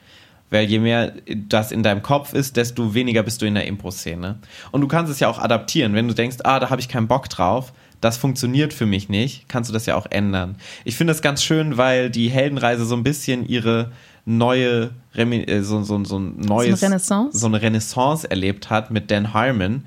Weil 0.49 0.65
je 0.65 0.79
mehr 0.79 1.13
das 1.33 1.71
in 1.71 1.81
deinem 1.81 2.01
Kopf 2.01 2.33
ist, 2.33 2.57
desto 2.57 2.93
weniger 2.93 3.23
bist 3.23 3.41
du 3.41 3.45
in 3.45 3.55
der 3.55 3.67
Impro-Szene. 3.67 4.39
Und 4.73 4.81
du 4.81 4.89
kannst 4.89 5.13
es 5.13 5.21
ja 5.21 5.29
auch 5.29 5.39
adaptieren. 5.39 5.93
Wenn 5.93 6.09
du 6.09 6.13
denkst, 6.13 6.39
ah, 6.43 6.59
da 6.59 6.69
habe 6.69 6.81
ich 6.81 6.89
keinen 6.89 7.07
Bock 7.07 7.29
drauf, 7.29 7.71
das 8.01 8.17
funktioniert 8.17 8.73
für 8.73 8.85
mich 8.85 9.07
nicht, 9.07 9.47
kannst 9.47 9.69
du 9.69 9.73
das 9.73 9.85
ja 9.85 9.95
auch 9.95 10.07
ändern. 10.09 10.57
Ich 10.83 10.97
finde 10.97 11.11
das 11.11 11.21
ganz 11.21 11.41
schön, 11.41 11.77
weil 11.77 12.09
die 12.09 12.27
Heldenreise 12.27 12.83
so 12.83 12.97
ein 12.97 13.03
bisschen 13.03 13.47
ihre 13.47 13.93
neue, 14.25 14.91
äh, 15.15 15.61
so, 15.61 15.83
so, 15.83 16.03
so 16.03 16.19
ein 16.19 16.39
neues, 16.39 16.81
Renaissance? 16.81 17.37
so 17.37 17.45
eine 17.47 17.61
Renaissance 17.61 18.29
erlebt 18.29 18.69
hat 18.69 18.91
mit 18.91 19.11
Dan 19.11 19.33
Harmon, 19.33 19.85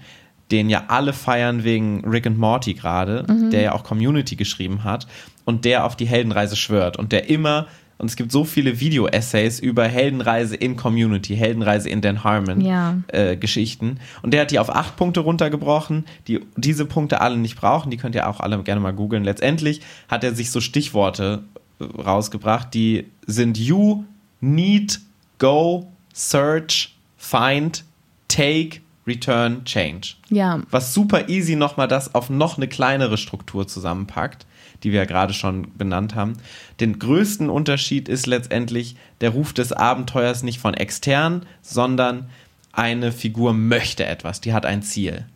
den 0.50 0.70
ja 0.70 0.84
alle 0.88 1.12
feiern 1.12 1.64
wegen 1.64 2.08
Rick 2.08 2.26
and 2.26 2.38
Morty 2.38 2.74
gerade, 2.74 3.24
der 3.52 3.60
ja 3.60 3.72
auch 3.72 3.84
Community 3.84 4.36
geschrieben 4.36 4.84
hat 4.84 5.06
und 5.44 5.64
der 5.64 5.84
auf 5.84 5.96
die 5.96 6.06
Heldenreise 6.06 6.56
schwört 6.56 6.96
und 6.96 7.12
der 7.12 7.28
immer 7.28 7.66
und 7.98 8.06
es 8.06 8.14
gibt 8.14 8.30
so 8.30 8.44
viele 8.44 8.78
Video-Essays 8.78 9.58
über 9.58 9.84
Heldenreise 9.86 10.54
in 10.54 10.76
Community, 10.76 11.36
Heldenreise 11.36 11.88
in 11.88 12.00
Dan 12.00 12.22
Harmon 12.22 12.60
Ja. 12.60 12.96
äh, 13.08 13.36
Geschichten. 13.36 13.98
Und 14.22 14.32
der 14.32 14.42
hat 14.42 14.52
die 14.52 14.60
auf 14.60 14.70
acht 14.74 14.96
Punkte 14.96 15.20
runtergebrochen, 15.20 16.04
die 16.28 16.40
diese 16.56 16.86
Punkte 16.86 17.20
alle 17.20 17.36
nicht 17.36 17.56
brauchen. 17.56 17.90
Die 17.90 17.96
könnt 17.96 18.14
ihr 18.14 18.28
auch 18.28 18.38
alle 18.38 18.62
gerne 18.62 18.80
mal 18.80 18.92
googeln. 18.92 19.24
Letztendlich 19.24 19.80
hat 20.08 20.22
er 20.22 20.32
sich 20.32 20.52
so 20.52 20.60
Stichworte 20.60 21.42
äh, 21.80 21.84
rausgebracht, 21.84 22.72
die 22.72 23.08
sind 23.26 23.58
you, 23.58 24.04
need, 24.40 25.00
go, 25.38 25.92
search, 26.12 26.96
find, 27.16 27.84
take, 28.28 28.80
return, 29.06 29.64
change. 29.64 30.14
Ja, 30.28 30.60
Was 30.70 30.94
super 30.94 31.28
easy 31.28 31.56
nochmal 31.56 31.88
das 31.88 32.14
auf 32.14 32.30
noch 32.30 32.56
eine 32.56 32.68
kleinere 32.68 33.16
Struktur 33.16 33.66
zusammenpackt, 33.66 34.46
die 34.82 34.92
wir 34.92 35.00
ja 35.00 35.06
gerade 35.06 35.34
schon 35.34 35.76
benannt 35.76 36.14
haben. 36.14 36.34
Den 36.78 36.98
größten 36.98 37.50
Unterschied 37.50 38.08
ist 38.08 38.26
letztendlich 38.26 38.96
der 39.20 39.30
Ruf 39.30 39.52
des 39.52 39.72
Abenteuers 39.72 40.42
nicht 40.42 40.60
von 40.60 40.74
extern, 40.74 41.46
sondern 41.62 42.28
eine 42.72 43.10
Figur 43.10 43.54
möchte 43.54 44.06
etwas, 44.06 44.40
die 44.40 44.52
hat 44.52 44.66
ein 44.66 44.82
Ziel. 44.82 45.26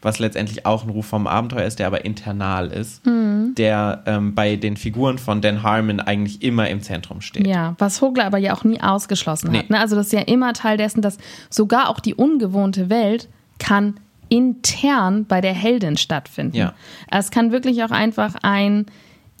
Was 0.00 0.20
letztendlich 0.20 0.64
auch 0.64 0.84
ein 0.84 0.90
Ruf 0.90 1.06
vom 1.06 1.26
Abenteuer 1.26 1.64
ist, 1.64 1.80
der 1.80 1.88
aber 1.88 2.04
internal 2.04 2.68
ist, 2.68 3.02
der 3.04 4.02
ähm, 4.06 4.32
bei 4.34 4.54
den 4.54 4.76
Figuren 4.76 5.18
von 5.18 5.40
Dan 5.40 5.64
Harmon 5.64 5.98
eigentlich 5.98 6.40
immer 6.42 6.68
im 6.70 6.82
Zentrum 6.82 7.20
steht. 7.20 7.46
Ja, 7.48 7.74
was 7.78 7.98
Vogler 7.98 8.26
aber 8.26 8.38
ja 8.38 8.54
auch 8.54 8.62
nie 8.62 8.80
ausgeschlossen 8.80 9.50
Nee. 9.50 9.58
hat. 9.58 9.70
Ne? 9.70 9.80
Also 9.80 9.96
das 9.96 10.06
ist 10.06 10.12
ja 10.12 10.20
immer 10.20 10.52
Teil 10.52 10.76
dessen, 10.76 11.02
dass 11.02 11.18
sogar 11.50 11.88
auch 11.88 11.98
die 11.98 12.14
ungewohnte 12.14 12.88
Welt 12.90 13.28
kann 13.58 13.98
intern 14.28 15.24
bei 15.24 15.40
der 15.40 15.52
Heldin 15.54 15.96
stattfinden. 15.96 16.56
Ja. 16.56 16.74
Es 17.10 17.30
kann 17.32 17.50
wirklich 17.50 17.82
auch 17.82 17.90
einfach 17.90 18.36
ein 18.42 18.86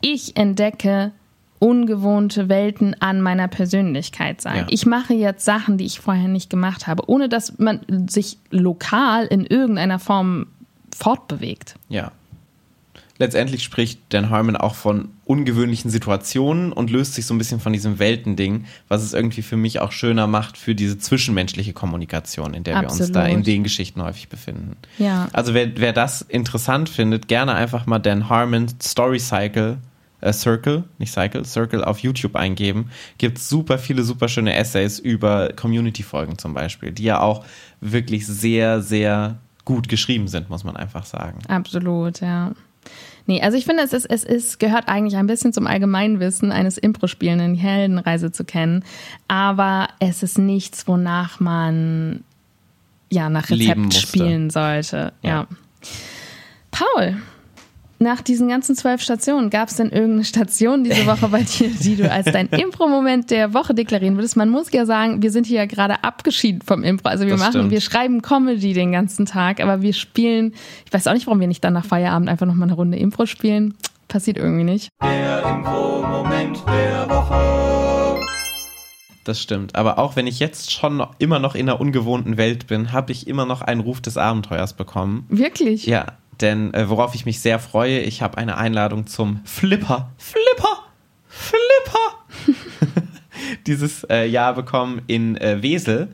Ich 0.00 0.36
entdecke 0.36 1.12
ungewohnte 1.58 2.48
Welten 2.48 2.94
an 3.00 3.20
meiner 3.20 3.48
Persönlichkeit 3.48 4.40
sein. 4.40 4.58
Ja. 4.58 4.66
Ich 4.70 4.86
mache 4.86 5.14
jetzt 5.14 5.44
Sachen, 5.44 5.78
die 5.78 5.84
ich 5.84 6.00
vorher 6.00 6.28
nicht 6.28 6.50
gemacht 6.50 6.86
habe, 6.86 7.08
ohne 7.08 7.28
dass 7.28 7.58
man 7.58 7.80
sich 8.08 8.38
lokal 8.50 9.26
in 9.26 9.44
irgendeiner 9.44 9.98
Form 9.98 10.46
fortbewegt. 10.96 11.74
Ja. 11.88 12.12
Letztendlich 13.20 13.64
spricht 13.64 14.00
Dan 14.10 14.30
Harmon 14.30 14.56
auch 14.56 14.76
von 14.76 15.08
ungewöhnlichen 15.24 15.90
Situationen 15.90 16.72
und 16.72 16.88
löst 16.88 17.14
sich 17.14 17.26
so 17.26 17.34
ein 17.34 17.38
bisschen 17.38 17.58
von 17.58 17.72
diesem 17.72 17.98
Weltending, 17.98 18.66
was 18.86 19.02
es 19.02 19.12
irgendwie 19.12 19.42
für 19.42 19.56
mich 19.56 19.80
auch 19.80 19.90
schöner 19.90 20.28
macht 20.28 20.56
für 20.56 20.76
diese 20.76 20.98
zwischenmenschliche 20.98 21.72
Kommunikation, 21.72 22.54
in 22.54 22.62
der 22.62 22.76
wir 22.80 22.88
uns 22.88 22.98
da 22.98 23.22
Absolut. 23.22 23.28
in 23.30 23.42
den 23.42 23.64
Geschichten 23.64 24.02
häufig 24.02 24.28
befinden. 24.28 24.76
Ja. 24.98 25.28
Also 25.32 25.52
wer, 25.52 25.76
wer 25.76 25.92
das 25.92 26.22
interessant 26.22 26.88
findet, 26.88 27.26
gerne 27.26 27.54
einfach 27.54 27.86
mal 27.86 27.98
Dan 27.98 28.28
Harmon 28.28 28.68
Story 28.80 29.18
Cycle, 29.18 29.78
äh, 30.20 30.32
Circle, 30.32 30.84
nicht 30.98 31.12
Cycle, 31.12 31.44
Circle 31.44 31.84
auf 31.84 32.00
YouTube 32.00 32.36
eingeben. 32.36 32.90
Gibt 33.18 33.38
super 33.38 33.78
viele 33.78 34.02
super 34.02 34.28
schöne 34.28 34.54
Essays 34.54 34.98
über 34.98 35.52
Community-Folgen 35.54 36.38
zum 36.38 36.54
Beispiel, 36.54 36.92
die 36.92 37.04
ja 37.04 37.20
auch 37.20 37.44
wirklich 37.80 38.26
sehr, 38.26 38.82
sehr 38.82 39.38
gut 39.64 39.88
geschrieben 39.88 40.28
sind, 40.28 40.48
muss 40.48 40.64
man 40.64 40.76
einfach 40.76 41.04
sagen. 41.04 41.40
Absolut, 41.48 42.20
ja. 42.20 42.52
Nee, 43.26 43.42
also 43.42 43.58
ich 43.58 43.66
finde, 43.66 43.82
es, 43.82 43.92
ist, 43.92 44.06
es 44.06 44.24
ist, 44.24 44.58
gehört 44.58 44.88
eigentlich 44.88 45.16
ein 45.16 45.26
bisschen 45.26 45.52
zum 45.52 45.66
Allgemeinwissen 45.66 46.50
eines 46.50 46.78
Impro-Spielenden, 46.78 47.52
die 47.52 47.60
Heldenreise 47.60 48.32
zu 48.32 48.42
kennen. 48.42 48.82
Aber 49.28 49.88
es 49.98 50.22
ist 50.22 50.38
nichts, 50.38 50.88
wonach 50.88 51.38
man 51.38 52.24
ja 53.10 53.28
nach 53.28 53.50
Rezept 53.50 53.92
spielen 53.92 54.48
sollte. 54.48 55.12
Ja. 55.22 55.30
ja. 55.30 55.46
Paul, 56.70 57.18
nach 58.00 58.20
diesen 58.22 58.48
ganzen 58.48 58.76
zwölf 58.76 59.02
Stationen, 59.02 59.50
gab 59.50 59.68
es 59.68 59.76
denn 59.76 59.90
irgendeine 59.90 60.24
Station 60.24 60.84
diese 60.84 61.06
Woche 61.06 61.28
bei 61.28 61.42
dir, 61.42 61.68
die 61.68 61.96
du 61.96 62.10
als 62.10 62.26
dein 62.26 62.48
Impro-Moment 62.50 63.30
der 63.30 63.54
Woche 63.54 63.74
deklarieren 63.74 64.16
würdest? 64.16 64.36
Man 64.36 64.50
muss 64.50 64.70
ja 64.72 64.86
sagen, 64.86 65.22
wir 65.22 65.32
sind 65.32 65.46
hier 65.46 65.58
ja 65.58 65.66
gerade 65.66 66.04
abgeschieden 66.04 66.62
vom 66.62 66.84
Impro. 66.84 67.08
Also 67.08 67.24
wir 67.24 67.32
das 67.32 67.40
machen, 67.40 67.52
stimmt. 67.52 67.70
wir 67.70 67.80
schreiben 67.80 68.22
Comedy 68.22 68.72
den 68.72 68.92
ganzen 68.92 69.26
Tag, 69.26 69.60
aber 69.60 69.82
wir 69.82 69.92
spielen, 69.92 70.54
ich 70.86 70.92
weiß 70.92 71.06
auch 71.08 71.14
nicht, 71.14 71.26
warum 71.26 71.40
wir 71.40 71.48
nicht 71.48 71.64
dann 71.64 71.72
nach 71.74 71.84
Feierabend 71.84 72.28
einfach 72.28 72.46
nochmal 72.46 72.68
eine 72.68 72.76
Runde 72.76 72.98
Impro 72.98 73.26
spielen. 73.26 73.74
Passiert 74.06 74.38
irgendwie 74.38 74.64
nicht. 74.64 74.90
Der 75.02 75.42
Impro-Moment 75.44 76.62
der 76.66 77.10
Woche. 77.10 78.20
Das 79.24 79.42
stimmt. 79.42 79.76
Aber 79.76 79.98
auch 79.98 80.16
wenn 80.16 80.26
ich 80.26 80.38
jetzt 80.38 80.72
schon 80.72 81.04
immer 81.18 81.38
noch 81.38 81.54
in 81.54 81.68
einer 81.68 81.80
ungewohnten 81.80 82.38
Welt 82.38 82.66
bin, 82.68 82.92
habe 82.92 83.12
ich 83.12 83.26
immer 83.26 83.44
noch 83.44 83.60
einen 83.60 83.82
Ruf 83.82 84.00
des 84.00 84.16
Abenteuers 84.16 84.72
bekommen. 84.72 85.26
Wirklich? 85.28 85.84
Ja, 85.84 86.06
denn 86.40 86.72
äh, 86.74 86.88
worauf 86.88 87.14
ich 87.14 87.26
mich 87.26 87.40
sehr 87.40 87.58
freue, 87.58 88.00
ich 88.00 88.22
habe 88.22 88.38
eine 88.38 88.56
Einladung 88.56 89.06
zum 89.06 89.40
Flipper. 89.44 90.10
Flipper! 90.18 90.84
Flipper! 91.28 92.54
Dieses 93.66 94.04
äh, 94.04 94.26
Jahr 94.26 94.54
bekommen 94.54 95.02
in 95.06 95.36
äh, 95.36 95.62
Wesel 95.62 96.08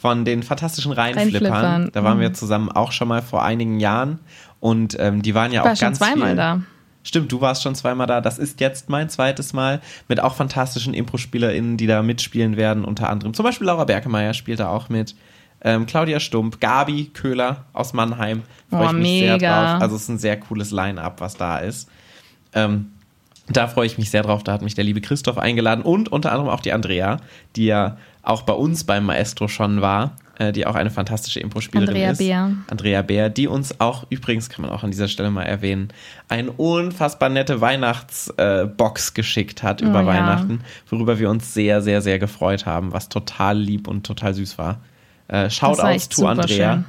von 0.00 0.24
den 0.24 0.42
fantastischen 0.42 0.92
Rheinflippern. 0.92 1.90
Da 1.92 2.04
waren 2.04 2.16
mhm. 2.16 2.22
wir 2.22 2.32
zusammen 2.32 2.70
auch 2.70 2.92
schon 2.92 3.08
mal 3.08 3.20
vor 3.20 3.42
einigen 3.42 3.80
Jahren. 3.80 4.18
Und 4.58 4.96
ähm, 4.98 5.22
die 5.22 5.34
waren 5.34 5.52
ja 5.52 5.64
War 5.64 5.72
auch 5.72 5.78
ganz 5.78 5.98
zweimal 5.98 6.28
viel, 6.28 6.36
da. 6.36 6.60
Stimmt, 7.02 7.32
du 7.32 7.40
warst 7.40 7.62
schon 7.62 7.74
zweimal 7.74 8.06
da. 8.06 8.20
Das 8.20 8.38
ist 8.38 8.60
jetzt 8.60 8.88
mein 8.88 9.08
zweites 9.08 9.52
Mal 9.52 9.80
mit 10.08 10.20
auch 10.20 10.34
fantastischen 10.34 10.94
Impro-SpielerInnen, 10.94 11.76
die 11.76 11.86
da 11.86 12.02
mitspielen 12.02 12.56
werden. 12.56 12.84
Unter 12.84 13.08
anderem 13.08 13.34
zum 13.34 13.44
Beispiel 13.44 13.66
Laura 13.66 13.84
Berkemeyer 13.84 14.34
spielt 14.34 14.60
da 14.60 14.68
auch 14.68 14.88
mit 14.88 15.14
ähm, 15.62 15.86
Claudia 15.86 16.20
Stump, 16.20 16.60
Gabi 16.60 17.10
Köhler 17.12 17.64
aus 17.72 17.92
Mannheim. 17.92 18.42
Freue 18.70 18.80
oh, 18.80 18.86
ich 18.86 18.92
mich 18.92 19.22
mega. 19.22 19.38
sehr 19.38 19.38
drauf. 19.38 19.82
Also 19.82 19.96
es 19.96 20.02
ist 20.02 20.08
ein 20.08 20.18
sehr 20.18 20.38
cooles 20.38 20.70
Line-up, 20.70 21.20
was 21.20 21.36
da 21.36 21.58
ist. 21.58 21.88
Ähm, 22.54 22.92
da 23.48 23.66
freue 23.66 23.86
ich 23.86 23.98
mich 23.98 24.10
sehr 24.10 24.22
drauf. 24.22 24.44
Da 24.44 24.52
hat 24.52 24.62
mich 24.62 24.74
der 24.74 24.84
liebe 24.84 25.00
Christoph 25.00 25.38
eingeladen 25.38 25.82
und 25.82 26.10
unter 26.10 26.32
anderem 26.32 26.50
auch 26.50 26.60
die 26.60 26.72
Andrea, 26.72 27.18
die 27.56 27.66
ja 27.66 27.96
auch 28.22 28.42
bei 28.42 28.52
uns 28.52 28.84
beim 28.84 29.06
Maestro 29.06 29.48
schon 29.48 29.80
war, 29.80 30.16
äh, 30.38 30.52
die 30.52 30.66
auch 30.66 30.74
eine 30.74 30.90
fantastische 30.90 31.40
Impro-Spielerin 31.40 31.88
Andrea 31.88 32.10
ist. 32.12 32.18
Bär. 32.18 32.52
Andrea 32.68 33.02
Bär, 33.02 33.28
die 33.28 33.48
uns 33.48 33.80
auch, 33.80 34.06
übrigens 34.08 34.48
kann 34.50 34.62
man 34.62 34.70
auch 34.70 34.84
an 34.84 34.90
dieser 34.90 35.08
Stelle 35.08 35.30
mal 35.30 35.42
erwähnen, 35.42 35.88
eine 36.28 36.52
unfassbar 36.52 37.28
nette 37.28 37.60
Weihnachtsbox 37.60 39.08
äh, 39.08 39.12
geschickt 39.14 39.62
hat 39.62 39.80
über 39.80 40.02
oh, 40.02 40.06
Weihnachten, 40.06 40.60
worüber 40.88 41.18
wir 41.18 41.28
uns 41.28 41.52
sehr, 41.52 41.82
sehr, 41.82 42.02
sehr 42.02 42.18
gefreut 42.18 42.66
haben, 42.66 42.92
was 42.92 43.08
total 43.08 43.58
lieb 43.58 43.88
und 43.88 44.06
total 44.06 44.34
süß 44.34 44.58
war. 44.58 44.80
Äh, 45.30 45.48
Shoutouts 45.48 46.08
to 46.08 46.26
Andrea. 46.26 46.84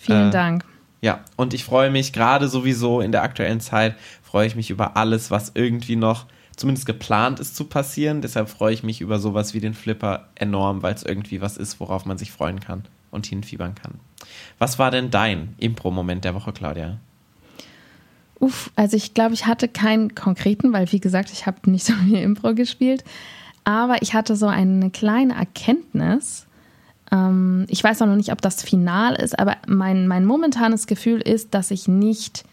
Vielen 0.00 0.28
äh, 0.28 0.30
Dank. 0.30 0.64
Ja, 1.02 1.20
und 1.36 1.52
ich 1.52 1.64
freue 1.64 1.90
mich 1.90 2.12
gerade 2.12 2.48
sowieso 2.48 3.00
in 3.00 3.12
der 3.12 3.22
aktuellen 3.22 3.60
Zeit, 3.60 3.96
freue 4.22 4.46
ich 4.46 4.56
mich 4.56 4.70
über 4.70 4.96
alles, 4.96 5.30
was 5.30 5.52
irgendwie 5.54 5.96
noch 5.96 6.26
zumindest 6.56 6.86
geplant 6.86 7.40
ist 7.40 7.56
zu 7.56 7.64
passieren. 7.64 8.22
Deshalb 8.22 8.48
freue 8.48 8.72
ich 8.72 8.82
mich 8.82 9.00
über 9.00 9.18
sowas 9.18 9.52
wie 9.52 9.60
den 9.60 9.74
Flipper 9.74 10.28
enorm, 10.36 10.82
weil 10.82 10.94
es 10.94 11.02
irgendwie 11.02 11.40
was 11.40 11.56
ist, 11.56 11.80
worauf 11.80 12.06
man 12.06 12.18
sich 12.18 12.32
freuen 12.32 12.60
kann 12.60 12.84
und 13.10 13.26
hinfiebern 13.26 13.74
kann. 13.74 13.94
Was 14.58 14.78
war 14.78 14.90
denn 14.90 15.10
dein 15.10 15.54
Impro-Moment 15.58 16.24
der 16.24 16.34
Woche, 16.34 16.52
Claudia? 16.52 16.98
Uff, 18.38 18.70
also 18.76 18.96
ich 18.96 19.12
glaube, 19.14 19.34
ich 19.34 19.46
hatte 19.46 19.68
keinen 19.68 20.14
konkreten, 20.14 20.72
weil 20.72 20.90
wie 20.92 21.00
gesagt, 21.00 21.30
ich 21.32 21.46
habe 21.46 21.70
nicht 21.70 21.84
so 21.84 21.94
viel 21.94 22.18
Impro 22.18 22.54
gespielt. 22.54 23.04
Aber 23.64 24.00
ich 24.00 24.14
hatte 24.14 24.36
so 24.36 24.46
eine 24.46 24.90
kleine 24.90 25.34
Erkenntnis, 25.34 26.45
ähm, 27.16 27.64
ich 27.68 27.82
weiß 27.82 28.02
auch 28.02 28.06
noch 28.06 28.16
nicht, 28.16 28.32
ob 28.32 28.42
das 28.42 28.62
final 28.62 29.14
ist, 29.14 29.38
aber 29.38 29.56
mein, 29.66 30.06
mein 30.08 30.24
momentanes 30.24 30.86
Gefühl 30.86 31.20
ist, 31.20 31.52
dass 31.54 31.70
ich 31.70 31.86
nicht 31.88 32.44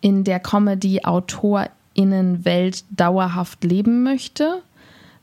in 0.00 0.24
der 0.24 0.40
Comedy-AutorInnen-Welt 0.40 2.84
dauerhaft 2.90 3.62
leben 3.64 4.02
möchte, 4.02 4.62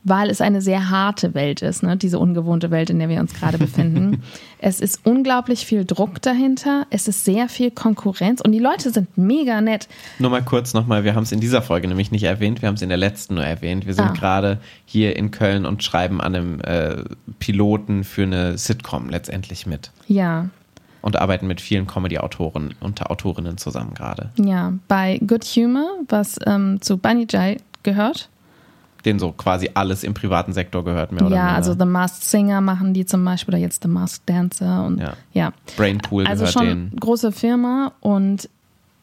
weil 0.04 0.28
es 0.28 0.42
eine 0.42 0.60
sehr 0.60 0.90
harte 0.90 1.34
Welt 1.34 1.62
ist, 1.62 1.82
ne? 1.82 1.96
diese 1.96 2.18
ungewohnte 2.18 2.70
Welt, 2.70 2.90
in 2.90 2.98
der 2.98 3.08
wir 3.08 3.20
uns 3.20 3.32
gerade 3.32 3.56
befinden. 3.56 4.22
es 4.58 4.80
ist 4.80 5.00
unglaublich 5.04 5.64
viel 5.64 5.86
Druck 5.86 6.20
dahinter, 6.20 6.86
es 6.90 7.08
ist 7.08 7.24
sehr 7.24 7.48
viel 7.48 7.70
Konkurrenz 7.70 8.42
und 8.42 8.52
die 8.52 8.58
Leute 8.58 8.90
sind 8.90 9.16
mega 9.16 9.62
nett. 9.62 9.88
Nur 10.18 10.30
mal 10.30 10.42
kurz 10.42 10.74
nochmal, 10.74 11.04
wir 11.04 11.14
haben 11.14 11.22
es 11.22 11.32
in 11.32 11.40
dieser 11.40 11.62
Folge 11.62 11.88
nämlich 11.88 12.12
nicht 12.12 12.24
erwähnt, 12.24 12.60
wir 12.60 12.68
haben 12.68 12.76
es 12.76 12.82
in 12.82 12.90
der 12.90 12.98
letzten 12.98 13.34
nur 13.34 13.44
erwähnt. 13.44 13.86
Wir 13.86 13.94
sind 13.94 14.08
ah. 14.08 14.12
gerade 14.12 14.60
hier 14.84 15.16
in 15.16 15.30
Köln 15.30 15.64
und 15.64 15.82
schreiben 15.82 16.20
an 16.20 16.34
einem 16.34 16.60
äh, 16.60 17.04
Piloten 17.38 18.04
für 18.04 18.24
eine 18.24 18.58
Sitcom 18.58 19.08
letztendlich 19.08 19.66
mit. 19.66 19.90
Ja, 20.06 20.50
und 21.00 21.16
arbeiten 21.16 21.46
mit 21.46 21.60
vielen 21.60 21.86
Comedy-Autoren 21.86 22.74
und 22.80 23.04
Autorinnen 23.04 23.58
zusammen 23.58 23.92
gerade. 23.92 24.30
Ja, 24.42 24.72
bei 24.88 25.18
Good 25.18 25.44
Humor, 25.44 25.98
was 26.08 26.38
ähm, 26.46 26.80
zu 26.80 26.96
Bunny 26.96 27.26
Jai 27.28 27.58
gehört 27.82 28.30
denen 29.04 29.18
so 29.18 29.32
quasi 29.32 29.70
alles 29.74 30.04
im 30.04 30.14
privaten 30.14 30.52
Sektor 30.52 30.84
gehört, 30.84 31.12
mehr 31.12 31.26
oder 31.26 31.36
ja, 31.36 31.42
mehr. 31.42 31.50
Ja, 31.52 31.56
also 31.56 31.74
The 31.78 31.84
Masked 31.84 32.24
Singer 32.24 32.60
machen 32.60 32.94
die 32.94 33.06
zum 33.06 33.24
Beispiel 33.24 33.54
oder 33.54 33.62
jetzt 33.62 33.82
The 33.82 33.88
Masked 33.88 34.28
Dancer 34.28 34.84
und 34.84 35.00
ja. 35.00 35.14
ja. 35.32 35.52
Brainpool 35.76 36.26
also 36.26 36.46
schon 36.46 36.66
denen. 36.66 36.96
große 36.98 37.32
Firma 37.32 37.92
und 38.00 38.48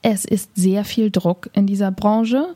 es 0.01 0.25
ist 0.25 0.49
sehr 0.55 0.83
viel 0.83 1.11
Druck 1.11 1.49
in 1.53 1.67
dieser 1.67 1.91
Branche. 1.91 2.55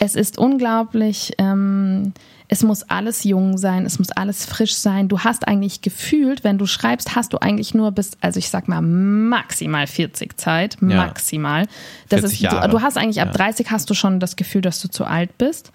Es 0.00 0.14
ist 0.14 0.38
unglaublich, 0.38 1.32
ähm, 1.38 2.12
es 2.48 2.62
muss 2.62 2.82
alles 2.84 3.24
jung 3.24 3.58
sein, 3.58 3.84
es 3.84 3.98
muss 3.98 4.10
alles 4.10 4.46
frisch 4.46 4.74
sein. 4.74 5.08
Du 5.08 5.20
hast 5.20 5.46
eigentlich 5.46 5.82
gefühlt, 5.82 6.44
wenn 6.44 6.56
du 6.56 6.66
schreibst, 6.66 7.14
hast 7.14 7.34
du 7.34 7.38
eigentlich 7.38 7.74
nur 7.74 7.92
bis, 7.92 8.12
also 8.20 8.38
ich 8.38 8.48
sag 8.48 8.68
mal 8.68 8.80
maximal 8.80 9.86
40 9.86 10.38
Zeit, 10.38 10.78
ja. 10.80 10.96
maximal. 10.96 11.66
Das 12.08 12.20
40 12.20 12.44
ist. 12.44 12.52
Du, 12.52 12.68
du 12.68 12.80
hast 12.80 12.96
eigentlich 12.96 13.20
ab 13.20 13.28
ja. 13.28 13.34
30 13.34 13.70
hast 13.70 13.90
du 13.90 13.94
schon 13.94 14.18
das 14.18 14.36
Gefühl, 14.36 14.62
dass 14.62 14.80
du 14.80 14.88
zu 14.88 15.04
alt 15.04 15.36
bist. 15.36 15.72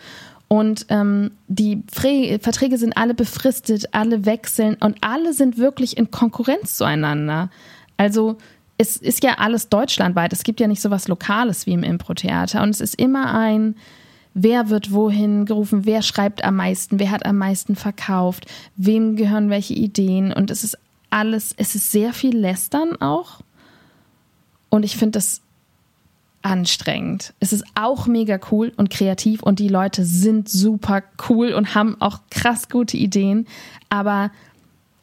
Und 0.47 0.85
ähm, 0.89 1.31
die 1.47 1.81
Fre 1.91 2.37
Verträge 2.39 2.77
sind 2.77 2.95
alle 2.95 3.13
befristet, 3.13 3.85
alle 3.91 4.25
wechseln 4.25 4.75
und 4.79 4.97
alle 5.01 5.33
sind 5.33 5.57
wirklich 5.57 5.97
in 5.97 6.11
Konkurrenz 6.11 6.77
zueinander. 6.77 7.49
Also 7.97 8.37
es 8.77 8.97
ist 8.97 9.23
ja 9.23 9.35
alles 9.37 9.69
deutschlandweit. 9.69 10.33
Es 10.33 10.43
gibt 10.43 10.59
ja 10.59 10.67
nicht 10.67 10.81
so 10.81 10.91
was 10.91 11.07
Lokales 11.07 11.65
wie 11.65 11.73
im 11.73 11.83
Impro-Theater. 11.83 12.61
Und 12.61 12.69
es 12.69 12.81
ist 12.81 12.95
immer 12.95 13.33
ein, 13.33 13.75
wer 14.33 14.69
wird 14.69 14.91
wohin 14.91 15.45
gerufen, 15.45 15.85
wer 15.85 16.01
schreibt 16.01 16.43
am 16.43 16.55
meisten, 16.55 16.99
wer 16.99 17.11
hat 17.11 17.25
am 17.25 17.37
meisten 17.37 17.75
verkauft, 17.75 18.45
wem 18.75 19.15
gehören 19.15 19.49
welche 19.49 19.73
Ideen. 19.73 20.33
Und 20.33 20.51
es 20.51 20.63
ist 20.63 20.77
alles, 21.09 21.53
es 21.57 21.75
ist 21.75 21.91
sehr 21.91 22.13
viel 22.13 22.35
Lästern 22.35 22.99
auch. 22.99 23.41
Und 24.69 24.83
ich 24.83 24.97
finde 24.97 25.19
das 25.19 25.42
anstrengend. 26.43 27.33
Es 27.39 27.53
ist 27.53 27.63
auch 27.75 28.05
mega 28.05 28.39
cool 28.51 28.71
und 28.77 28.89
kreativ 28.89 29.41
und 29.41 29.59
die 29.59 29.69
Leute 29.69 30.05
sind 30.05 30.49
super 30.49 31.01
cool 31.29 31.53
und 31.53 31.73
haben 31.73 31.99
auch 31.99 32.19
krass 32.29 32.69
gute 32.69 32.97
Ideen, 32.97 33.47
aber 33.89 34.31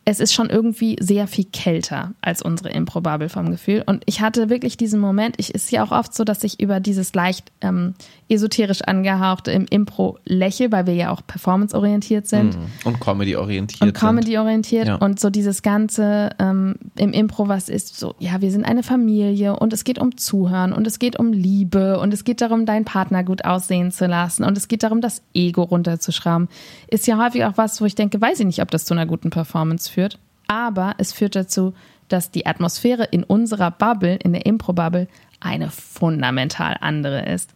es 0.07 0.19
ist 0.19 0.33
schon 0.33 0.49
irgendwie 0.49 0.97
sehr 0.99 1.27
viel 1.27 1.45
kälter 1.45 2.13
als 2.23 2.41
unsere 2.41 2.71
Improbabel 2.71 3.29
vom 3.29 3.51
Gefühl. 3.51 3.83
Und 3.85 4.03
ich 4.07 4.21
hatte 4.23 4.49
wirklich 4.49 4.77
diesen 4.77 4.99
Moment, 4.99 5.37
ich 5.39 5.55
ist 5.55 5.71
ja 5.71 5.85
auch 5.85 5.93
oft 5.93 6.15
so, 6.15 6.25
dass 6.25 6.43
ich 6.43 6.59
über 6.59 6.81
dieses 6.81 7.15
leicht 7.15 7.53
ähm, 7.61 7.95
esoterisch 8.29 8.81
angehauchte 8.83 9.51
im 9.53 9.67
Impro 9.69 10.19
lächle, 10.25 10.73
weil 10.73 10.87
wir 10.87 10.95
ja 10.95 11.11
auch 11.11 11.21
performanceorientiert 11.27 12.27
sind. 12.27 12.57
Mhm. 12.57 12.67
Und 12.85 13.01
Comedy-orientiert. 13.01 13.83
Und 13.83 13.93
Comedy-orientiert. 13.93 14.89
Ja. 14.89 14.95
Und 14.97 15.21
so 15.21 15.29
dieses 15.29 15.63
Ganze 15.63 16.31
ähm, 16.39 16.77
im 16.97 17.13
Impro, 17.13 17.49
was 17.49 17.69
ist 17.69 17.99
so, 17.99 18.15
ja, 18.19 18.41
wir 18.41 18.51
sind 18.51 18.65
eine 18.65 18.83
Familie 18.83 19.59
und 19.59 19.73
es 19.75 19.85
geht 19.85 19.99
um 19.99 20.17
Zuhören 20.17 20.73
und 20.73 20.87
es 20.87 20.99
geht 20.99 21.19
um 21.19 21.33
Liebe 21.33 22.01
und 22.01 22.15
es 22.15 22.25
geht 22.25 22.41
darum, 22.41 22.65
deinen 22.65 22.87
Partner 22.87 23.23
gut 23.23 23.45
aussehen 23.45 23.93
zu 23.93 24.07
lassen 24.07 24.45
und 24.45 24.57
es 24.57 24.67
geht 24.67 24.83
darum, 24.83 25.03
das 25.03 25.23
Ego 25.35 25.63
runterzuschrauben. 25.63 26.49
Ist 26.89 27.07
ja 27.07 27.23
häufig 27.23 27.45
auch 27.45 27.57
was, 27.57 27.81
wo 27.83 27.85
ich 27.85 27.97
denke, 27.97 28.19
weiß 28.19 28.41
ich 28.41 28.47
nicht, 28.47 28.63
ob 28.63 28.71
das 28.71 28.87
zu 28.87 28.95
einer 28.95 29.07
guten 29.07 29.29
Performance 29.31 29.90
führt. 29.91 30.19
Aber 30.47 30.95
es 30.99 31.13
führt 31.13 31.37
dazu, 31.37 31.75
dass 32.09 32.31
die 32.31 32.47
Atmosphäre 32.47 33.05
in 33.05 33.23
unserer 33.25 33.71
Bubble, 33.71 34.17
in 34.17 34.33
der 34.33 34.47
Impro-Bubble, 34.47 35.09
eine 35.39 35.71
fundamental 35.71 36.77
andere 36.81 37.27
ist. 37.27 37.51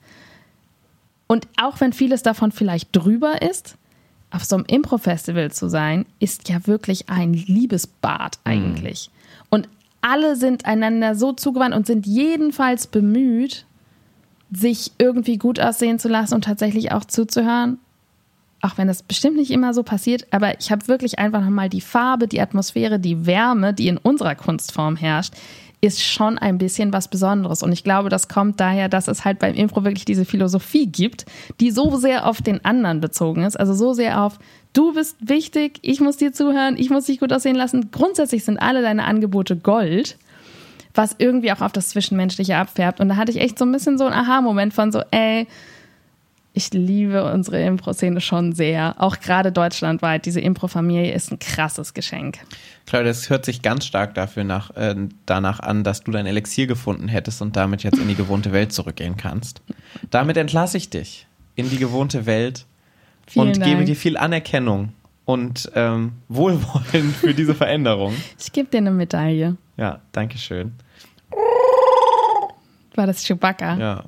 Und 1.26 1.48
auch 1.60 1.80
wenn 1.80 1.92
vieles 1.92 2.22
davon 2.22 2.52
vielleicht 2.52 2.94
drüber 2.94 3.42
ist, 3.42 3.76
auf 4.30 4.44
so 4.44 4.56
einem 4.56 4.64
Impro-Festival 4.66 5.52
zu 5.52 5.68
sein, 5.68 6.06
ist 6.18 6.48
ja 6.48 6.66
wirklich 6.66 7.08
ein 7.08 7.34
Liebesbad 7.34 8.38
mhm. 8.44 8.50
eigentlich. 8.50 9.10
Mhm. 9.10 9.46
Und 9.50 9.68
alle 10.00 10.36
sind 10.36 10.66
einander 10.66 11.14
so 11.14 11.32
zugewandt 11.32 11.74
und 11.74 11.86
sind 11.86 12.06
jedenfalls 12.06 12.86
bemüht, 12.86 13.64
sich 14.52 14.92
irgendwie 14.98 15.38
gut 15.38 15.58
aussehen 15.58 15.98
zu 15.98 16.08
lassen 16.08 16.34
und 16.34 16.44
tatsächlich 16.44 16.92
auch 16.92 17.04
zuzuhören 17.04 17.78
auch 18.64 18.78
wenn 18.78 18.88
das 18.88 19.02
bestimmt 19.02 19.36
nicht 19.36 19.50
immer 19.50 19.74
so 19.74 19.82
passiert, 19.82 20.26
aber 20.30 20.58
ich 20.58 20.72
habe 20.72 20.88
wirklich 20.88 21.18
einfach 21.18 21.42
nochmal 21.42 21.68
die 21.68 21.82
Farbe, 21.82 22.26
die 22.26 22.40
Atmosphäre, 22.40 22.98
die 22.98 23.26
Wärme, 23.26 23.74
die 23.74 23.88
in 23.88 23.98
unserer 23.98 24.34
Kunstform 24.34 24.96
herrscht, 24.96 25.34
ist 25.82 26.02
schon 26.02 26.38
ein 26.38 26.56
bisschen 26.56 26.94
was 26.94 27.08
Besonderes. 27.08 27.62
Und 27.62 27.70
ich 27.72 27.84
glaube, 27.84 28.08
das 28.08 28.28
kommt 28.28 28.58
daher, 28.58 28.88
dass 28.88 29.06
es 29.06 29.26
halt 29.26 29.38
beim 29.38 29.54
Impro 29.54 29.84
wirklich 29.84 30.06
diese 30.06 30.24
Philosophie 30.24 30.86
gibt, 30.86 31.26
die 31.60 31.70
so 31.70 31.96
sehr 31.96 32.26
auf 32.26 32.40
den 32.40 32.64
anderen 32.64 33.02
bezogen 33.02 33.42
ist. 33.42 33.60
Also 33.60 33.74
so 33.74 33.92
sehr 33.92 34.22
auf, 34.22 34.38
du 34.72 34.94
bist 34.94 35.16
wichtig, 35.20 35.80
ich 35.82 36.00
muss 36.00 36.16
dir 36.16 36.32
zuhören, 36.32 36.76
ich 36.78 36.88
muss 36.88 37.04
dich 37.04 37.20
gut 37.20 37.34
aussehen 37.34 37.56
lassen. 37.56 37.90
Grundsätzlich 37.90 38.44
sind 38.44 38.56
alle 38.56 38.80
deine 38.80 39.04
Angebote 39.04 39.56
Gold, 39.56 40.16
was 40.94 41.16
irgendwie 41.18 41.52
auch 41.52 41.60
auf 41.60 41.72
das 41.72 41.90
Zwischenmenschliche 41.90 42.56
abfärbt. 42.56 43.00
Und 43.00 43.10
da 43.10 43.16
hatte 43.16 43.32
ich 43.32 43.40
echt 43.40 43.58
so 43.58 43.66
ein 43.66 43.72
bisschen 43.72 43.98
so 43.98 44.06
einen 44.06 44.14
Aha-Moment 44.14 44.72
von 44.72 44.90
so, 44.90 45.02
ey, 45.10 45.46
ich 46.56 46.72
liebe 46.72 47.30
unsere 47.32 47.60
Impro-Szene 47.64 48.20
schon 48.20 48.52
sehr. 48.52 48.94
Auch 48.98 49.18
gerade 49.18 49.50
deutschlandweit. 49.50 50.24
Diese 50.24 50.40
Impro-Familie 50.40 51.12
ist 51.12 51.32
ein 51.32 51.40
krasses 51.40 51.94
Geschenk. 51.94 52.38
Claudia, 52.86 53.08
das 53.08 53.28
hört 53.28 53.44
sich 53.44 53.60
ganz 53.60 53.84
stark 53.84 54.14
dafür 54.14 54.44
nach, 54.44 54.70
äh, 54.76 54.94
danach 55.26 55.58
an, 55.58 55.82
dass 55.82 56.04
du 56.04 56.12
dein 56.12 56.26
Elixier 56.26 56.68
gefunden 56.68 57.08
hättest 57.08 57.42
und 57.42 57.56
damit 57.56 57.82
jetzt 57.82 57.98
in 57.98 58.06
die 58.06 58.14
gewohnte 58.14 58.52
Welt 58.52 58.72
zurückgehen 58.72 59.16
kannst. 59.16 59.62
Damit 60.10 60.36
entlasse 60.36 60.76
ich 60.76 60.90
dich 60.90 61.26
in 61.56 61.70
die 61.70 61.78
gewohnte 61.78 62.24
Welt 62.24 62.66
Vielen 63.26 63.48
und 63.48 63.56
Dank. 63.56 63.64
gebe 63.72 63.84
dir 63.84 63.96
viel 63.96 64.16
Anerkennung 64.16 64.92
und 65.24 65.72
ähm, 65.74 66.12
Wohlwollen 66.28 67.12
für 67.14 67.34
diese 67.34 67.56
Veränderung. 67.56 68.14
Ich 68.38 68.52
gebe 68.52 68.68
dir 68.68 68.78
eine 68.78 68.92
Medaille. 68.92 69.56
Ja, 69.76 70.00
danke 70.12 70.38
schön. 70.38 70.72
War 72.94 73.08
das 73.08 73.24
Chewbacca? 73.24 73.76
Ja. 73.76 74.04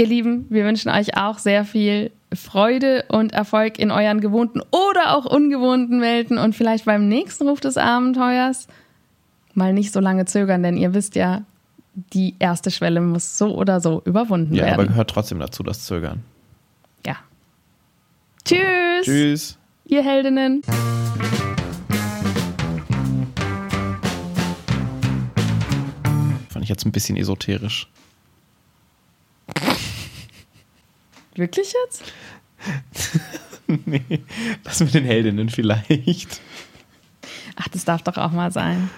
Ihr 0.00 0.06
Lieben, 0.06 0.46
wir 0.48 0.64
wünschen 0.64 0.90
euch 0.90 1.16
auch 1.16 1.38
sehr 1.38 1.64
viel 1.64 2.12
Freude 2.32 3.04
und 3.08 3.32
Erfolg 3.32 3.80
in 3.80 3.90
euren 3.90 4.20
gewohnten 4.20 4.60
oder 4.70 5.16
auch 5.16 5.24
ungewohnten 5.24 6.00
Welten 6.00 6.38
und 6.38 6.54
vielleicht 6.54 6.84
beim 6.84 7.08
nächsten 7.08 7.48
Ruf 7.48 7.58
des 7.58 7.76
Abenteuers 7.76 8.68
mal 9.54 9.72
nicht 9.72 9.92
so 9.92 9.98
lange 9.98 10.24
zögern, 10.24 10.62
denn 10.62 10.76
ihr 10.76 10.94
wisst 10.94 11.16
ja, 11.16 11.42
die 12.12 12.36
erste 12.38 12.70
Schwelle 12.70 13.00
muss 13.00 13.38
so 13.38 13.56
oder 13.56 13.80
so 13.80 14.00
überwunden 14.04 14.54
ja, 14.54 14.66
werden. 14.66 14.68
Ja, 14.68 14.74
aber 14.74 14.86
gehört 14.86 15.10
trotzdem 15.10 15.40
dazu, 15.40 15.64
das 15.64 15.84
Zögern. 15.84 16.22
Ja. 17.04 17.16
Tschüss. 18.44 19.04
Tschüss. 19.04 19.58
Ihr 19.86 20.04
Heldinnen. 20.04 20.62
Fand 26.50 26.62
ich 26.62 26.68
jetzt 26.68 26.86
ein 26.86 26.92
bisschen 26.92 27.16
esoterisch. 27.16 27.88
Wirklich 31.38 31.72
jetzt? 31.84 32.12
nee, 33.86 34.24
das 34.64 34.80
mit 34.80 34.92
den 34.92 35.04
Heldinnen 35.04 35.48
vielleicht. 35.48 36.40
Ach, 37.54 37.68
das 37.68 37.84
darf 37.84 38.02
doch 38.02 38.16
auch 38.16 38.32
mal 38.32 38.50
sein. 38.50 38.90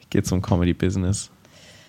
Ich 0.00 0.10
gehe 0.10 0.22
zum 0.22 0.42
Comedy-Business. 0.42 1.30